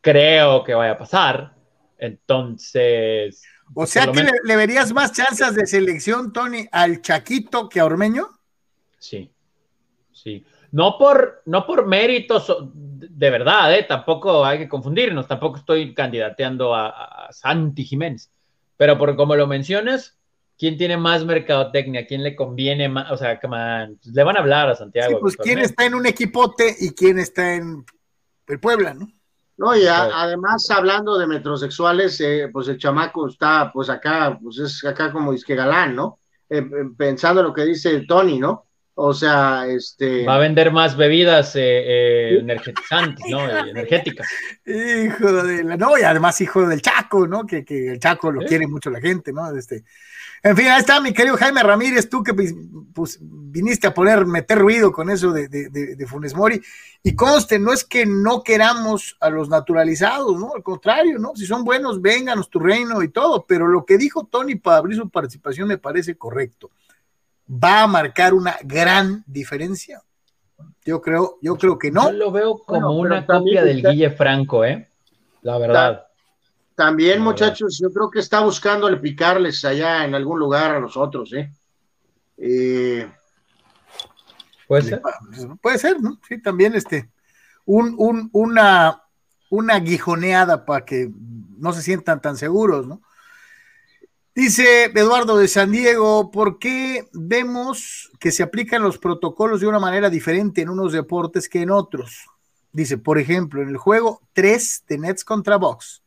creo 0.01 0.63
que 0.63 0.73
vaya 0.73 0.93
a 0.93 0.97
pasar. 0.97 1.53
Entonces. 1.97 3.43
O 3.75 3.85
sea 3.85 4.07
que 4.11 4.25
le, 4.43 4.55
verías 4.55 4.91
más 4.93 5.13
chances 5.13 5.55
de 5.55 5.65
selección, 5.67 6.33
Tony, 6.33 6.67
al 6.71 7.01
Chaquito 7.01 7.69
que 7.69 7.79
a 7.79 7.85
Ormeño. 7.85 8.27
Sí, 9.03 9.29
sí. 10.13 10.45
No 10.71 10.97
por, 10.97 11.41
no 11.45 11.67
por 11.67 11.85
méritos 11.85 12.55
de 12.73 13.29
verdad, 13.29 13.75
¿eh? 13.75 13.83
tampoco 13.83 14.45
hay 14.45 14.59
que 14.59 14.69
confundirnos, 14.69 15.27
tampoco 15.27 15.57
estoy 15.57 15.93
candidateando 15.93 16.73
a, 16.73 17.27
Santi 17.31 17.83
Jiménez, 17.83 18.31
pero 18.77 18.97
por 18.97 19.13
como 19.17 19.35
lo 19.35 19.45
mencionas, 19.45 20.17
¿quién 20.57 20.77
tiene 20.77 20.95
más 20.95 21.25
mercadotecnia? 21.25 22.07
¿Quién 22.07 22.23
le 22.23 22.33
conviene 22.33 22.87
más? 22.87 23.11
O 23.11 23.17
sea, 23.17 23.39
le 23.41 24.23
van 24.23 24.37
a 24.37 24.39
hablar 24.39 24.69
a 24.69 24.75
Santiago. 24.75 25.09
Sí, 25.09 25.17
pues 25.19 25.35
quién 25.35 25.59
está 25.59 25.85
en 25.85 25.95
un 25.95 26.05
equipote 26.05 26.73
y 26.79 26.91
quién 26.91 27.19
está 27.19 27.55
en 27.55 27.85
el 28.47 28.59
Puebla, 28.61 28.93
¿no? 28.93 29.11
No, 29.57 29.75
y 29.75 29.85
además 29.85 30.65
hablando 30.69 31.17
de 31.17 31.27
metrosexuales, 31.27 32.19
eh, 32.21 32.49
pues 32.51 32.69
el 32.69 32.77
chamaco 32.77 33.27
está 33.27 33.69
pues 33.71 33.89
acá, 33.89 34.39
pues 34.41 34.59
es 34.59 34.85
acá 34.85 35.11
como 35.11 35.33
disque 35.33 35.55
galán, 35.55 35.93
¿no? 35.93 36.19
Eh, 36.49 36.59
eh, 36.59 36.89
pensando 36.95 37.41
lo 37.41 37.51
que 37.51 37.65
dice 37.65 38.01
Tony, 38.07 38.37
¿no? 38.37 38.67
O 38.95 39.13
sea, 39.13 39.65
este. 39.67 40.23
Va 40.25 40.35
a 40.35 40.39
vender 40.39 40.71
más 40.71 40.95
bebidas 40.95 41.53
eh, 41.55 42.37
energetizantes, 42.39 43.25
¿no? 43.27 43.49
Energéticas. 43.67 44.27
Hijo 44.65 45.31
de 45.43 45.63
la. 45.63 45.77
No, 45.77 45.97
y 45.97 46.03
además 46.03 46.39
hijo 46.41 46.67
del 46.67 46.81
Chaco, 46.81 47.27
¿no? 47.27 47.45
Que, 47.45 47.65
el 47.67 47.99
Chaco 47.99 48.31
lo 48.31 48.41
quiere 48.41 48.67
mucho 48.67 48.91
la 48.91 49.01
gente, 49.01 49.33
¿no? 49.33 49.49
Este. 49.57 49.83
En 50.43 50.57
fin, 50.57 50.67
ahí 50.67 50.81
está 50.81 50.99
mi 50.99 51.13
querido 51.13 51.37
Jaime 51.37 51.63
Ramírez, 51.63 52.09
tú 52.09 52.21
que 52.21 52.33
pues, 52.33 53.17
viniste 53.21 53.87
a 53.87 53.93
poner, 53.93 54.25
meter 54.25 54.59
ruido 54.59 54.91
con 54.91 55.09
eso 55.09 55.31
de, 55.31 55.47
de, 55.47 56.05
Funes 56.05 56.35
Mori. 56.35 56.61
Y 57.01 57.15
conste, 57.15 57.57
no 57.59 57.71
es 57.71 57.85
que 57.85 58.05
no 58.05 58.43
queramos 58.43 59.15
a 59.21 59.29
los 59.29 59.47
naturalizados, 59.47 60.37
¿no? 60.37 60.51
Al 60.53 60.61
contrario, 60.61 61.17
¿no? 61.17 61.31
Si 61.33 61.45
son 61.45 61.63
buenos, 61.63 62.01
vénganos 62.01 62.49
tu 62.49 62.59
reino 62.59 63.01
y 63.03 63.07
todo. 63.07 63.45
Pero 63.47 63.67
lo 63.67 63.85
que 63.85 63.97
dijo 63.97 64.25
Tony 64.25 64.55
para 64.55 64.77
abrir 64.77 64.97
su 64.97 65.09
participación 65.09 65.69
me 65.69 65.77
parece 65.77 66.17
correcto. 66.17 66.69
¿Va 67.47 67.83
a 67.83 67.87
marcar 67.87 68.33
una 68.33 68.57
gran 68.63 69.23
diferencia? 69.27 70.01
Yo 70.85 71.01
creo, 71.01 71.37
yo 71.41 71.57
creo 71.57 71.77
que 71.77 71.91
no. 71.91 72.11
Yo 72.11 72.17
lo 72.17 72.31
veo 72.31 72.57
como 72.57 72.97
una 72.97 73.25
copia 73.25 73.63
del 73.63 73.81
Guille 73.81 74.11
Franco, 74.11 74.63
¿eh? 74.63 74.89
La 75.41 75.57
verdad. 75.57 76.07
También, 76.75 77.21
muchachos, 77.21 77.77
yo 77.79 77.91
creo 77.91 78.09
que 78.09 78.19
está 78.19 78.39
buscando 78.41 78.87
el 78.87 78.99
picarles 78.99 79.63
allá 79.63 80.05
en 80.05 80.15
algún 80.15 80.39
lugar 80.39 80.71
a 80.71 80.79
los 80.79 80.97
otros, 80.97 81.31
¿eh? 81.33 81.51
eh 82.37 83.11
puede 84.67 84.83
ser. 84.83 85.01
Puede 85.61 85.77
ser, 85.77 86.01
¿no? 86.01 86.19
Sí, 86.27 86.41
también 86.41 86.73
este, 86.73 87.11
un, 87.65 87.93
un, 87.97 88.29
una, 88.33 89.03
una 89.49 89.79
guijoneada 89.79 90.65
para 90.65 90.83
que 90.83 91.11
no 91.57 91.73
se 91.73 91.83
sientan 91.83 92.21
tan 92.21 92.37
seguros, 92.37 92.87
¿no? 92.87 93.01
Dice 94.35 94.85
Eduardo 94.85 95.37
de 95.37 95.47
San 95.47 95.71
Diego, 95.71 96.31
¿por 96.31 96.57
qué 96.57 97.07
vemos 97.13 98.11
que 98.19 98.31
se 98.31 98.41
aplican 98.41 98.81
los 98.81 98.97
protocolos 98.97 99.61
de 99.61 99.67
una 99.67 99.79
manera 99.79 100.09
diferente 100.09 100.61
en 100.61 100.69
unos 100.69 100.91
deportes 100.91 101.47
que 101.47 101.61
en 101.61 101.69
otros? 101.69 102.25
Dice, 102.71 102.97
por 102.97 103.19
ejemplo, 103.19 103.61
en 103.61 103.69
el 103.69 103.77
juego 103.77 104.23
3 104.33 104.85
de 104.87 104.97
Nets 104.97 105.23
contra 105.23 105.57
Box, 105.57 106.01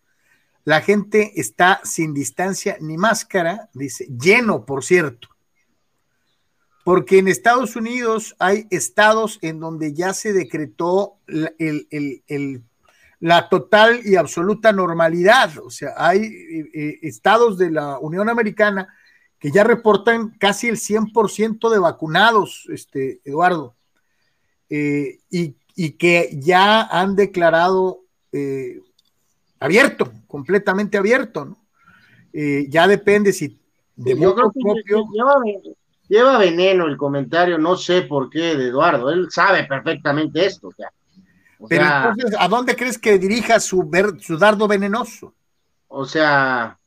la 0.64 0.81
gente 0.81 1.41
está 1.41 1.81
sin 1.85 2.14
distancia 2.14 2.77
ni 2.81 2.99
máscara, 2.99 3.70
dice, 3.72 4.09
lleno, 4.09 4.66
por 4.66 4.83
cierto. 4.83 5.29
Porque 6.85 7.18
en 7.18 7.29
Estados 7.29 7.77
Unidos 7.77 8.35
hay 8.41 8.66
estados 8.70 9.39
en 9.41 9.61
donde 9.61 9.95
ya 9.95 10.12
se 10.12 10.33
decretó 10.33 11.18
la 13.21 13.49
total 13.49 14.01
y 14.05 14.17
absoluta 14.17 14.73
normalidad. 14.73 15.59
O 15.59 15.71
sea, 15.71 15.95
hay 15.97 16.23
eh, 16.23 16.71
eh, 16.75 16.99
estados 17.03 17.59
de 17.59 17.71
la 17.71 17.99
Unión 17.99 18.29
Americana 18.29 18.89
que 19.39 19.51
ya 19.51 19.64
reportan 19.64 20.31
casi 20.39 20.69
el 20.69 20.77
100% 20.77 21.71
de 21.71 21.79
vacunados, 21.79 22.67
este, 22.71 23.21
Eduardo, 23.25 23.77
eh, 24.71 25.19
y, 25.31 25.57
que 25.99 26.31
ya 26.33 26.83
han 26.83 27.17
declarado 27.17 28.01
abierto, 29.61 30.12
completamente 30.27 30.97
abierto, 30.99 31.45
¿no? 31.45 31.67
Eh, 32.33 32.67
ya 32.69 32.87
depende 32.87 33.33
si 33.33 33.59
de 33.97 34.19
Yo 34.19 34.35
creo 34.35 34.53
que 34.53 34.61
lleva, 36.09 36.39
veneno 36.39 36.87
el 36.87 36.99
comentario, 36.99 37.57
no 37.57 37.77
sé 37.77 38.03
por 38.03 38.29
qué, 38.29 38.55
de 38.55 38.69
Eduardo, 38.69 39.11
él 39.11 39.29
sabe 39.31 39.64
perfectamente 39.64 40.45
esto, 40.45 40.69
Pero 41.69 41.85
entonces, 41.85 42.37
¿a 42.39 42.49
dónde 42.49 42.77
crees 42.77 42.99
que 42.99 43.19
dirija 43.19 43.61
su, 43.61 43.89
su 44.21 44.37
dardo 44.37 44.69
venenoso? 44.69 45.35
O 45.89 46.05
sea, 46.05 46.79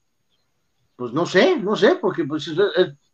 pues 0.96 1.14
no 1.14 1.26
sé, 1.26 1.58
no 1.58 1.76
sé, 1.76 1.96
porque 1.96 2.26
pues 2.26 2.52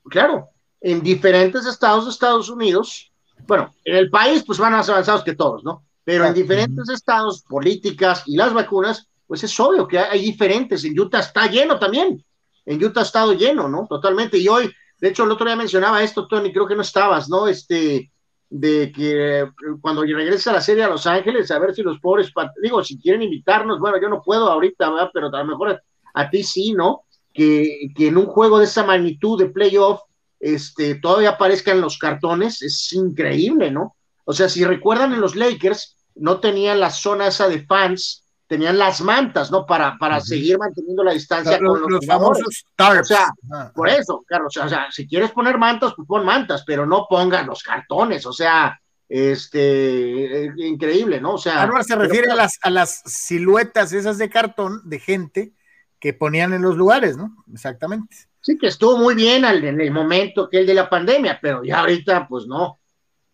claro, 0.10 0.50
en 0.82 1.02
diferentes 1.02 1.66
estados 1.66 2.06
de 2.06 2.12
Estados 2.12 2.50
Unidos, 2.50 3.12
bueno, 3.48 3.74
en 3.84 3.96
el 3.96 4.10
país 4.10 4.44
pues 4.46 4.60
van 4.60 4.74
más 4.74 4.90
avanzados 4.90 5.24
que 5.24 5.36
todos, 5.36 5.64
¿no? 5.64 5.84
Pero 6.04 6.26
en 6.26 6.34
diferentes 6.34 6.88
estados, 6.90 7.42
políticas 7.42 8.24
y 8.28 8.38
las 8.38 8.54
vacunas, 8.54 9.08
pues 9.26 9.44
es 9.44 9.60
obvio 9.60 9.88
que 9.88 9.98
hay 9.98 10.22
diferentes. 10.22 10.84
En 10.84 11.00
Utah 11.00 11.20
está 11.20 11.48
lleno 11.48 11.80
también. 11.80 12.24
En 12.66 12.84
Utah 12.84 13.00
ha 13.00 13.04
estado 13.04 13.34
lleno, 13.34 13.68
¿no? 13.68 13.88
Totalmente. 13.90 14.38
Y 14.38 14.48
hoy, 14.48 14.72
de 15.00 15.08
hecho, 15.08 15.24
el 15.24 15.32
otro 15.32 15.48
día 15.48 15.56
mencionaba 15.56 16.04
esto, 16.04 16.28
Tony, 16.28 16.54
creo 16.54 16.68
que 16.68 16.76
no 16.76 16.84
estabas, 16.84 17.28
¿no? 17.28 17.48
Este, 17.48 18.12
de 18.58 18.90
que 18.94 19.42
eh, 19.42 19.46
cuando 19.82 20.04
regresa 20.04 20.52
a 20.52 20.54
la 20.54 20.62
serie 20.62 20.84
a 20.84 20.90
Los 20.90 21.06
Ángeles, 21.06 21.52
a 21.52 21.60
ver 21.60 21.76
si 21.76 21.84
los 21.84 22.00
pobres, 22.00 22.32
digo, 22.62 22.82
si 22.84 22.98
quieren 22.98 23.22
invitarnos, 23.22 23.80
bueno, 23.80 24.00
yo 24.02 24.08
no 24.08 24.22
puedo 24.22 24.50
ahorita, 24.50 24.90
¿verdad? 24.90 25.12
Pero 25.14 25.28
a 25.28 25.40
lo 25.40 25.46
mejor 25.46 25.82
a, 26.14 26.30
ti 26.30 26.42
sí, 26.42 26.72
¿no? 26.72 27.02
Que, 27.34 27.90
que, 27.94 28.08
en 28.08 28.18
un 28.18 28.28
juego 28.28 28.60
de 28.60 28.64
esa 28.64 28.86
magnitud 28.86 29.38
de 29.38 29.50
playoff, 29.50 30.00
este, 30.40 30.96
todavía 30.96 31.32
aparezcan 31.32 31.82
los 31.82 31.98
cartones, 31.98 32.62
es 32.62 32.94
increíble, 32.94 33.72
¿no? 33.72 33.98
O 34.24 34.32
sea, 34.32 34.48
si 34.48 34.64
recuerdan 34.64 35.12
en 35.14 35.20
los 35.20 35.36
Lakers, 35.36 35.98
no 36.16 36.40
tenían 36.40 36.80
la 36.80 36.92
zona 36.92 37.28
esa 37.28 37.50
de 37.50 37.66
fans, 37.66 38.25
tenían 38.48 38.78
las 38.78 39.02
mantas, 39.02 39.52
¿no? 39.52 39.66
Para, 39.66 39.98
para 39.98 40.20
seguir 40.20 40.58
manteniendo 40.58 41.04
la 41.04 41.14
distancia 41.14 41.58
con 41.60 41.92
los, 41.92 42.06
famosos 42.06 42.66
O 42.78 43.04
sea, 43.04 43.34
por 43.74 43.90
eso, 43.90 44.24
Carlos, 44.28 44.56
o 44.58 44.70
sea, 44.70 44.88
si 44.92 45.08
quieres 45.08 45.32
poner 45.32 45.58
mantas, 45.58 45.94
pues 45.96 46.08
pon 46.08 46.26
mantas, 46.26 46.64
pero 46.66 46.86
no 46.86 47.08
pongan 47.10 47.48
los 47.48 47.64
cartones, 47.64 48.26
o 48.26 48.34
sea, 48.34 48.80
este, 49.10 50.46
eh, 50.46 50.54
increíble, 50.58 51.20
¿no? 51.22 51.34
O 51.34 51.38
sea. 51.38 51.64
Ahora 51.64 51.84
se 51.84 51.96
refiere 51.96 52.32
a, 52.32 52.36
las, 52.36 52.60
a 52.62 52.70
las 52.70 53.02
siluetas 53.06 53.94
esas 53.94 54.18
de 54.18 54.30
cartón 54.30 54.82
de 54.84 55.00
gente 55.00 55.54
que 56.00 56.14
ponían 56.14 56.54
en 56.54 56.62
los 56.62 56.76
lugares, 56.76 57.18
¿no? 57.18 57.36
Exactamente. 57.52 58.16
Sí, 58.42 58.58
que 58.60 58.68
estuvo 58.68 58.98
muy 58.98 59.16
bien 59.16 59.44
en 59.44 59.82
el 59.82 59.92
momento 59.92 60.48
que 60.50 60.60
el 60.60 60.68
de 60.68 60.76
la 60.76 60.88
pandemia, 60.88 61.40
pero 61.42 61.64
ya 61.64 61.80
ahorita, 61.80 62.28
pues 62.28 62.46
no. 62.46 62.80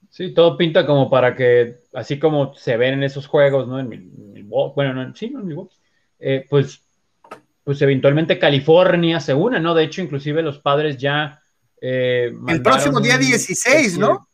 Sí, 0.09 0.33
todo 0.33 0.57
pinta 0.57 0.85
como 0.85 1.09
para 1.09 1.35
que, 1.35 1.81
así 1.93 2.17
como 2.19 2.53
se 2.53 2.77
ven 2.77 2.93
en 2.95 3.03
esos 3.03 3.27
juegos, 3.27 3.67
¿no? 3.67 3.79
En 3.79 4.30
bueno, 4.73 4.93
no, 4.93 5.15
sí, 5.15 5.29
no 5.29 5.39
en 5.39 5.47
mi 5.47 5.55
eh, 6.19 6.45
pues, 6.49 6.81
pues 7.63 7.81
eventualmente 7.81 8.37
California 8.37 9.19
se 9.19 9.33
une, 9.33 9.59
¿no? 9.59 9.73
De 9.73 9.83
hecho, 9.83 10.01
inclusive 10.01 10.41
los 10.41 10.59
padres 10.59 10.97
ya... 10.97 11.41
Eh, 11.81 12.31
el 12.47 12.61
próximo 12.61 12.99
día 12.99 13.17
16, 13.17 13.97
¿no? 13.97 14.27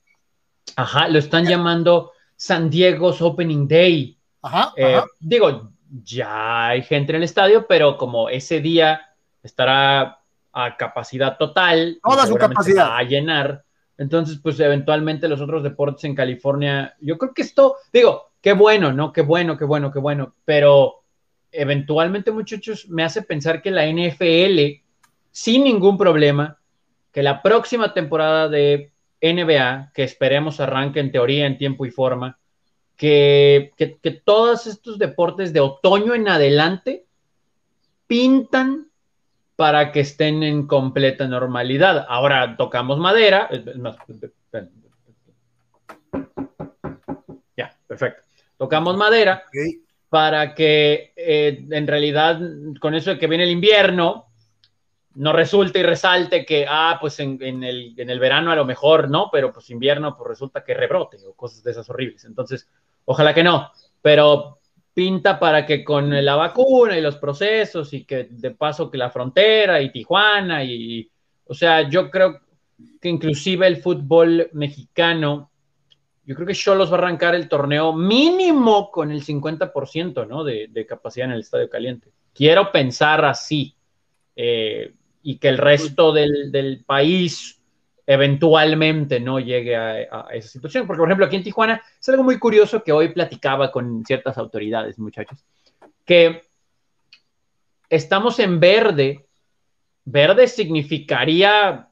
Ajá, 0.76 1.08
lo 1.08 1.20
están 1.20 1.46
llamando 1.46 2.12
San 2.36 2.70
Diego's 2.70 3.22
Opening 3.22 3.68
Day. 3.68 4.18
Ajá, 4.42 4.74
eh, 4.76 5.02
Digo, 5.20 5.72
ya 6.04 6.68
hay 6.68 6.82
gente 6.84 7.14
en 7.14 7.18
el 7.18 7.24
estadio, 7.24 7.66
pero 7.68 7.98
como 7.98 8.30
ese 8.30 8.60
día 8.60 9.02
estará 9.42 10.20
a 10.52 10.78
capacidad 10.78 11.38
total, 11.38 12.00
toda 12.04 12.26
su 12.26 12.36
capacidad 12.36 12.98
a 12.98 13.04
llenar 13.04 13.64
entonces, 13.98 14.40
pues 14.42 14.60
eventualmente 14.60 15.28
los 15.28 15.42
otros 15.42 15.64
deportes 15.64 16.04
en 16.04 16.16
California, 16.16 16.96
yo 17.02 17.18
creo 17.18 17.34
que 17.34 17.42
esto, 17.42 17.78
digo, 17.92 18.32
qué 18.48 18.54
bueno, 18.54 18.94
¿no? 18.94 19.12
Qué 19.12 19.24
bueno, 19.24 19.58
qué 19.58 19.66
bueno, 19.66 19.92
qué 19.92 20.00
bueno, 20.00 20.34
pero 20.46 21.04
eventualmente, 21.52 22.32
muchachos, 22.32 22.88
me 22.88 23.04
hace 23.04 23.22
pensar 23.22 23.62
que 23.62 23.72
la 23.72 23.86
NFL, 23.86 24.86
sin 25.32 25.66
ningún 25.66 25.98
problema, 25.98 26.58
que 27.12 27.22
la 27.24 27.42
próxima 27.42 27.94
temporada 27.94 28.48
de 28.48 28.94
NBA, 29.22 29.92
que 29.94 30.04
esperemos 30.04 30.62
arranque 30.62 31.02
en 31.02 31.12
teoría, 31.12 31.46
en 31.46 31.58
tiempo 31.58 31.86
y 31.86 31.92
forma, 31.92 32.40
que, 32.96 33.74
que, 33.76 34.12
todos 34.24 34.66
estos 34.66 34.98
deportes 34.98 35.52
de 35.52 35.60
otoño 35.60 36.14
en 36.14 36.30
adelante 36.30 37.04
pintan 38.08 38.88
para 39.58 39.92
que 39.92 40.00
estén 40.00 40.42
en 40.44 40.68
completa 40.68 41.28
normalidad. 41.28 42.06
Ahora 42.08 42.56
tocamos 42.56 42.98
madera. 42.98 43.50
Ya, 47.58 47.76
perfecto. 47.88 48.27
Tocamos 48.58 48.98
madera 48.98 49.44
para 50.10 50.56
que 50.56 51.14
eh, 51.16 51.66
en 51.70 51.88
realidad 51.88 52.40
con 52.80 52.96
eso 52.96 53.12
de 53.12 53.20
que 53.20 53.28
viene 53.28 53.44
el 53.44 53.52
invierno 53.52 54.28
no 55.16 55.34
resulte 55.34 55.80
y 55.80 55.84
resalte 55.84 56.46
que, 56.46 56.66
ah, 56.70 56.98
pues 57.02 57.20
en, 57.20 57.42
el, 57.42 57.96
en 57.98 58.10
el 58.10 58.20
verano 58.20 58.52
a 58.52 58.56
lo 58.56 58.66
mejor 58.66 59.10
no, 59.10 59.30
pero 59.32 59.52
pues 59.52 59.70
invierno 59.72 60.16
pues 60.16 60.30
resulta 60.30 60.64
que 60.64 60.76
rebrote 60.76 61.18
o 61.26 61.34
cosas 61.34 61.64
de 61.64 61.72
esas 61.72 61.90
horribles. 61.90 62.24
Entonces, 62.26 62.68
ojalá 63.06 63.34
que 63.34 63.44
no, 63.44 63.72
pero 64.02 64.60
pinta 64.94 65.40
para 65.40 65.66
que 65.66 65.84
con 65.84 66.24
la 66.24 66.36
vacuna 66.36 66.98
y 66.98 67.02
los 67.02 67.18
procesos 67.18 67.94
y 67.94 68.04
que 68.04 68.28
de 68.30 68.52
paso 68.52 68.90
que 68.90 68.98
la 68.98 69.10
frontera 69.10 69.82
y 69.82 69.92
Tijuana 69.92 70.64
y, 70.64 71.10
o 71.46 71.54
sea, 71.54 71.90
yo 71.90 72.12
creo 72.12 72.40
que 73.02 73.10
inclusive 73.10 73.66
el 73.66 73.78
fútbol 73.78 74.50
mexicano, 74.54 75.52
yo 76.28 76.36
creo 76.36 76.46
que 76.46 76.54
Cholos 76.54 76.92
va 76.92 76.98
a 76.98 77.00
arrancar 77.00 77.36
el 77.36 77.48
torneo 77.48 77.94
mínimo 77.94 78.92
con 78.92 79.12
el 79.12 79.24
50%, 79.24 80.28
¿no? 80.28 80.44
De, 80.44 80.86
capacidad 80.86 81.26
en 81.26 81.32
el 81.32 81.40
estadio 81.40 81.70
caliente. 81.70 82.12
Quiero 82.34 82.70
pensar 82.70 83.24
así 83.24 83.78
eh, 84.36 84.94
y 85.24 85.38
que 85.38 85.48
el 85.48 85.58
resto 85.58 86.12
del, 86.12 86.84
país 86.86 87.64
eventualmente 88.06 89.22
no 89.22 89.40
llegue 89.40 89.78
a, 89.78 90.28
esa 90.34 90.50
situación. 90.50 90.86
Porque, 90.86 91.00
por 91.00 91.08
ejemplo, 91.08 91.26
aquí 91.26 91.38
en 91.38 91.44
Tijuana 91.44 91.82
es 91.98 92.10
algo 92.10 92.24
muy 92.24 92.38
curioso 92.38 92.84
que 92.84 92.92
hoy 92.92 93.14
platicaba 93.14 93.72
con 93.72 94.04
ciertas 94.06 94.38
autoridades, 94.38 95.00
muchachos, 95.00 95.46
que 96.04 96.42
estamos 97.90 98.38
en 98.40 98.60
verde. 98.60 99.30
Verde 100.04 100.50
significaría 100.50 101.88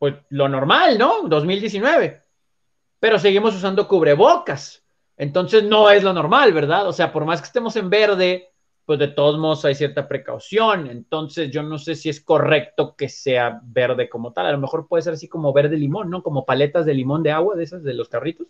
pues 0.00 0.16
lo 0.30 0.48
normal, 0.48 0.98
¿no? 0.98 1.28
2019. 1.28 2.21
Pero 3.02 3.18
seguimos 3.18 3.56
usando 3.56 3.88
cubrebocas. 3.88 4.84
Entonces 5.16 5.64
no 5.64 5.90
es 5.90 6.04
lo 6.04 6.12
normal, 6.12 6.52
¿verdad? 6.52 6.86
O 6.86 6.92
sea, 6.92 7.12
por 7.12 7.24
más 7.24 7.40
que 7.40 7.46
estemos 7.46 7.74
en 7.74 7.90
verde, 7.90 8.52
pues 8.84 8.96
de 9.00 9.08
todos 9.08 9.40
modos 9.40 9.64
hay 9.64 9.74
cierta 9.74 10.06
precaución. 10.06 10.86
Entonces 10.86 11.50
yo 11.50 11.64
no 11.64 11.78
sé 11.78 11.96
si 11.96 12.10
es 12.10 12.20
correcto 12.20 12.94
que 12.94 13.08
sea 13.08 13.58
verde 13.64 14.08
como 14.08 14.32
tal. 14.32 14.46
A 14.46 14.52
lo 14.52 14.58
mejor 14.58 14.86
puede 14.86 15.02
ser 15.02 15.14
así 15.14 15.26
como 15.26 15.52
verde 15.52 15.76
limón, 15.76 16.10
¿no? 16.10 16.22
Como 16.22 16.46
paletas 16.46 16.86
de 16.86 16.94
limón 16.94 17.24
de 17.24 17.32
agua 17.32 17.56
de 17.56 17.64
esas 17.64 17.82
de 17.82 17.92
los 17.92 18.08
carritos. 18.08 18.46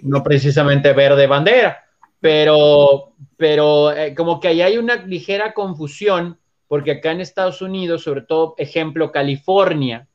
No 0.00 0.22
precisamente 0.22 0.94
verde 0.94 1.26
bandera, 1.26 1.84
pero, 2.18 3.12
pero 3.36 3.92
eh, 3.92 4.14
como 4.14 4.40
que 4.40 4.48
ahí 4.48 4.62
hay 4.62 4.78
una 4.78 4.96
ligera 4.96 5.52
confusión 5.52 6.38
porque 6.66 6.92
acá 6.92 7.10
en 7.10 7.20
Estados 7.20 7.60
Unidos, 7.60 8.04
sobre 8.04 8.22
todo 8.22 8.54
ejemplo 8.56 9.12
California, 9.12 10.08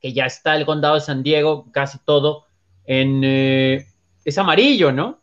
que 0.00 0.14
ya 0.14 0.24
está 0.24 0.56
el 0.56 0.64
condado 0.64 0.94
de 0.94 1.00
San 1.02 1.22
Diego, 1.22 1.70
casi 1.70 1.98
todo 1.98 2.45
en 2.86 3.22
eh, 3.24 3.86
es 4.24 4.38
amarillo, 4.38 4.92
¿no? 4.92 5.22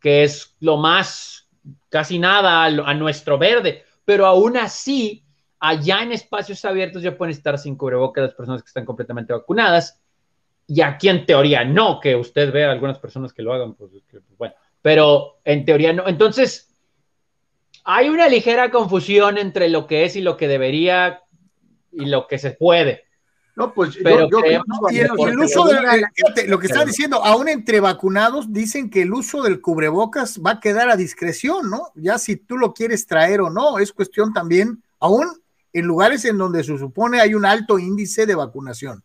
Que 0.00 0.24
es 0.24 0.56
lo 0.60 0.76
más 0.76 1.48
casi 1.88 2.18
nada 2.18 2.64
a, 2.64 2.94
nuestro 2.94 3.38
verde, 3.38 3.84
pero 4.04 4.26
aún 4.26 4.56
así, 4.56 5.24
allá 5.58 6.02
en 6.02 6.12
espacios 6.12 6.64
abiertos 6.64 7.02
ya 7.02 7.16
pueden 7.16 7.32
estar 7.32 7.58
sin 7.58 7.76
cubrebocas 7.76 8.24
las 8.24 8.34
personas 8.34 8.62
que 8.62 8.68
están 8.68 8.84
completamente 8.84 9.32
vacunadas, 9.32 10.00
y 10.66 10.80
aquí 10.80 11.08
en 11.08 11.26
teoría 11.26 11.64
no, 11.64 12.00
que 12.00 12.16
usted 12.16 12.52
vea 12.52 12.70
algunas 12.70 12.98
personas 12.98 13.32
que 13.32 13.42
lo 13.42 13.52
hagan, 13.52 13.74
pues, 13.74 13.92
pues 14.10 14.22
bueno, 14.36 14.54
pero 14.82 15.38
en 15.44 15.64
teoría 15.64 15.92
no. 15.92 16.06
Entonces, 16.08 16.74
hay 17.84 18.08
una 18.08 18.28
ligera 18.28 18.70
confusión 18.70 19.38
entre 19.38 19.68
lo 19.68 19.86
que 19.86 20.04
es 20.04 20.16
y 20.16 20.20
lo 20.20 20.36
que 20.36 20.48
debería 20.48 21.22
y 21.92 22.06
lo 22.06 22.26
que 22.26 22.38
se 22.38 22.50
puede. 22.50 23.05
No, 23.56 23.72
pues 23.72 23.96
pero 24.02 24.28
yo, 24.28 24.40
y 24.90 24.98
el, 24.98 25.38
uso 25.38 25.64
de 25.64 26.46
lo 26.46 26.58
que 26.58 26.66
está 26.66 26.84
diciendo, 26.84 27.24
aún 27.24 27.48
entre 27.48 27.80
vacunados 27.80 28.52
dicen 28.52 28.90
que 28.90 29.00
el 29.00 29.14
uso 29.14 29.42
del 29.42 29.62
cubrebocas 29.62 30.38
va 30.44 30.52
a 30.52 30.60
quedar 30.60 30.90
a 30.90 30.96
discreción, 30.96 31.70
¿no? 31.70 31.88
Ya 31.94 32.18
si 32.18 32.36
tú 32.36 32.58
lo 32.58 32.74
quieres 32.74 33.06
traer 33.06 33.40
o 33.40 33.48
no, 33.48 33.78
es 33.78 33.94
cuestión 33.94 34.34
también, 34.34 34.82
aún 35.00 35.26
en 35.72 35.86
lugares 35.86 36.26
en 36.26 36.36
donde 36.36 36.64
se 36.64 36.76
supone 36.76 37.18
hay 37.18 37.32
un 37.32 37.46
alto 37.46 37.78
índice 37.78 38.26
de 38.26 38.34
vacunación. 38.34 39.02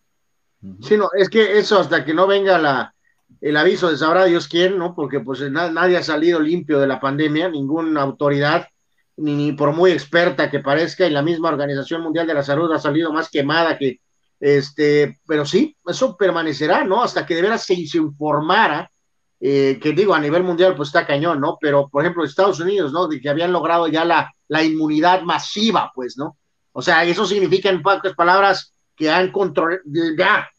Sí, 0.82 0.98
no, 0.98 1.10
es 1.18 1.30
que 1.30 1.58
eso 1.58 1.80
hasta 1.80 2.04
que 2.04 2.14
no 2.14 2.28
venga 2.28 2.58
la, 2.58 2.94
el 3.40 3.56
aviso 3.56 3.90
de 3.90 3.96
sabrá 3.96 4.26
Dios 4.26 4.50
quién, 4.50 4.78
¿no? 4.78 4.94
Porque 4.94 5.22
pues 5.22 5.50
nadie 5.50 5.96
ha 5.96 6.04
salido 6.04 6.42
limpio 6.42 6.78
de 6.78 6.88
la 6.88 7.00
pandemia, 7.00 7.48
ninguna 7.48 8.02
autoridad, 8.02 8.68
ni, 9.16 9.34
ni 9.34 9.54
por 9.54 9.72
muy 9.72 9.92
experta 9.92 10.52
que 10.52 10.60
parezca, 10.60 11.08
y 11.08 11.10
la 11.10 11.22
misma 11.22 11.48
Organización 11.48 12.02
Mundial 12.02 12.28
de 12.28 12.34
la 12.34 12.44
Salud 12.44 12.70
ha 12.74 12.80
salido 12.80 13.14
más 13.14 13.30
quemada 13.30 13.78
que 13.78 14.02
este, 14.42 15.20
pero 15.28 15.46
sí, 15.46 15.78
eso 15.86 16.18
permanecerá, 16.18 16.84
¿no? 16.84 17.04
Hasta 17.04 17.26
que 17.26 17.36
de 17.36 17.44
veras 17.44 17.64
se, 17.64 17.76
informara, 17.76 18.92
eh, 19.40 19.80
que 19.82 19.94
digo, 19.94 20.16
a 20.16 20.20
nivel 20.20 20.44
mundial, 20.44 20.76
pues 20.76 20.90
está 20.90 21.06
cañón, 21.06 21.40
¿no? 21.40 21.58
Pero, 21.62 21.88
por 21.88 22.02
ejemplo, 22.04 22.26
Estados 22.26 22.60
Unidos, 22.60 22.92
¿no? 22.92 23.08
De 23.08 23.22
que 23.22 23.30
habían 23.30 23.54
logrado 23.54 23.88
ya 23.88 24.04
la, 24.04 24.34
la 24.48 24.64
inmunidad 24.64 25.22
masiva, 25.22 25.92
pues, 25.94 26.18
¿no? 26.18 26.38
O 26.74 26.82
sea, 26.82 27.06
eso 27.06 27.26
significa 27.26 27.70
en 27.70 27.84
pocas 27.84 28.16
palabras 28.16 28.74
que 28.96 29.12
han 29.12 29.32
controlado, 29.32 29.82
ya, 30.18 30.50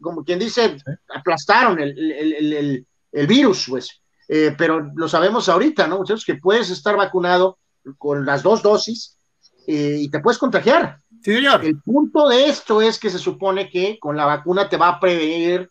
como 0.00 0.22
quien 0.22 0.38
dice, 0.38 0.76
aplastaron 1.14 1.80
el, 1.80 1.98
el, 1.98 2.52
el, 2.54 2.86
el 3.12 3.26
virus, 3.26 3.66
pues. 3.68 4.02
Eh, 4.28 4.54
pero 4.58 4.90
lo 4.94 5.08
sabemos 5.08 5.48
ahorita, 5.48 5.86
¿no? 5.86 5.98
Muchachos, 5.98 6.24
que 6.24 6.34
puedes 6.34 6.68
estar 6.70 6.96
vacunado 6.96 7.58
con 7.96 8.26
las 8.26 8.42
dos 8.42 8.62
dosis 8.62 9.18
eh, 9.66 9.96
y 10.00 10.10
te 10.10 10.20
puedes 10.20 10.38
contagiar. 10.38 11.00
El 11.26 11.80
punto 11.80 12.28
de 12.28 12.46
esto 12.46 12.80
es 12.80 12.98
que 12.98 13.10
se 13.10 13.18
supone 13.18 13.68
que 13.68 13.98
con 13.98 14.16
la 14.16 14.24
vacuna 14.24 14.68
te 14.68 14.76
va 14.76 14.88
a 14.88 15.00
prevenir, 15.00 15.70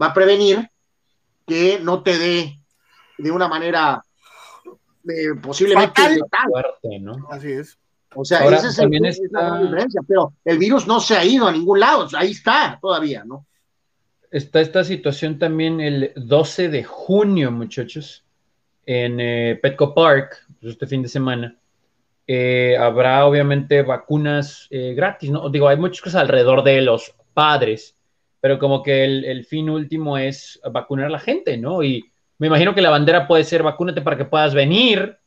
va 0.00 0.06
a 0.06 0.14
prevenir 0.14 0.70
que 1.46 1.78
no 1.80 2.02
te 2.02 2.18
dé 2.18 2.58
de 3.18 3.30
una 3.30 3.46
manera 3.46 4.02
eh, 5.08 5.34
posiblemente 5.42 6.00
Así 7.30 7.52
es. 7.52 7.78
O 8.14 8.24
sea, 8.24 8.46
esa 8.46 8.68
es 8.68 8.78
la 8.78 9.58
diferencia, 9.58 10.00
pero 10.06 10.32
el 10.44 10.56
virus 10.56 10.86
no 10.86 11.00
se 11.00 11.16
ha 11.16 11.24
ido 11.24 11.48
a 11.48 11.52
ningún 11.52 11.80
lado, 11.80 12.08
ahí 12.16 12.30
está 12.30 12.78
todavía, 12.80 13.24
¿no? 13.24 13.44
Está 14.30 14.60
esta 14.60 14.84
situación 14.84 15.38
también 15.38 15.80
el 15.80 16.12
12 16.16 16.68
de 16.68 16.84
junio, 16.84 17.50
muchachos, 17.50 18.24
en 18.86 19.20
eh, 19.20 19.58
Petco 19.60 19.94
Park, 19.94 20.46
pues, 20.60 20.72
este 20.72 20.86
fin 20.86 21.02
de 21.02 21.08
semana 21.08 21.56
eh, 22.26 22.76
habrá 22.78 23.26
obviamente 23.26 23.82
vacunas 23.82 24.66
eh, 24.70 24.94
gratis, 24.94 25.30
¿no? 25.30 25.50
Digo, 25.50 25.68
hay 25.68 25.76
muchas 25.76 26.00
cosas 26.00 26.22
alrededor 26.22 26.62
de 26.62 26.80
los 26.80 27.14
padres, 27.34 27.96
pero 28.40 28.58
como 28.58 28.82
que 28.82 29.04
el, 29.04 29.44
fin 29.44 29.68
último 29.68 30.16
es 30.16 30.60
vacunar 30.70 31.06
a 31.06 31.10
la 31.10 31.18
gente, 31.18 31.56
¿no? 31.58 31.82
Y 31.82 32.04
me 32.38 32.46
imagino 32.46 32.74
que 32.74 32.82
la 32.82 32.90
bandera 32.90 33.26
puede 33.26 33.44
ser 33.44 33.62
vacúnate 33.62 34.00
para 34.02 34.16
que 34.16 34.24
puedas 34.24 34.54
venir, 34.54 35.18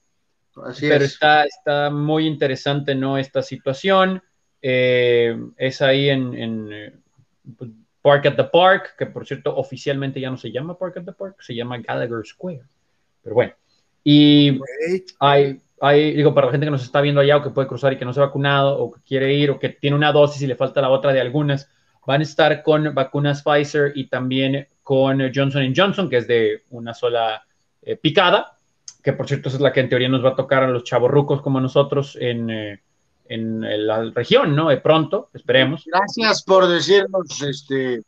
pero 0.54 1.04
Está, 1.04 1.46
está 1.46 1.92
muy 1.92 2.26
interesante, 2.26 2.96
¿no? 2.96 3.18
Esta 3.18 3.44
situación. 3.44 4.24
Eh, 4.60 5.38
es 5.56 5.84
ahí 5.84 6.10
en, 6.10 7.04
pues, 7.58 7.70
Park 8.02 8.26
at 8.26 8.36
the 8.36 8.44
Park, 8.44 8.96
que 8.98 9.06
por 9.06 9.26
cierto 9.26 9.56
oficialmente 9.56 10.20
ya 10.20 10.32
no 10.32 10.38
se 10.38 10.52
llama 10.52 10.78
Park 10.78 10.98
at 10.98 11.04
the 11.04 11.12
Park, 11.12 11.42
se 11.42 11.54
llama 11.54 11.78
Gallagher 11.78 12.26
Square. 12.26 12.64
Pero 13.22 13.36
bueno, 13.36 13.54
y 14.04 14.60
hay 15.20 15.62
hay, 15.82 16.14
digo, 16.14 16.34
para 16.34 16.48
la 16.48 16.52
gente 16.52 16.66
que 16.66 16.72
nos 16.72 16.84
está 16.84 17.02
viendo 17.02 17.22
allá 17.22 17.38
o 17.38 17.44
que 17.44 17.50
puede 17.50 17.68
cruzar 17.68 17.94
y 17.94 17.98
que 17.98 18.06
no 18.06 18.14
se 18.14 18.20
ha 18.20 18.26
vacunado 18.26 18.78
o 18.80 18.92
que 18.92 19.02
quiere 19.02 19.34
ir 19.34 19.52
o 19.52 19.60
que 19.60 19.70
tiene 19.70 19.96
una 19.96 20.12
dosis 20.12 20.42
y 20.42 20.48
le 20.48 20.56
falta 20.56 20.82
la 20.82 20.90
otra 20.90 21.14
de 21.14 21.22
algunas, 21.22 21.70
van 22.06 22.22
a 22.22 22.24
estar 22.24 22.64
con 22.64 22.94
vacunas 22.96 23.44
Pfizer 23.44 23.92
y 23.96 24.08
también 24.08 24.68
con 24.82 25.20
Johnson 25.34 25.74
Johnson, 25.76 26.10
que 26.10 26.18
es 26.18 26.28
de 26.28 26.64
una 26.70 26.94
sola 26.94 27.46
eh, 27.82 27.96
picada, 27.96 28.58
que 29.04 29.14
por 29.14 29.28
cierto 29.28 29.50
es 29.50 29.60
la 29.60 29.72
que 29.72 29.82
en 29.82 29.90
teoría 29.90 30.10
nos 30.10 30.24
va 30.24 30.30
a 30.30 30.36
tocar 30.36 30.64
a 30.64 30.68
los 30.68 30.84
chavorrucos 30.84 31.42
como 31.42 31.60
nosotros 31.60 32.18
en, 32.20 32.50
eh, 32.50 32.82
en 33.28 33.88
la 33.88 34.04
región, 34.16 34.56
¿no? 34.56 34.70
De 34.70 34.78
pronto, 34.78 35.30
esperemos. 35.34 35.84
Gracias 35.86 36.44
por 36.44 36.68
decirnos, 36.68 37.42
este... 37.42 38.02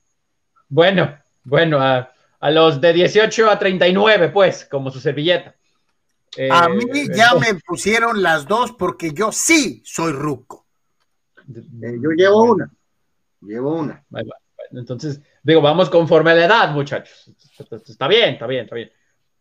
Bueno, 0.69 1.17
bueno, 1.43 1.79
a, 1.79 2.11
a 2.39 2.51
los 2.51 2.79
de 2.79 2.93
18 2.93 3.49
a 3.49 3.57
39, 3.57 4.29
pues, 4.29 4.65
como 4.65 4.91
su 4.91 4.99
servilleta 4.99 5.55
a 6.51 6.69
mí 6.69 6.83
eh, 6.93 7.07
ya 7.13 7.33
me 7.35 7.55
pusieron 7.55 8.21
las 8.21 8.47
dos 8.47 8.73
porque 8.73 9.11
yo 9.11 9.31
sí 9.31 9.81
soy 9.85 10.11
ruco. 10.11 10.65
Eh, 11.47 11.97
yo 12.01 12.11
llevo 12.11 12.43
una. 12.43 12.71
Llevo 13.41 13.75
una. 13.75 14.03
Entonces, 14.71 15.21
digo, 15.43 15.61
vamos 15.61 15.89
conforme 15.89 16.31
a 16.31 16.35
la 16.35 16.45
edad, 16.45 16.71
muchachos. 16.71 17.31
Está 17.87 18.07
bien, 18.07 18.33
está 18.33 18.47
bien, 18.47 18.63
está 18.63 18.75
bien. 18.75 18.91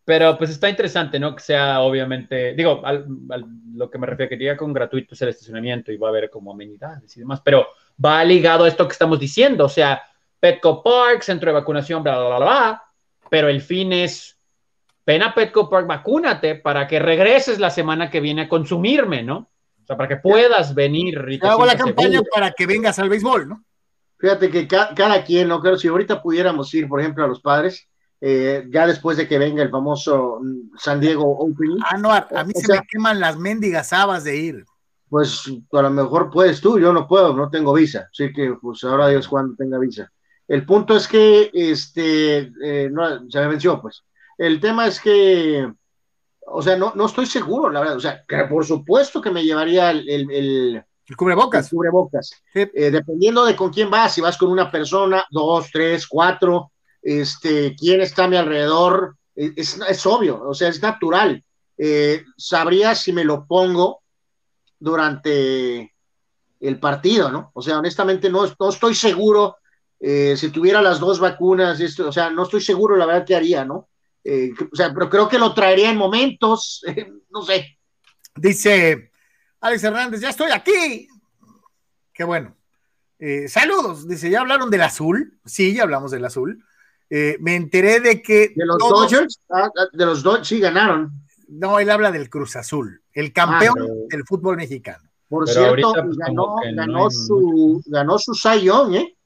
Pero 0.03 0.37
pues 0.37 0.49
está 0.49 0.67
interesante, 0.67 1.19
¿no? 1.19 1.35
Que 1.35 1.43
sea 1.43 1.81
obviamente, 1.81 2.55
digo, 2.55 2.81
lo 3.75 3.89
que 3.91 3.97
me 3.99 4.07
refiero 4.07 4.29
que 4.29 4.37
diga 4.37 4.57
con 4.57 4.73
gratuito 4.73 5.13
es 5.13 5.21
el 5.21 5.29
estacionamiento 5.29 5.91
y 5.91 5.97
va 5.97 6.07
a 6.07 6.09
haber 6.09 6.31
como 6.31 6.51
amenidades 6.51 7.15
y 7.15 7.19
demás, 7.19 7.41
pero 7.45 7.67
va 8.03 8.23
ligado 8.23 8.63
a 8.63 8.67
esto 8.67 8.87
que 8.87 8.93
estamos 8.93 9.19
diciendo, 9.19 9.65
o 9.65 9.69
sea, 9.69 10.01
Petco 10.39 10.81
Park, 10.81 11.21
centro 11.21 11.51
de 11.51 11.59
vacunación, 11.59 12.01
bla, 12.01 12.17
bla, 12.17 12.27
bla, 12.27 12.37
bla, 12.39 12.83
pero 13.29 13.49
el 13.49 13.61
fin 13.61 13.93
es 13.93 14.38
ven 15.09 15.23
a 15.23 15.33
Petco 15.33 15.67
Park, 15.67 15.87
vacúnate 15.87 16.53
para 16.53 16.87
que 16.87 16.99
regreses 16.99 17.57
la 17.57 17.71
semana 17.71 18.11
que 18.11 18.19
viene 18.19 18.43
a 18.43 18.47
consumirme, 18.47 19.23
¿no? 19.23 19.49
O 19.81 19.85
sea, 19.87 19.97
para 19.97 20.07
que 20.07 20.17
puedas 20.17 20.75
venir. 20.75 21.25
Y 21.27 21.43
hago 21.43 21.65
la 21.65 21.75
campaña 21.75 22.21
para 22.31 22.51
que 22.51 22.67
vengas 22.67 22.99
al 22.99 23.09
béisbol, 23.09 23.49
¿no? 23.49 23.63
Fíjate 24.19 24.51
que 24.51 24.67
cada 24.67 25.23
quien, 25.23 25.47
¿no? 25.47 25.61
Creo 25.61 25.79
si 25.79 25.87
ahorita 25.87 26.21
pudiéramos 26.21 26.71
ir, 26.75 26.87
por 26.87 26.99
ejemplo, 26.99 27.25
a 27.25 27.27
los 27.27 27.41
padres, 27.41 27.87
eh, 28.21 28.67
ya 28.69 28.85
después 28.85 29.17
de 29.17 29.27
que 29.27 29.39
venga 29.39 29.63
el 29.63 29.71
famoso 29.71 30.41
San 30.77 30.99
Diego 30.99 31.39
Open. 31.39 31.77
Ah, 31.89 31.97
no, 31.97 32.11
a, 32.13 32.43
mí 32.43 32.53
se 32.53 32.71
me 32.71 32.81
queman 32.87 33.19
las 33.19 33.35
mendigas 33.35 33.91
habas 33.91 34.23
de 34.23 34.37
ir. 34.37 34.65
Pues 35.09 35.51
a 35.71 35.81
lo 35.81 35.89
mejor 35.89 36.29
puedes 36.29 36.61
tú, 36.61 36.77
yo 36.77 36.93
no 36.93 37.07
puedo, 37.07 37.33
no 37.33 37.49
tengo 37.49 37.73
visa, 37.73 38.09
así 38.11 38.31
que 38.31 38.55
pues 38.61 38.83
ahora 38.83 39.07
Dios 39.07 39.27
cuando 39.27 39.55
tenga 39.55 39.79
visa. 39.79 40.11
El 40.47 40.67
punto 40.67 40.95
es 40.95 41.07
que 41.07 41.49
este 41.51 42.51
eh, 42.63 42.89
no, 42.91 43.27
se 43.27 43.39
me 43.39 43.47
venció, 43.47 43.81
pues. 43.81 44.03
El 44.39 44.61
tema 44.61 44.87
es 44.87 44.99
que, 45.01 45.69
o 46.47 46.61
sea, 46.61 46.77
no, 46.77 46.93
no 46.95 47.05
estoy 47.05 47.25
seguro, 47.25 47.69
la 47.69 47.81
verdad. 47.81 47.97
O 47.97 47.99
sea, 47.99 48.23
que 48.25 48.45
por 48.45 48.65
supuesto 48.65 49.21
que 49.21 49.29
me 49.29 49.43
llevaría 49.43 49.91
el, 49.91 50.09
el, 50.09 50.83
cubrebocas. 51.15 51.69
cubrebocas. 51.69 52.31
Eh, 52.53 52.89
dependiendo 52.89 53.45
de 53.45 53.55
con 53.55 53.69
quién 53.71 53.91
vas, 53.91 54.13
si 54.13 54.21
vas 54.21 54.37
con 54.37 54.49
una 54.49 54.71
persona, 54.71 55.25
dos, 55.29 55.69
tres, 55.71 56.07
cuatro, 56.07 56.71
este, 57.01 57.75
quién 57.75 57.99
está 57.99 58.23
a 58.23 58.27
mi 58.29 58.37
alrededor, 58.37 59.17
e, 59.35 59.51
es, 59.57 59.77
es 59.87 60.05
obvio, 60.05 60.41
o 60.41 60.53
sea, 60.53 60.69
es 60.69 60.81
natural. 60.81 61.43
Eh, 61.77 62.23
sabría 62.37 62.95
si 62.95 63.11
me 63.11 63.25
lo 63.25 63.45
pongo 63.45 64.01
durante 64.79 65.93
el 66.61 66.79
partido, 66.79 67.29
¿no? 67.29 67.51
O 67.53 67.61
sea, 67.61 67.77
honestamente 67.77 68.29
no, 68.29 68.45
no 68.57 68.69
estoy 68.69 68.95
seguro 68.95 69.57
eh, 69.99 70.37
si 70.37 70.49
tuviera 70.49 70.81
las 70.81 70.99
dos 70.99 71.19
vacunas, 71.19 71.79
esto, 71.81 72.07
o 72.07 72.11
sea, 72.11 72.29
no 72.29 72.43
estoy 72.43 72.61
seguro 72.61 72.95
la 72.95 73.05
verdad 73.05 73.25
que 73.25 73.35
haría, 73.35 73.65
¿no? 73.65 73.89
Eh, 74.31 74.53
o 74.71 74.75
sea, 74.75 74.93
pero 74.93 75.09
creo 75.09 75.27
que 75.27 75.39
lo 75.39 75.55
traería 75.55 75.89
en 75.89 75.97
momentos, 75.97 76.83
no 77.31 77.41
sé. 77.41 77.79
Dice 78.35 79.11
Alex 79.59 79.83
Hernández, 79.83 80.21
ya 80.21 80.29
estoy 80.29 80.51
aquí. 80.51 81.07
Qué 82.13 82.23
bueno. 82.23 82.55
Eh, 83.17 83.47
saludos, 83.47 84.07
dice, 84.07 84.29
¿ya 84.29 84.41
hablaron 84.41 84.69
del 84.69 84.83
azul? 84.83 85.39
Sí, 85.43 85.73
ya 85.73 85.81
hablamos 85.81 86.11
del 86.11 86.25
azul. 86.25 86.63
Eh, 87.09 87.37
me 87.39 87.55
enteré 87.55 88.01
de 88.01 88.21
que... 88.21 88.53
De 88.55 88.65
los 88.67 88.77
Dodgers, 88.77 89.41
ah, 89.49 89.67
ah, 89.75 89.87
de 89.91 90.05
los 90.05 90.21
Dodgers, 90.21 90.47
sí 90.47 90.59
ganaron. 90.59 91.11
No, 91.47 91.79
él 91.79 91.89
habla 91.89 92.11
del 92.11 92.29
Cruz 92.29 92.55
Azul, 92.55 93.01
el 93.11 93.33
campeón 93.33 93.77
ah, 93.81 94.05
del 94.09 94.23
fútbol 94.25 94.57
mexicano. 94.57 95.09
Por 95.27 95.49
cierto, 95.49 95.91
pues, 95.91 96.17
ganó, 96.17 97.09
su, 97.09 97.81
ganó 97.87 98.19
su 98.19 98.35
sayón, 98.35 98.93
¿eh? 98.93 99.17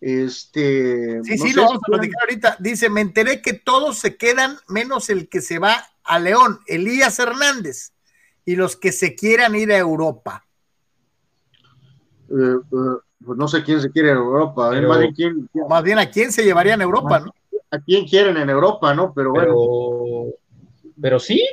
Este. 0.00 1.22
Sí, 1.24 1.36
sí, 1.36 1.52
lo 1.52 1.64
vamos 1.64 1.82
a 1.86 1.90
platicar 1.92 2.22
ahorita. 2.22 2.56
Dice: 2.58 2.88
Me 2.88 3.02
enteré 3.02 3.42
que 3.42 3.52
todos 3.52 3.98
se 3.98 4.16
quedan 4.16 4.56
menos 4.68 5.10
el 5.10 5.28
que 5.28 5.42
se 5.42 5.58
va 5.58 5.84
a 6.04 6.18
León, 6.18 6.60
Elías 6.66 7.18
Hernández, 7.18 7.92
y 8.44 8.56
los 8.56 8.76
que 8.76 8.92
se 8.92 9.14
quieran 9.14 9.54
ir 9.54 9.72
a 9.72 9.78
Europa. 9.78 10.46
Eh, 12.30 12.56
eh, 12.56 13.00
pues 13.24 13.38
no 13.38 13.46
sé 13.48 13.62
quién 13.62 13.80
se 13.80 13.90
quiere 13.90 14.10
en 14.10 14.16
Europa. 14.16 14.70
más, 14.70 14.98
bien, 14.98 15.14
¿quién, 15.14 15.50
más, 15.68 15.82
bien, 15.82 15.98
a 15.98 16.10
quién 16.10 16.32
se 16.32 16.44
llevarían 16.44 16.80
a 16.80 16.84
Europa, 16.84 17.20
¿no? 17.20 17.34
A 17.70 17.78
quién 17.78 18.06
quieren 18.06 18.36
en 18.38 18.48
Europa, 18.48 18.94
¿no? 18.94 19.12
Pero, 19.12 19.32
bueno. 19.32 20.32
Pero 21.00 21.20
sí. 21.20 21.44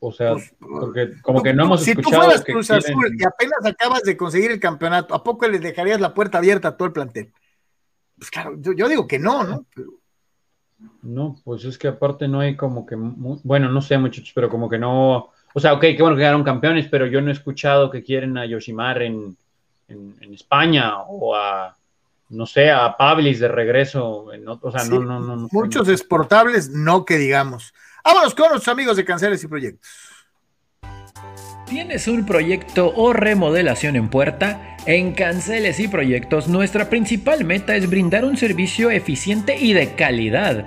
O 0.00 0.12
sea, 0.12 0.32
pues, 0.32 0.54
porque 0.58 1.20
como 1.22 1.42
que 1.42 1.52
no 1.52 1.64
hemos 1.64 1.82
si 1.82 1.90
escuchado. 1.90 2.12
Si 2.12 2.18
tú 2.18 2.24
fueras 2.24 2.44
Cruz 2.44 2.70
Azul 2.70 3.16
y 3.18 3.24
apenas 3.24 3.64
acabas 3.64 4.02
de 4.02 4.16
conseguir 4.16 4.50
el 4.50 4.58
campeonato, 4.60 5.14
¿a 5.14 5.22
poco 5.22 5.46
le 5.46 5.58
dejarías 5.58 6.00
la 6.00 6.14
puerta 6.14 6.38
abierta 6.38 6.68
a 6.68 6.76
todo 6.76 6.86
el 6.86 6.92
plantel? 6.92 7.32
Pues 8.16 8.30
claro, 8.30 8.56
yo, 8.58 8.88
digo 8.88 9.06
que 9.06 9.18
no, 9.18 9.44
¿no? 9.44 9.66
No, 11.02 11.36
pues 11.44 11.64
es 11.64 11.76
que 11.76 11.88
aparte 11.88 12.28
no 12.28 12.40
hay 12.40 12.56
como 12.56 12.86
que. 12.86 12.96
Bueno, 12.96 13.70
no 13.70 13.82
sé, 13.82 13.98
muchachos, 13.98 14.32
pero 14.34 14.48
como 14.48 14.68
que 14.68 14.78
no 14.78 15.30
o 15.52 15.60
sea, 15.60 15.72
ok, 15.72 15.80
qué 15.80 15.98
bueno 16.00 16.16
que 16.16 16.22
quedaron 16.22 16.44
campeones, 16.44 16.86
pero 16.88 17.06
yo 17.06 17.20
no 17.20 17.28
he 17.28 17.32
escuchado 17.32 17.90
que 17.90 18.02
quieren 18.02 18.38
a 18.38 18.46
Yoshimar 18.46 19.02
en, 19.02 19.36
en, 19.88 20.32
España 20.32 20.98
o 21.02 21.34
a, 21.34 21.76
no 22.28 22.46
sé, 22.46 22.70
a 22.70 22.96
Pablis 22.96 23.40
de 23.40 23.48
regreso. 23.48 24.32
En 24.32 24.46
o 24.46 24.70
sea, 24.70 24.84
no, 24.84 25.00
no, 25.00 25.18
no, 25.18 25.48
Muchos 25.50 25.88
exportables, 25.88 26.70
no 26.70 27.04
que 27.04 27.16
digamos. 27.16 27.74
Vámonos 28.04 28.34
con 28.34 28.52
los 28.52 28.66
amigos 28.68 28.96
de 28.96 29.04
Canceles 29.04 29.42
y 29.44 29.48
Proyectos. 29.48 29.88
¿Tienes 31.66 32.08
un 32.08 32.26
proyecto 32.26 32.92
o 32.96 33.12
remodelación 33.12 33.94
en 33.94 34.08
puerta? 34.08 34.76
En 34.86 35.12
Canceles 35.12 35.78
y 35.78 35.86
Proyectos 35.86 36.48
nuestra 36.48 36.90
principal 36.90 37.44
meta 37.44 37.76
es 37.76 37.88
brindar 37.88 38.24
un 38.24 38.36
servicio 38.36 38.90
eficiente 38.90 39.56
y 39.56 39.72
de 39.72 39.94
calidad 39.94 40.66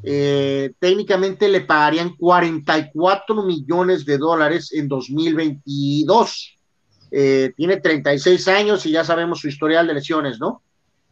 técnicamente 0.03 1.48
le 1.48 1.62
pagarían 1.62 2.14
44 2.14 3.42
millones 3.42 4.05
de 4.05 4.18
dólares 4.18 4.72
en 4.72 4.86
2022. 4.86 6.59
tiene 7.11 7.80
36 7.82 8.48
años 8.48 8.86
y 8.86 8.92
ya 8.92 9.03
sabemos 9.03 9.40
su 9.40 9.48
historial 9.48 9.88
de 9.88 9.94
lesiones, 9.94 10.38
¿no? 10.38 10.62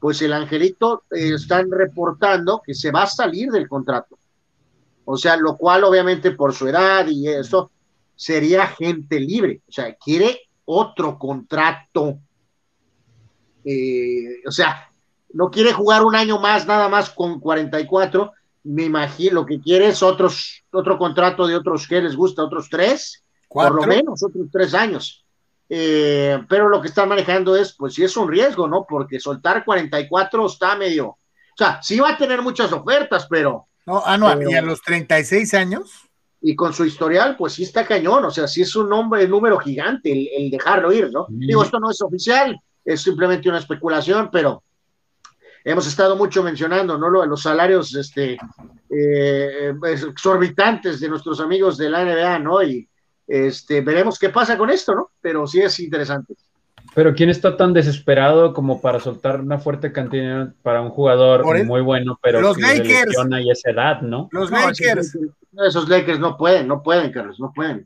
Pues 0.01 0.23
el 0.23 0.33
angelito 0.33 1.05
eh, 1.11 1.35
están 1.35 1.71
reportando 1.71 2.63
que 2.65 2.75
se 2.75 2.91
va 2.91 3.03
a 3.03 3.07
salir 3.07 3.51
del 3.51 3.69
contrato. 3.69 4.19
O 5.05 5.17
sea, 5.17 5.37
lo 5.37 5.57
cual 5.57 5.85
obviamente 5.85 6.33
por 6.33 6.55
su 6.55 6.69
edad 6.69 7.07
y 7.09 7.29
eso 7.29 7.71
sería 8.15 8.67
gente 8.67 9.19
libre. 9.19 9.63
O 9.69 9.73
sea, 9.73 9.95
quiere 9.95 10.49
otro 10.65 11.19
contrato. 11.19 12.19
Eh, 13.65 14.43
o 14.47 14.51
sea, 14.51 14.91
no 15.33 15.51
quiere 15.51 15.73
jugar 15.73 16.05
un 16.05 16.15
año 16.15 16.39
más, 16.39 16.67
nada 16.67 16.89
más 16.89 17.11
con 17.11 17.41
44. 17.41 18.33
Me 18.65 18.85
imagino, 18.85 19.37
lo 19.37 19.47
que 19.47 19.61
quiere 19.61 19.89
es 19.89 20.03
otros, 20.03 20.63
otro 20.73 20.99
contrato 20.99 21.47
de 21.47 21.57
otros 21.57 21.89
que 21.89 22.03
les 22.03 22.15
gusta, 22.15 22.45
otros 22.45 22.69
tres, 22.69 23.25
por 23.49 23.75
lo 23.75 23.87
menos 23.87 24.23
otros 24.23 24.47
tres 24.53 24.75
años. 24.75 25.25
Eh, 25.69 26.39
pero 26.49 26.69
lo 26.69 26.81
que 26.81 26.89
están 26.89 27.09
manejando 27.09 27.55
es, 27.55 27.75
pues 27.75 27.95
sí 27.95 28.03
es 28.03 28.17
un 28.17 28.29
riesgo, 28.29 28.67
¿no? 28.67 28.87
Porque 28.89 29.21
soltar 29.21 29.65
44 29.65 30.47
está 30.47 30.77
medio, 30.77 31.09
o 31.09 31.57
sea, 31.57 31.83
sí 31.83 31.99
va 31.99 32.11
a 32.11 32.17
tener 32.17 32.41
muchas 32.41 32.73
ofertas, 32.73 33.27
pero... 33.29 33.67
No, 33.85 34.03
ah, 34.05 34.17
no, 34.17 34.29
y 34.49 34.55
a 34.55 34.63
los 34.63 34.81
36 34.83 35.55
años. 35.55 35.91
Y 36.41 36.55
con 36.55 36.73
su 36.73 36.85
historial, 36.85 37.37
pues 37.37 37.55
sí 37.55 37.65
está 37.65 37.85
cañón, 37.85 38.25
o 38.25 38.31
sea, 38.31 38.47
sí 38.47 38.63
es 38.63 38.77
un 38.77 38.89
nombre, 38.89 39.27
número 39.27 39.59
gigante 39.59 40.37
el, 40.37 40.51
dejarlo 40.51 40.93
ir, 40.93 41.11
¿no? 41.11 41.27
Digo, 41.29 41.65
esto 41.65 41.81
no 41.81 41.91
es 41.91 42.01
oficial, 42.01 42.57
es 42.85 43.03
simplemente 43.03 43.49
una 43.49 43.59
especulación, 43.59 44.31
pero 44.31 44.63
hemos 45.65 45.87
estado 45.89 46.15
mucho 46.15 46.45
mencionando, 46.45 46.97
¿no? 46.97 47.27
Los 47.27 47.43
salarios 47.43 47.93
este, 47.97 48.39
eh, 48.89 49.75
exorbitantes 49.85 51.01
de 51.01 51.09
nuestros 51.09 51.41
amigos 51.41 51.77
de 51.77 51.91
la 51.91 52.05
NBA, 52.05 52.39
¿no? 52.39 52.63
Y, 52.63 52.89
este, 53.29 53.83
veremos 53.83 54.19
qué 54.19 54.31
pasa 54.31 54.57
con 54.57 54.71
esto, 54.71 54.95
¿no? 54.95 55.11
Pero 55.21 55.47
sí 55.47 55.61
es 55.61 55.79
interesante. 55.79 56.35
Pero 56.95 57.15
¿quién 57.15 57.29
está 57.29 57.57
tan 57.57 57.75
desesperado 57.75 58.55
como 58.55 58.81
para 58.81 58.99
soltar 58.99 59.41
una 59.41 59.59
fuerte 59.59 59.93
cantidad 59.93 60.53
para 60.63 60.81
un 60.81 60.91
jugador 60.91 61.45
muy 61.65 61.83
bueno, 61.83 62.19
pero 62.23 62.41
los 62.41 62.59
Lakers 62.59 63.15
y 63.41 63.51
esa 63.51 63.71
edad, 63.71 64.01
¿no? 64.01 64.29
Los 64.33 64.51
Lakers. 64.51 65.17
Esos 65.67 65.89
Lakers 65.89 66.19
no 66.19 66.37
pueden, 66.37 66.67
no 66.67 66.83
pueden, 66.83 67.13
Carlos, 67.13 67.39
no 67.41 67.53
pueden. 67.55 67.85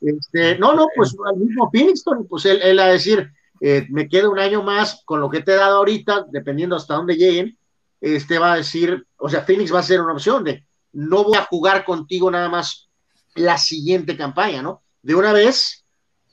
Este, 0.00 0.58
no, 0.58 0.74
no, 0.74 0.86
pues 0.96 1.14
al 1.26 1.36
mismo 1.36 1.70
Phoenix, 1.70 2.04
pues 2.28 2.46
él, 2.46 2.60
él 2.62 2.78
a 2.78 2.86
decir, 2.86 3.30
eh, 3.60 3.86
me 3.90 4.08
queda 4.08 4.28
un 4.28 4.38
año 4.38 4.62
más 4.62 5.02
con 5.04 5.20
lo 5.20 5.28
que 5.28 5.40
te 5.40 5.52
he 5.52 5.56
dado 5.56 5.78
ahorita, 5.78 6.26
dependiendo 6.30 6.76
hasta 6.76 6.94
dónde 6.94 7.16
lleguen, 7.16 7.58
este 8.00 8.38
va 8.38 8.54
a 8.54 8.56
decir, 8.56 9.06
o 9.18 9.28
sea, 9.28 9.42
Phoenix 9.42 9.74
va 9.74 9.80
a 9.80 9.84
ser 9.84 10.00
una 10.00 10.14
opción 10.14 10.44
de 10.44 10.64
no 10.92 11.24
voy 11.24 11.36
a 11.36 11.44
jugar 11.44 11.84
contigo 11.84 12.30
nada 12.30 12.48
más 12.48 12.89
la 13.34 13.58
siguiente 13.58 14.16
campaña, 14.16 14.62
¿no? 14.62 14.82
De 15.02 15.14
una 15.14 15.32
vez, 15.32 15.84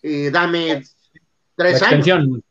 eh, 0.01 0.29
dame 0.31 0.83
tres 1.55 1.81
años. 1.81 2.41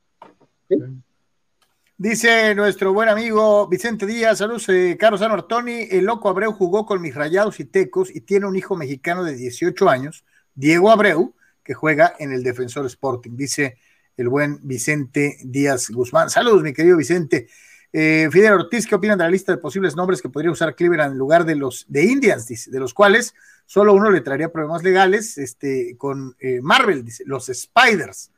Dice 1.98 2.54
nuestro 2.54 2.92
buen 2.92 3.08
amigo 3.08 3.66
Vicente 3.68 4.04
Díaz, 4.04 4.38
saludos, 4.38 4.68
eh, 4.68 4.98
Carlos 5.00 5.22
Artoni, 5.22 5.88
el 5.90 6.04
loco 6.04 6.28
Abreu 6.28 6.52
jugó 6.52 6.84
con 6.84 7.00
mis 7.00 7.14
rayados 7.14 7.58
y 7.58 7.64
tecos 7.64 8.14
y 8.14 8.20
tiene 8.20 8.46
un 8.46 8.54
hijo 8.54 8.76
mexicano 8.76 9.24
de 9.24 9.34
18 9.34 9.88
años, 9.88 10.22
Diego 10.54 10.90
Abreu, 10.90 11.34
que 11.64 11.72
juega 11.72 12.14
en 12.18 12.32
el 12.32 12.42
Defensor 12.42 12.84
Sporting, 12.84 13.30
dice 13.34 13.78
el 14.14 14.28
buen 14.28 14.58
Vicente 14.62 15.38
Díaz 15.42 15.88
Guzmán. 15.88 16.28
Saludos, 16.28 16.62
mi 16.62 16.74
querido 16.74 16.98
Vicente. 16.98 17.48
Eh, 17.92 18.28
Fidel 18.30 18.52
Ortiz, 18.52 18.86
¿qué 18.86 18.94
opinan 18.94 19.16
de 19.16 19.24
la 19.24 19.30
lista 19.30 19.52
de 19.52 19.58
posibles 19.58 19.96
nombres 19.96 20.20
que 20.20 20.28
podría 20.28 20.50
usar 20.50 20.74
Cleveland 20.74 21.12
en 21.12 21.18
lugar 21.18 21.46
de 21.46 21.56
los 21.56 21.86
de 21.88 22.04
Indians, 22.04 22.46
dice, 22.46 22.70
de 22.70 22.78
los 22.78 22.92
cuales 22.92 23.34
Solo 23.66 23.92
uno 23.94 24.10
le 24.10 24.20
traería 24.20 24.52
problemas 24.52 24.82
legales 24.82 25.38
este, 25.38 25.96
con 25.98 26.36
eh, 26.38 26.60
Marvel, 26.62 27.04
dice, 27.04 27.24
los 27.26 27.46
Spiders, 27.46 28.30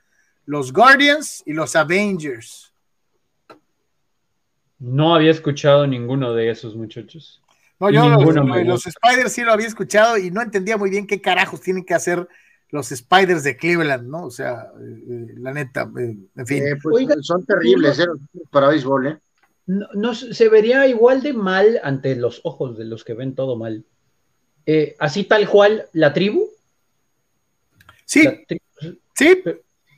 los 0.46 0.72
Guardians 0.72 1.42
y 1.46 1.52
los 1.52 1.76
Avengers. 1.76 2.72
No 4.78 5.14
había 5.14 5.30
escuchado 5.30 5.86
ninguno 5.86 6.32
de 6.32 6.50
esos 6.50 6.74
muchachos. 6.74 7.42
No, 7.78 7.90
yo 7.90 8.08
los, 8.08 8.66
los, 8.66 8.82
Spiders 8.82 9.32
sí 9.32 9.42
lo 9.42 9.52
había 9.52 9.66
escuchado 9.66 10.16
y 10.16 10.30
no 10.30 10.42
entendía 10.42 10.76
muy 10.76 10.90
bien 10.90 11.06
qué 11.06 11.20
carajos 11.20 11.60
tienen 11.60 11.84
que 11.84 11.94
hacer 11.94 12.26
los 12.70 12.88
Spiders 12.88 13.44
de 13.44 13.56
Cleveland, 13.56 14.08
¿no? 14.08 14.24
O 14.24 14.30
sea, 14.30 14.72
eh, 14.80 15.34
la 15.36 15.52
neta, 15.52 15.90
en 15.96 16.46
fin. 16.46 16.64
Pues, 16.82 17.06
son 17.22 17.44
terribles 17.44 18.04
para 18.50 18.68
béisbol, 18.68 19.06
¿eh? 19.06 19.18
No, 19.66 20.14
se 20.14 20.48
vería 20.48 20.86
igual 20.86 21.22
de 21.22 21.34
mal 21.34 21.78
ante 21.82 22.16
los 22.16 22.40
ojos 22.44 22.78
de 22.78 22.86
los 22.86 23.04
que 23.04 23.12
ven 23.12 23.34
todo 23.34 23.56
mal. 23.56 23.84
Así 24.98 25.24
tal 25.24 25.48
cual 25.48 25.86
la 25.92 26.12
tribu. 26.12 26.48
Sí, 28.04 28.26
sí, 29.14 29.42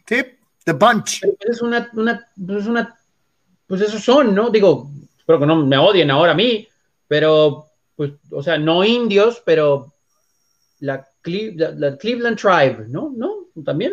sí, 0.06 0.24
The 0.64 0.72
Bunch. 0.72 1.22
Es 1.40 1.62
una, 1.62 1.90
una, 1.94 2.28
es 2.58 2.66
una, 2.66 2.98
pues 3.66 3.80
esos 3.80 4.02
son, 4.02 4.34
¿no? 4.34 4.50
Digo, 4.50 4.90
espero 5.18 5.40
que 5.40 5.46
no 5.46 5.64
me 5.64 5.78
odien 5.78 6.10
ahora 6.10 6.32
a 6.32 6.34
mí, 6.34 6.68
pero, 7.06 7.66
pues, 7.96 8.12
o 8.30 8.42
sea, 8.42 8.58
no 8.58 8.84
indios, 8.84 9.42
pero 9.44 9.92
la, 10.80 11.06
Cleveland 11.22 12.38
Tribe, 12.38 12.86
¿no? 12.88 13.12
¿No? 13.16 13.34
También, 13.64 13.92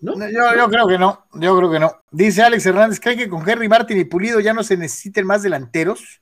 ¿no? 0.00 0.14
Yo, 0.30 0.68
creo 0.68 0.86
que 0.86 0.98
no, 0.98 1.26
yo 1.34 1.56
creo 1.56 1.70
que 1.70 1.80
no. 1.80 1.92
Dice 2.10 2.42
Alex 2.42 2.66
Hernández, 2.66 3.00
¿cree 3.00 3.16
que 3.16 3.28
con 3.28 3.48
Henry 3.48 3.68
Martin 3.68 3.98
y 3.98 4.04
Pulido 4.04 4.38
ya 4.40 4.52
no 4.52 4.62
se 4.62 4.76
necesiten 4.76 5.26
más 5.26 5.42
delanteros? 5.42 6.20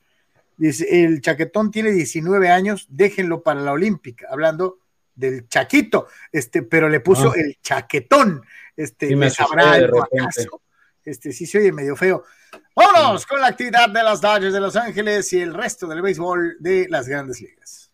Dice, 0.57 1.05
el 1.05 1.21
chaquetón 1.21 1.71
tiene 1.71 1.91
19 1.91 2.49
años, 2.49 2.87
déjenlo 2.89 3.43
para 3.43 3.61
la 3.61 3.73
Olímpica, 3.73 4.27
hablando 4.31 4.79
del 5.15 5.49
chaquito, 5.49 6.09
este, 6.33 6.63
pero 6.63 6.89
le 6.89 7.01
puso 7.01 7.33
ah. 7.33 7.37
el 7.37 7.59
chaquetón, 7.63 8.43
este, 8.77 9.15
me 9.17 9.31
sabrá 9.31 9.79
Este, 11.05 11.33
sí 11.33 11.47
se 11.47 11.59
oye 11.59 11.73
medio 11.73 11.97
feo. 11.97 12.25
Vámonos 12.75 13.27
con 13.27 13.41
la 13.41 13.49
actividad 13.49 13.89
de 13.89 14.03
los 14.03 14.21
Dodgers 14.21 14.53
de 14.53 14.61
Los 14.61 14.77
Ángeles 14.77 15.33
y 15.33 15.41
el 15.41 15.55
resto 15.55 15.87
del 15.87 16.03
béisbol 16.03 16.57
de 16.61 16.87
las 16.91 17.09
grandes 17.09 17.41
ligas. 17.41 17.91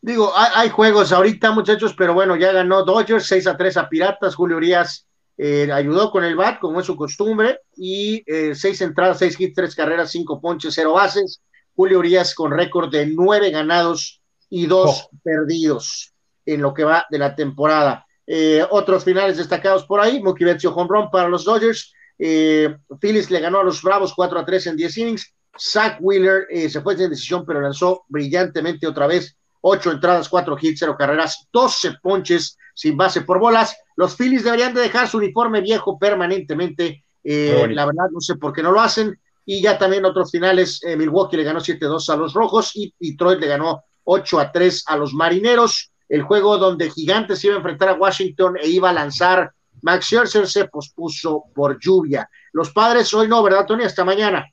Digo, 0.00 0.32
hay, 0.36 0.68
juegos 0.68 1.12
ahorita, 1.12 1.50
muchachos, 1.52 1.94
pero 1.96 2.14
bueno, 2.14 2.36
ya 2.36 2.52
ganó 2.52 2.84
Dodgers 2.84 3.26
6 3.26 3.46
a 3.46 3.56
3 3.56 3.76
a 3.78 3.88
Piratas. 3.88 4.34
Julio 4.34 4.58
Urias 4.58 5.06
eh, 5.36 5.70
ayudó 5.72 6.10
con 6.10 6.24
el 6.24 6.36
bat, 6.36 6.58
como 6.60 6.80
es 6.80 6.86
su 6.86 6.96
costumbre, 6.96 7.60
y 7.76 8.24
eh, 8.26 8.56
seis 8.56 8.80
entradas, 8.80 9.18
seis 9.18 9.38
hits, 9.38 9.54
tres 9.54 9.74
carreras, 9.74 10.10
cinco 10.10 10.40
ponches, 10.40 10.74
cero 10.74 10.94
bases. 10.94 11.40
Julio 11.78 12.00
Urias 12.00 12.34
con 12.34 12.50
récord 12.50 12.90
de 12.90 13.06
nueve 13.06 13.52
ganados 13.52 14.20
y 14.50 14.66
dos 14.66 15.08
oh. 15.12 15.16
perdidos 15.22 16.12
en 16.44 16.60
lo 16.60 16.74
que 16.74 16.82
va 16.82 17.06
de 17.08 17.18
la 17.18 17.36
temporada. 17.36 18.04
Eh, 18.26 18.66
otros 18.68 19.04
finales 19.04 19.36
destacados 19.36 19.84
por 19.86 20.00
ahí, 20.00 20.20
home 20.20 20.88
run 20.88 21.08
para 21.08 21.28
los 21.28 21.44
Dodgers, 21.44 21.92
eh, 22.18 22.76
Phillies 23.00 23.30
le 23.30 23.38
ganó 23.38 23.60
a 23.60 23.62
los 23.62 23.80
Bravos 23.80 24.12
4 24.12 24.40
a 24.40 24.44
3 24.44 24.66
en 24.66 24.76
10 24.76 24.98
innings. 24.98 25.32
Zach 25.56 25.98
Wheeler 26.00 26.48
eh, 26.50 26.68
se 26.68 26.80
fue 26.80 26.96
sin 26.96 27.10
decisión, 27.10 27.44
pero 27.46 27.60
lanzó 27.60 28.04
brillantemente 28.08 28.84
otra 28.84 29.06
vez. 29.06 29.36
8 29.60 29.92
entradas, 29.92 30.28
4 30.28 30.58
hits, 30.60 30.80
0 30.80 30.96
carreras, 30.98 31.46
12 31.52 31.92
ponches 32.02 32.58
sin 32.74 32.96
base 32.96 33.20
por 33.20 33.38
bolas. 33.38 33.76
Los 33.94 34.16
Phillies 34.16 34.42
deberían 34.42 34.74
de 34.74 34.80
dejar 34.80 35.06
su 35.06 35.18
uniforme 35.18 35.60
viejo 35.60 35.96
permanentemente. 35.96 37.04
Eh, 37.22 37.68
la 37.70 37.86
verdad, 37.86 38.06
no 38.10 38.20
sé 38.20 38.34
por 38.34 38.52
qué 38.52 38.64
no 38.64 38.72
lo 38.72 38.80
hacen. 38.80 39.16
Y 39.50 39.62
ya 39.62 39.78
también 39.78 40.04
otros 40.04 40.30
finales, 40.30 40.82
Milwaukee 40.84 41.38
le 41.38 41.44
ganó 41.44 41.60
7-2 41.60 42.12
a 42.12 42.16
los 42.16 42.34
Rojos 42.34 42.72
y 42.74 42.92
Detroit 43.00 43.40
le 43.40 43.46
ganó 43.46 43.82
8 44.04 44.40
a 44.40 44.52
3 44.52 44.84
a 44.88 44.96
los 44.98 45.14
Marineros. 45.14 45.90
El 46.06 46.20
juego 46.20 46.58
donde 46.58 46.90
Gigantes 46.90 47.42
iba 47.44 47.54
a 47.54 47.56
enfrentar 47.56 47.88
a 47.88 47.94
Washington 47.94 48.58
e 48.60 48.68
iba 48.68 48.90
a 48.90 48.92
lanzar 48.92 49.50
Max 49.82 50.06
Scherzer 50.06 50.46
se 50.46 50.66
pospuso 50.66 51.44
por 51.54 51.78
lluvia. 51.80 52.28
Los 52.52 52.70
padres 52.72 53.12
hoy 53.14 53.28
no, 53.28 53.42
¿verdad, 53.42 53.66
Tony? 53.66 53.84
Hasta 53.84 54.04
mañana. 54.04 54.46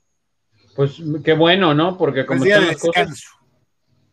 Pues 0.74 1.02
qué 1.24 1.32
bueno, 1.32 1.74
¿no? 1.74 1.96
Porque 1.96 2.26
como 2.26 2.40
pues 2.40 2.48
día 2.48 2.60
de 2.60 2.66
descanso. 2.66 3.28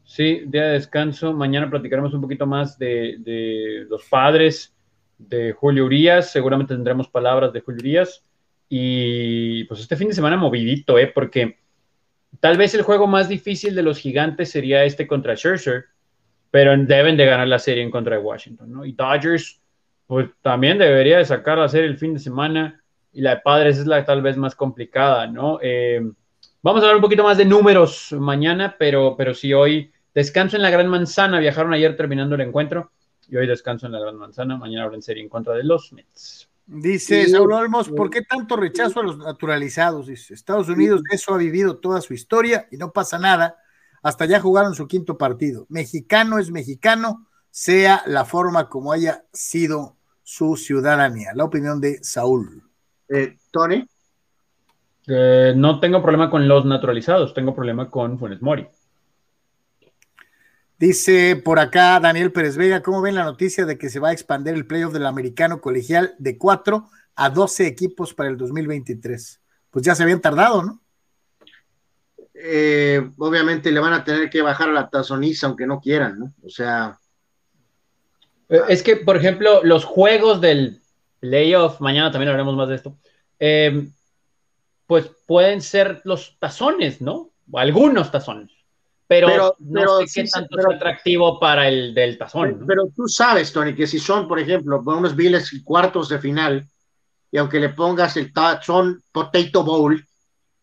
sí, 0.04 0.44
día 0.48 0.64
de 0.64 0.74
descanso. 0.74 1.34
Mañana 1.34 1.70
platicaremos 1.70 2.14
un 2.14 2.22
poquito 2.22 2.46
más 2.46 2.78
de, 2.78 3.86
los 3.90 4.04
padres 4.06 4.74
de 5.18 5.54
Julio 5.54 5.86
Urias. 5.86 6.32
Seguramente 6.32 6.74
tendremos 6.74 7.08
palabras 7.08 7.52
de 7.54 7.62
Julio 7.62 7.80
Urias. 7.80 8.24
Y 8.76 9.66
pues 9.66 9.82
este 9.82 9.96
fin 9.96 10.08
de 10.08 10.16
semana 10.16 10.36
movidito, 10.36 10.98
¿eh? 10.98 11.06
Porque 11.06 11.60
tal 12.40 12.58
vez 12.58 12.74
el 12.74 12.82
juego 12.82 13.06
más 13.06 13.30
difícil 13.30 13.76
de 13.76 13.84
los 13.84 14.00
gigantes 14.00 14.50
sería 14.50 14.84
este 14.84 15.06
contra 15.06 15.36
Scherzer, 15.36 15.86
pero 16.50 16.76
deben 16.76 17.16
de 17.16 17.28
ganar 17.28 17.48
la 17.48 17.60
serie 17.60 17.84
en 17.84 17.92
contra 17.92 18.16
de 18.16 18.24
Washington, 18.24 18.72
¿no? 18.72 18.84
Y 18.84 18.94
Dodgers 18.94 19.62
pues 20.08 20.28
también 20.42 20.80
debería 20.80 21.20
de 21.20 21.26
sacar 21.26 21.60
la 21.60 21.70
serie 21.70 21.88
el 21.88 22.00
fin 22.00 22.16
de 22.16 22.20
semana 22.20 22.82
y 23.12 23.22
la 23.22 23.36
de 23.36 23.42
Padres 23.42 23.78
es 23.78 23.86
la 23.86 24.04
tal 24.06 24.24
vez 24.24 24.38
más 24.38 24.56
complicada, 24.56 25.28
¿no? 25.28 25.60
Eh, 25.62 26.02
vamos 26.64 26.82
a 26.82 26.86
hablar 26.86 26.96
un 26.96 27.04
poquito 27.04 27.24
más 27.24 27.38
de 27.38 27.46
números 27.46 28.12
mañana, 28.14 28.76
pero, 28.80 29.14
pero 29.16 29.36
sí 29.36 29.54
hoy 29.54 29.92
descanso 30.16 30.56
en 30.56 30.64
la 30.64 30.72
Gran 30.72 30.88
Manzana, 30.88 31.40
viajaron 31.40 31.76
ayer 31.76 31.96
terminando 31.96 32.34
el 32.34 32.42
encuentro 32.42 32.92
y 33.30 33.36
hoy 33.36 33.46
descanso 33.46 33.86
en 33.86 33.92
la 33.92 34.00
Gran 34.00 34.16
Manzana, 34.16 34.58
mañana 34.58 34.90
en 34.92 35.04
serie 35.04 35.22
en 35.22 35.30
contra 35.30 35.54
de 35.54 35.64
los 35.64 35.94
Mets. 35.94 36.50
Dice 36.66 37.28
Saulo 37.28 37.58
Olmos, 37.58 37.90
¿por 37.90 38.10
qué 38.10 38.22
tanto 38.22 38.56
rechazo 38.56 39.02
a 39.02 39.04
los 39.04 39.18
naturalizados? 39.18 40.08
Dice, 40.08 40.34
Estados 40.34 40.70
Unidos 40.70 41.02
eso 41.12 41.34
ha 41.34 41.38
vivido 41.38 41.78
toda 41.78 42.00
su 42.02 42.14
historia 42.14 42.68
y 42.72 42.78
no 42.78 42.92
pasa 42.92 43.20
nada. 43.20 43.58
Hasta 44.02 44.26
ya 44.26 44.40
jugaron 44.40 44.74
su 44.74 44.88
quinto 44.88 45.18
partido. 45.18 45.66
Mexicano 45.70 46.40
es 46.40 46.52
mexicano, 46.52 47.28
sea 47.50 48.02
la 48.06 48.26
forma 48.26 48.70
como 48.70 48.92
haya 48.94 49.26
sido 49.34 49.98
su 50.24 50.56
ciudadanía. 50.56 51.32
La 51.36 51.44
opinión 51.44 51.82
de 51.82 52.04
Saúl. 52.04 52.64
Eh, 53.10 53.38
Tony. 53.52 53.88
Eh, 55.08 55.54
no 55.56 55.80
tengo 55.82 56.02
problema 56.02 56.30
con 56.30 56.48
los 56.48 56.66
naturalizados, 56.66 57.34
tengo 57.34 57.54
problema 57.54 57.90
con 57.90 58.18
Funes 58.18 58.42
Mori. 58.42 58.68
Dice 60.84 61.38
por 61.38 61.60
acá 61.60 61.98
Daniel 62.02 62.34
Pérez 62.34 62.58
Vega, 62.58 62.84
¿cómo 62.84 63.02
ven 63.02 63.16
la 63.16 63.24
noticia 63.24 63.66
de 63.66 63.78
que 63.78 63.90
se 63.90 64.02
va 64.02 64.10
a 64.10 64.12
expandir 64.12 64.54
el 64.54 64.68
playoff 64.68 64.92
del 64.92 65.06
americano 65.06 65.62
colegial 65.62 66.14
de 66.20 66.38
4 66.38 66.90
a 67.16 67.30
12 67.30 67.68
equipos 67.68 68.14
para 68.14 68.28
el 68.28 68.36
2023? 68.36 69.42
Pues 69.70 69.86
ya 69.86 69.96
se 69.96 70.04
habían 70.04 70.20
tardado, 70.20 70.62
¿no? 70.62 70.82
Eh, 72.34 73.02
obviamente 73.18 73.72
le 73.72 73.80
van 73.80 73.94
a 73.94 74.04
tener 74.04 74.30
que 74.30 74.42
bajar 74.42 74.68
a 74.68 74.74
la 74.74 74.90
tazoniza, 74.90 75.48
aunque 75.48 75.66
no 75.66 75.80
quieran, 75.80 76.20
¿no? 76.20 76.34
O 76.44 76.50
sea, 76.50 77.00
eh, 78.50 78.64
es 78.68 78.84
que, 78.84 78.98
por 78.98 79.16
ejemplo, 79.16 79.64
los 79.64 79.86
juegos 79.86 80.42
del 80.42 80.82
playoff, 81.22 81.80
mañana 81.80 82.12
también 82.12 82.28
hablaremos 82.28 82.58
más 82.58 82.68
de 82.68 82.76
esto, 82.76 82.98
eh, 83.40 83.88
pues 84.86 85.10
pueden 85.28 85.62
ser 85.62 86.02
los 86.04 86.38
tazones, 86.40 87.00
¿no? 87.00 87.32
O 87.50 87.58
algunos 87.58 88.12
tazones. 88.12 88.63
Pero, 89.08 89.56
no 89.60 90.00
sé 90.08 90.24
qué 90.24 90.30
tanto 90.30 90.60
es 90.60 90.66
atractivo 90.66 91.40
para 91.40 91.68
el 91.68 91.94
del 91.94 92.18
tazón. 92.18 92.64
Pero, 92.66 92.88
tú 92.96 93.08
sabes, 93.08 93.52
Tony, 93.52 93.76
que 93.76 93.88
si 93.88 94.00
son, 94.00 94.28
por 94.28 94.40
ejemplo, 94.40 94.82
unos 94.86 95.16
Bills 95.16 95.62
cuartos 95.64 96.10
de 96.10 96.20
final, 96.20 96.66
y 97.32 97.38
aunque 97.38 97.60
le 97.60 97.70
pongas 97.70 98.16
el 98.18 98.32
tazón 98.32 99.04
Potato 99.12 99.64
Bowl, 99.64 100.04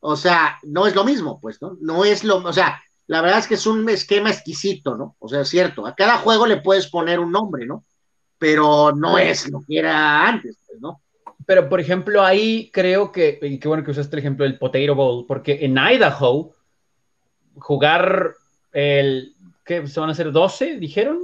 o 0.00 0.16
sea, 0.16 0.58
no 0.62 0.86
es 0.86 0.94
lo 0.94 1.04
mismo, 1.04 1.38
pues, 1.40 1.60
¿no? 1.60 1.76
No 1.80 2.04
es 2.04 2.24
lo, 2.24 2.38
o 2.38 2.52
sea, 2.52 2.80
la 3.06 3.20
verdad 3.20 3.40
es 3.40 3.46
que 3.46 3.54
es 3.54 3.66
un 3.66 3.88
esquema 3.88 4.30
exquisito, 4.30 4.96
¿no? 4.96 5.16
O 5.18 5.28
sea, 5.28 5.42
es 5.42 5.48
cierto, 5.48 5.86
a 5.86 5.94
cada 5.94 6.18
juego 6.18 6.46
le 6.46 6.58
puedes 6.58 6.88
poner 6.88 7.20
un 7.20 7.32
nombre, 7.32 7.66
¿no? 7.66 7.84
Pero 8.38 8.92
no 8.92 9.18
es 9.18 9.50
lo 9.50 9.60
que 9.66 9.78
era 9.78 10.26
antes, 10.26 10.58
pues, 10.66 10.80
¿no? 10.80 11.02
Pero, 11.44 11.68
por 11.68 11.80
ejemplo, 11.80 12.22
ahí 12.22 12.70
creo 12.72 13.10
que, 13.12 13.38
y 13.42 13.58
qué 13.58 13.68
bueno 13.68 13.84
que 13.84 13.90
usaste 13.90 14.16
el 14.16 14.20
ejemplo 14.20 14.44
del 14.44 14.58
Potato 14.58 14.94
Bowl, 14.94 15.26
porque 15.26 15.58
en 15.62 15.76
Idaho, 15.76 16.52
jugar 17.60 18.34
el, 18.72 19.34
¿qué? 19.64 19.86
¿Se 19.86 20.00
van 20.00 20.08
a 20.08 20.12
hacer 20.12 20.32
12, 20.32 20.78
dijeron? 20.78 21.18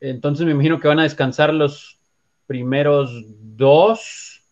Entonces 0.00 0.46
me 0.46 0.52
imagino 0.52 0.80
que 0.80 0.88
van 0.88 0.98
a 0.98 1.04
descansar 1.04 1.54
los 1.54 1.98
primeros 2.46 3.10
dos, 3.56 4.42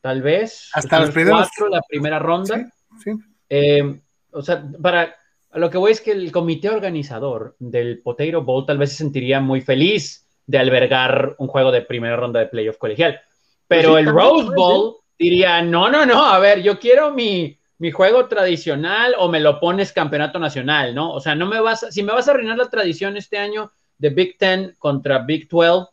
tal 0.00 0.22
vez. 0.22 0.70
Hasta 0.72 1.00
los, 1.00 1.10
primeros 1.10 1.48
cuatro, 1.56 1.68
la 1.68 1.82
primera 1.88 2.18
ronda. 2.18 2.72
Sí, 3.02 3.12
eh, 3.48 4.00
o 4.30 4.42
sea, 4.42 4.64
para 4.82 5.14
a 5.50 5.58
lo 5.58 5.70
que 5.70 5.78
voy 5.78 5.92
es 5.92 6.00
que 6.00 6.12
el 6.12 6.30
comité 6.30 6.68
organizador 6.68 7.56
del 7.58 8.00
Potato 8.00 8.42
Bowl 8.42 8.66
tal 8.66 8.78
vez 8.78 8.90
se 8.90 8.96
sentiría 8.96 9.40
muy 9.40 9.60
feliz 9.60 10.26
de 10.46 10.58
albergar 10.58 11.34
un 11.38 11.48
juego 11.48 11.72
de 11.72 11.82
primera 11.82 12.16
ronda 12.16 12.40
de 12.40 12.46
playoff 12.46 12.76
colegial. 12.76 13.20
Pero 13.66 13.92
pues 13.92 14.06
el 14.06 14.12
Rose 14.12 14.50
Bowl 14.54 14.96
diría, 15.18 15.62
no, 15.62 15.90
no, 15.90 16.04
no, 16.06 16.24
a 16.24 16.38
ver, 16.38 16.62
yo 16.62 16.78
quiero 16.78 17.12
mi, 17.12 17.58
mi 17.78 17.90
juego 17.90 18.26
tradicional 18.26 19.14
o 19.18 19.28
me 19.28 19.40
lo 19.40 19.60
pones 19.60 19.92
campeonato 19.92 20.38
nacional, 20.38 20.94
¿no? 20.94 21.12
O 21.12 21.20
sea, 21.20 21.34
no 21.34 21.46
me 21.46 21.60
vas, 21.60 21.86
si 21.90 22.02
me 22.02 22.12
vas 22.12 22.28
a 22.28 22.32
arruinar 22.32 22.58
la 22.58 22.68
tradición 22.68 23.16
este 23.16 23.38
año 23.38 23.72
de 23.98 24.10
Big 24.10 24.36
Ten 24.36 24.74
contra 24.78 25.18
Big 25.18 25.48
12, 25.48 25.86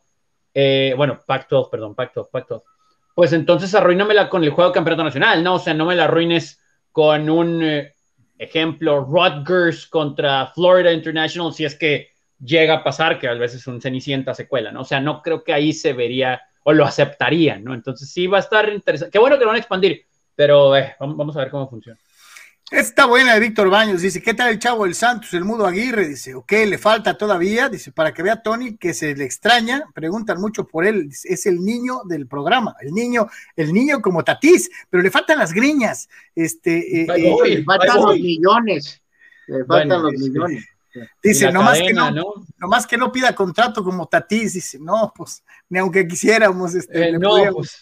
eh, 0.54 0.94
bueno, 0.96 1.20
Pac-12, 1.26 1.70
perdón, 1.70 1.94
Pac-12, 1.94 2.30
Pac-12, 2.30 2.62
pues 3.14 3.32
entonces 3.32 3.74
arruínamela 3.74 4.28
con 4.28 4.42
el 4.44 4.50
juego 4.50 4.72
campeonato 4.72 5.04
nacional, 5.04 5.42
¿no? 5.42 5.54
O 5.54 5.58
sea, 5.58 5.74
no 5.74 5.86
me 5.86 5.96
la 5.96 6.04
arruines 6.04 6.60
con 6.92 7.30
un... 7.30 7.62
Eh, 7.62 7.92
Ejemplo, 8.38 9.00
Rutgers 9.00 9.86
contra 9.86 10.46
Florida 10.48 10.92
International, 10.92 11.52
si 11.52 11.64
es 11.64 11.74
que 11.74 12.10
llega 12.38 12.74
a 12.74 12.84
pasar, 12.84 13.18
que 13.18 13.28
a 13.28 13.34
veces 13.34 13.62
es 13.62 13.66
un 13.66 13.80
Cenicienta 13.80 14.34
secuela, 14.34 14.70
¿no? 14.70 14.82
O 14.82 14.84
sea, 14.84 15.00
no 15.00 15.22
creo 15.22 15.42
que 15.42 15.54
ahí 15.54 15.72
se 15.72 15.94
vería 15.94 16.42
o 16.62 16.72
lo 16.72 16.84
aceptarían, 16.84 17.64
¿no? 17.64 17.72
Entonces 17.72 18.10
sí 18.10 18.26
va 18.26 18.38
a 18.38 18.40
estar 18.40 18.68
interesante. 18.70 19.10
Qué 19.10 19.18
bueno 19.18 19.36
que 19.38 19.44
lo 19.44 19.48
van 19.48 19.56
a 19.56 19.60
expandir, 19.60 20.04
pero 20.36 20.76
eh, 20.76 20.94
vamos 21.00 21.36
a 21.36 21.40
ver 21.40 21.50
cómo 21.50 21.68
funciona. 21.68 21.98
Está 22.68 23.06
buena 23.06 23.34
de 23.34 23.40
Víctor 23.40 23.70
Baños. 23.70 24.02
Dice, 24.02 24.20
¿qué 24.20 24.34
tal 24.34 24.50
el 24.50 24.58
chavo 24.58 24.84
del 24.84 24.96
Santos, 24.96 25.32
el 25.34 25.44
mudo 25.44 25.66
Aguirre? 25.66 26.08
Dice, 26.08 26.34
ok, 26.34 26.50
le 26.66 26.78
falta 26.78 27.16
todavía. 27.16 27.68
Dice, 27.68 27.92
para 27.92 28.12
que 28.12 28.24
vea 28.24 28.42
Tony 28.42 28.76
que 28.76 28.92
se 28.92 29.14
le 29.14 29.24
extraña. 29.24 29.84
Preguntan 29.94 30.40
mucho 30.40 30.66
por 30.66 30.84
él. 30.84 31.08
es 31.10 31.46
el 31.46 31.64
niño 31.64 32.00
del 32.08 32.26
programa. 32.26 32.74
El 32.80 32.92
niño, 32.92 33.28
el 33.54 33.72
niño 33.72 34.02
como 34.02 34.24
Tatís, 34.24 34.68
pero 34.90 35.00
le 35.00 35.12
faltan 35.12 35.38
las 35.38 35.52
griñas. 35.52 36.08
Este, 36.34 37.02
eh, 37.02 37.06
eh, 37.08 37.48
le 37.48 37.64
faltan 37.64 38.02
los 38.02 38.18
millones. 38.18 39.00
Le 39.46 39.64
faltan 39.64 40.02
los 40.02 40.12
millones. 40.14 40.66
Dice, 41.22 41.50
nomás, 41.50 41.78
que 41.78 41.92
no, 41.92 42.12
que 42.88 42.96
no 42.96 43.12
pida 43.12 43.34
contrato 43.34 43.82
como 43.82 44.06
Tatís, 44.06 44.54
dice, 44.54 44.78
no, 44.78 45.12
pues, 45.14 45.42
ni 45.68 45.78
aunque 45.78 46.06
quisiéramos. 46.06 46.74
Este, 46.74 47.08
eh, 47.08 47.18
no, 47.18 47.30
pues, 47.52 47.80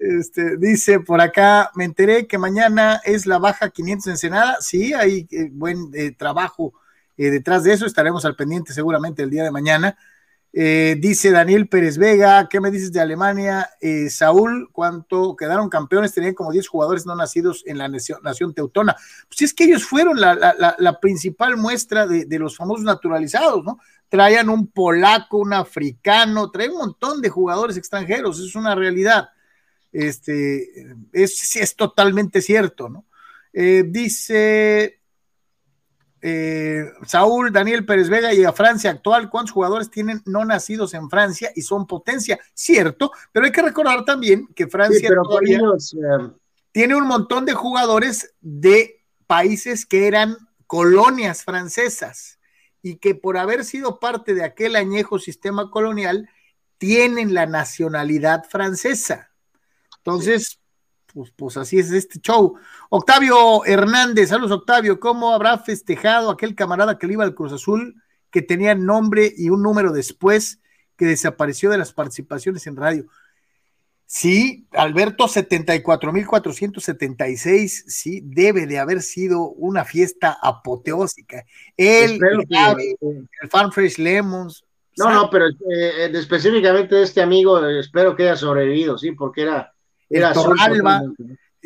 este, 0.00 0.56
dice 0.56 1.00
por 1.00 1.20
acá, 1.20 1.70
me 1.74 1.84
enteré 1.84 2.26
que 2.26 2.38
mañana 2.38 3.00
es 3.04 3.26
la 3.26 3.38
baja 3.38 3.70
500 3.70 4.06
Ensenada, 4.06 4.56
sí, 4.60 4.94
hay 4.94 5.26
eh, 5.30 5.48
buen 5.52 5.90
eh, 5.94 6.12
trabajo 6.12 6.72
detrás 7.16 7.62
de 7.62 7.72
eso, 7.72 7.86
estaremos 7.86 8.24
al 8.24 8.34
pendiente 8.34 8.72
seguramente 8.72 9.22
el 9.22 9.30
día 9.30 9.44
de 9.44 9.52
mañana. 9.52 9.96
Eh, 10.56 10.94
dice 11.00 11.32
Daniel 11.32 11.66
Pérez 11.66 11.98
Vega, 11.98 12.48
¿qué 12.48 12.60
me 12.60 12.70
dices 12.70 12.92
de 12.92 13.00
Alemania? 13.00 13.70
Eh, 13.80 14.08
Saúl, 14.08 14.68
¿cuánto 14.70 15.34
quedaron 15.34 15.68
campeones? 15.68 16.14
Tenían 16.14 16.34
como 16.34 16.52
10 16.52 16.68
jugadores 16.68 17.04
no 17.06 17.16
nacidos 17.16 17.64
en 17.66 17.76
la 17.76 17.88
nación, 17.88 18.54
teutona. 18.54 18.94
Pues 19.26 19.42
es 19.42 19.52
que 19.52 19.64
ellos 19.64 19.84
fueron 19.84 20.20
la, 20.20 20.98
principal 21.02 21.56
muestra 21.56 22.06
de, 22.06 22.38
los 22.38 22.56
famosos 22.56 22.84
naturalizados, 22.84 23.64
¿no? 23.64 23.80
Traían 24.08 24.48
un 24.48 24.68
polaco, 24.68 25.38
un 25.38 25.54
africano, 25.54 26.52
traían 26.52 26.74
un 26.74 26.78
montón 26.78 27.20
de 27.20 27.30
jugadores 27.30 27.76
extranjeros, 27.76 28.38
es 28.38 28.54
una 28.54 28.76
realidad. 28.76 29.30
Este, 29.90 30.94
es, 31.12 31.56
es 31.56 31.74
totalmente 31.74 32.40
cierto, 32.40 32.88
¿no? 32.88 33.06
Eh, 33.52 33.82
dice 33.88 35.00
eh, 36.26 36.90
Saúl, 37.04 37.52
Daniel 37.52 37.84
Pérez 37.84 38.08
Vega 38.08 38.32
y 38.32 38.44
a 38.44 38.52
Francia 38.54 38.90
actual, 38.90 39.28
¿cuántos 39.28 39.52
jugadores 39.52 39.90
tienen 39.90 40.22
no 40.24 40.42
nacidos 40.46 40.94
en 40.94 41.10
Francia 41.10 41.52
y 41.54 41.60
son 41.60 41.86
potencia? 41.86 42.40
Cierto, 42.54 43.12
pero 43.30 43.44
hay 43.44 43.52
que 43.52 43.60
recordar 43.60 44.06
también 44.06 44.48
que 44.54 44.66
Francia 44.66 45.06
eh, 45.06 46.30
tiene 46.72 46.94
un 46.94 47.06
montón 47.06 47.44
de 47.44 47.52
jugadores 47.52 48.34
de 48.40 49.04
países 49.26 49.84
que 49.84 50.06
eran 50.06 50.38
colonias 50.66 51.44
francesas 51.44 52.38
y 52.80 52.96
que 52.96 53.14
por 53.14 53.36
haber 53.36 53.62
sido 53.62 54.00
parte 54.00 54.32
de 54.32 54.44
aquel 54.44 54.76
añejo 54.76 55.18
sistema 55.18 55.70
colonial 55.70 56.30
tienen 56.78 57.34
la 57.34 57.44
nacionalidad 57.44 58.44
francesa. 58.48 59.30
Entonces, 59.98 60.58
pues, 61.14 61.32
pues, 61.34 61.56
así 61.56 61.78
es 61.78 61.90
este 61.92 62.18
show. 62.18 62.56
Octavio 62.90 63.64
Hernández, 63.64 64.30
saludos 64.30 64.58
Octavio, 64.58 64.98
¿cómo 64.98 65.32
habrá 65.32 65.58
festejado 65.58 66.30
aquel 66.30 66.56
camarada 66.56 66.98
que 66.98 67.06
le 67.06 67.12
iba 67.14 67.24
al 67.24 67.34
Cruz 67.34 67.52
Azul, 67.52 68.02
que 68.30 68.42
tenía 68.42 68.74
nombre 68.74 69.32
y 69.36 69.48
un 69.48 69.62
número 69.62 69.92
después, 69.92 70.60
que 70.96 71.06
desapareció 71.06 71.70
de 71.70 71.78
las 71.78 71.92
participaciones 71.92 72.66
en 72.66 72.76
radio? 72.76 73.06
Sí, 74.06 74.66
Alberto, 74.72 75.26
74.476, 75.26 77.84
sí, 77.86 78.20
debe 78.24 78.66
de 78.66 78.78
haber 78.78 79.00
sido 79.00 79.48
una 79.50 79.84
fiesta 79.84 80.36
apoteósica. 80.42 81.44
Él, 81.76 82.18
el, 82.22 82.46
el 83.00 83.28
Farmfresh 83.48 83.98
Lemons. 83.98 84.64
No, 84.96 85.10
no, 85.10 85.28
pero 85.30 85.46
eh, 85.48 86.10
específicamente 86.12 86.96
de 86.96 87.02
este 87.02 87.22
amigo, 87.22 87.66
espero 87.66 88.14
que 88.14 88.24
haya 88.24 88.36
sobrevivido, 88.36 88.98
sí, 88.98 89.12
porque 89.12 89.42
era 89.42 89.73
era 90.08 90.32
Alba, 90.60 91.02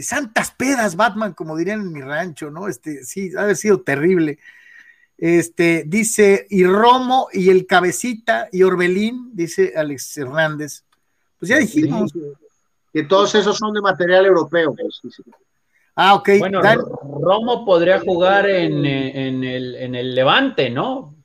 santas 0.02 0.52
pedas, 0.56 0.96
Batman, 0.96 1.34
como 1.34 1.56
dirían 1.56 1.80
en 1.80 1.92
mi 1.92 2.00
rancho, 2.00 2.50
¿no? 2.50 2.68
Este, 2.68 3.04
sí, 3.04 3.32
ha 3.36 3.54
sido 3.54 3.80
terrible. 3.80 4.38
Este, 5.16 5.84
dice, 5.86 6.46
y 6.48 6.64
Romo 6.64 7.28
y 7.32 7.50
el 7.50 7.66
Cabecita 7.66 8.48
y 8.52 8.62
Orbelín, 8.62 9.30
dice 9.34 9.72
Alex 9.76 10.16
Hernández. 10.16 10.84
Pues 11.38 11.48
ya 11.48 11.58
dijimos. 11.58 12.12
que 12.92 13.02
todos 13.04 13.34
esos 13.34 13.56
son 13.56 13.74
de 13.74 13.80
material 13.80 14.26
europeo. 14.26 14.74
Ah, 15.96 16.14
ok. 16.14 16.30
Bueno, 16.38 16.60
Romo 17.20 17.64
podría 17.64 18.00
jugar 18.00 18.48
en, 18.48 18.84
el, 18.84 19.74
en, 19.74 19.94
el, 19.94 20.14
Levante, 20.14 20.70
¿no? 20.70 21.16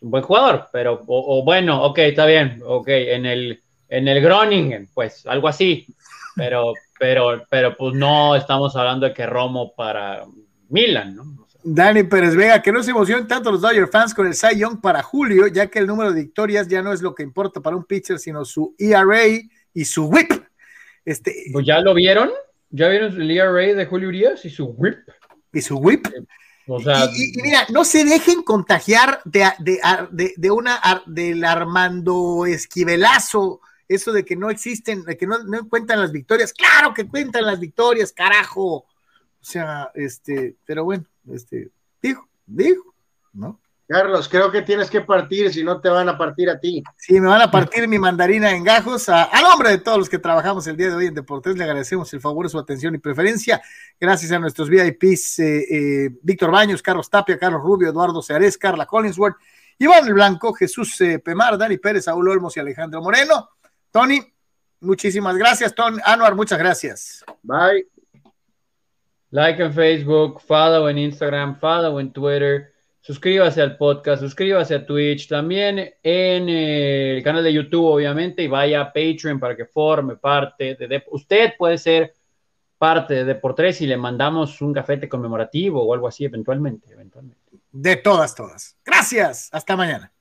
Un 0.00 0.10
buen 0.10 0.22
jugador, 0.22 0.68
pero, 0.72 1.02
o, 1.06 1.42
bueno, 1.44 1.82
ok, 1.84 1.98
está 1.98 2.26
bien, 2.26 2.60
ok, 2.64 2.88
en 2.88 3.26
el, 3.26 3.62
en 3.88 4.06
el 4.06 4.20
Groningen, 4.20 4.88
pues, 4.92 5.26
algo 5.26 5.48
así 5.48 5.86
pero, 6.36 6.72
pero, 6.98 7.44
pero 7.48 7.76
pues 7.76 7.94
no 7.94 8.36
estamos 8.36 8.74
hablando 8.76 9.06
de 9.06 9.14
que 9.14 9.26
Romo 9.26 9.74
para 9.74 10.24
Milan, 10.68 11.16
¿no? 11.16 11.44
Dani 11.66 12.02
Pérez 12.02 12.36
Vega, 12.36 12.60
que 12.60 12.70
no 12.70 12.82
se 12.82 12.90
emocionen 12.90 13.26
tanto 13.26 13.50
los 13.50 13.62
Dodger 13.62 13.88
fans 13.88 14.12
con 14.12 14.26
el 14.26 14.34
Cy 14.34 14.58
Young 14.58 14.82
para 14.82 15.02
julio, 15.02 15.46
ya 15.46 15.68
que 15.68 15.78
el 15.78 15.86
número 15.86 16.12
de 16.12 16.20
victorias 16.20 16.68
ya 16.68 16.82
no 16.82 16.92
es 16.92 17.00
lo 17.00 17.14
que 17.14 17.22
importa 17.22 17.60
para 17.60 17.74
un 17.74 17.84
pitcher, 17.84 18.18
sino 18.18 18.44
su 18.44 18.74
ERA 18.78 19.22
y 19.72 19.84
su 19.86 20.04
whip. 20.04 20.30
Este, 21.06 21.34
pues 21.52 21.66
ya 21.66 21.80
lo 21.80 21.94
vieron, 21.94 22.30
ya 22.68 22.88
vieron 22.88 23.18
el 23.18 23.30
ERA 23.30 23.74
de 23.74 23.86
Julio 23.86 24.08
Urias 24.08 24.44
y 24.44 24.50
su 24.50 24.66
whip. 24.66 24.98
Y 25.54 25.62
su 25.62 25.78
whip. 25.78 26.06
Eh, 26.06 26.24
o 26.66 26.80
sea, 26.80 27.06
y, 27.14 27.32
mira, 27.42 27.66
no 27.70 27.84
se 27.84 28.04
dejen 28.04 28.42
contagiar 28.42 29.20
de, 29.24 29.50
de, 29.58 29.80
de, 30.10 30.34
de 30.36 30.50
una 30.50 30.80
del 31.06 31.44
Armando 31.44 32.44
Esquivelazo 32.46 33.60
eso 33.88 34.12
de 34.12 34.24
que 34.24 34.36
no 34.36 34.50
existen, 34.50 35.04
de 35.04 35.16
que 35.16 35.26
no, 35.26 35.36
cuentan 35.68 36.00
las 36.00 36.12
victorias, 36.12 36.52
claro 36.52 36.94
que 36.94 37.06
cuentan 37.06 37.46
las 37.46 37.60
victorias, 37.60 38.12
carajo. 38.12 38.76
O 38.76 38.86
sea, 39.40 39.90
este, 39.94 40.56
pero 40.64 40.84
bueno, 40.84 41.04
este, 41.30 41.70
dijo, 42.00 42.28
dijo, 42.46 42.94
¿no? 43.32 43.60
Carlos, 43.86 44.30
creo 44.30 44.50
que 44.50 44.62
tienes 44.62 44.88
que 44.88 45.02
partir, 45.02 45.52
si 45.52 45.62
no 45.62 45.78
te 45.78 45.90
van 45.90 46.08
a 46.08 46.16
partir 46.16 46.48
a 46.48 46.58
ti. 46.58 46.82
Sí, 46.96 47.20
me 47.20 47.28
van 47.28 47.42
a 47.42 47.50
partir 47.50 47.86
mi 47.86 47.98
mandarina 47.98 48.50
en 48.50 48.64
gajos. 48.64 49.10
A, 49.10 49.28
nombre 49.42 49.70
de 49.70 49.78
todos 49.78 49.98
los 49.98 50.08
que 50.08 50.18
trabajamos 50.18 50.66
el 50.66 50.76
día 50.76 50.88
de 50.88 50.94
hoy 50.94 51.06
en 51.06 51.14
Deportes, 51.14 51.54
le 51.56 51.64
agradecemos 51.64 52.10
el 52.14 52.20
favor, 52.20 52.48
su 52.48 52.58
atención 52.58 52.94
y 52.94 52.98
preferencia. 52.98 53.60
Gracias 54.00 54.32
a 54.32 54.38
nuestros 54.38 54.70
VIPs, 54.70 55.38
eh, 55.40 55.66
eh, 55.70 56.10
Víctor 56.22 56.50
Baños, 56.50 56.80
Carlos 56.80 57.10
Tapia, 57.10 57.38
Carlos 57.38 57.60
Rubio, 57.62 57.90
Eduardo 57.90 58.22
Ceares, 58.22 58.56
Carla 58.56 58.86
Collinsworth, 58.86 59.36
Iván 59.78 60.06
el 60.06 60.14
Blanco, 60.14 60.54
Jesús 60.54 60.98
eh, 61.02 61.18
Pemar, 61.18 61.58
Dani 61.58 61.76
Pérez, 61.76 62.04
Saúl 62.04 62.26
Olmos 62.30 62.56
y 62.56 62.60
Alejandro 62.60 63.02
Moreno. 63.02 63.50
Tony, 63.94 64.20
muchísimas 64.80 65.36
gracias. 65.36 65.72
Tony 65.72 65.98
Anuar, 66.04 66.34
muchas 66.34 66.58
gracias. 66.58 67.24
Bye. 67.44 67.86
Like 69.30 69.62
en 69.62 69.72
Facebook, 69.72 70.40
follow 70.40 70.88
en 70.88 70.98
Instagram, 70.98 71.60
follow 71.60 72.00
en 72.00 72.12
Twitter. 72.12 72.72
Suscríbase 73.00 73.62
al 73.62 73.76
podcast, 73.76 74.20
suscríbase 74.20 74.74
a 74.74 74.84
Twitch, 74.84 75.28
también 75.28 75.78
en 76.02 76.48
el 76.48 77.22
canal 77.22 77.44
de 77.44 77.52
YouTube, 77.52 77.84
obviamente, 77.84 78.42
y 78.42 78.48
vaya 78.48 78.80
a 78.80 78.92
Patreon 78.92 79.38
para 79.38 79.54
que 79.54 79.66
forme 79.66 80.16
parte 80.16 80.74
de... 80.74 81.04
Usted 81.12 81.52
puede 81.56 81.78
ser 81.78 82.14
parte 82.76 83.14
de 83.14 83.24
Deportes 83.24 83.80
y 83.80 83.86
le 83.86 83.96
mandamos 83.96 84.60
un 84.60 84.72
cafete 84.72 85.08
conmemorativo 85.08 85.80
o 85.80 85.94
algo 85.94 86.08
así 86.08 86.24
eventualmente, 86.24 86.90
eventualmente. 86.90 87.40
De 87.70 87.94
todas, 87.94 88.34
todas. 88.34 88.76
Gracias. 88.84 89.50
Hasta 89.52 89.76
mañana. 89.76 90.12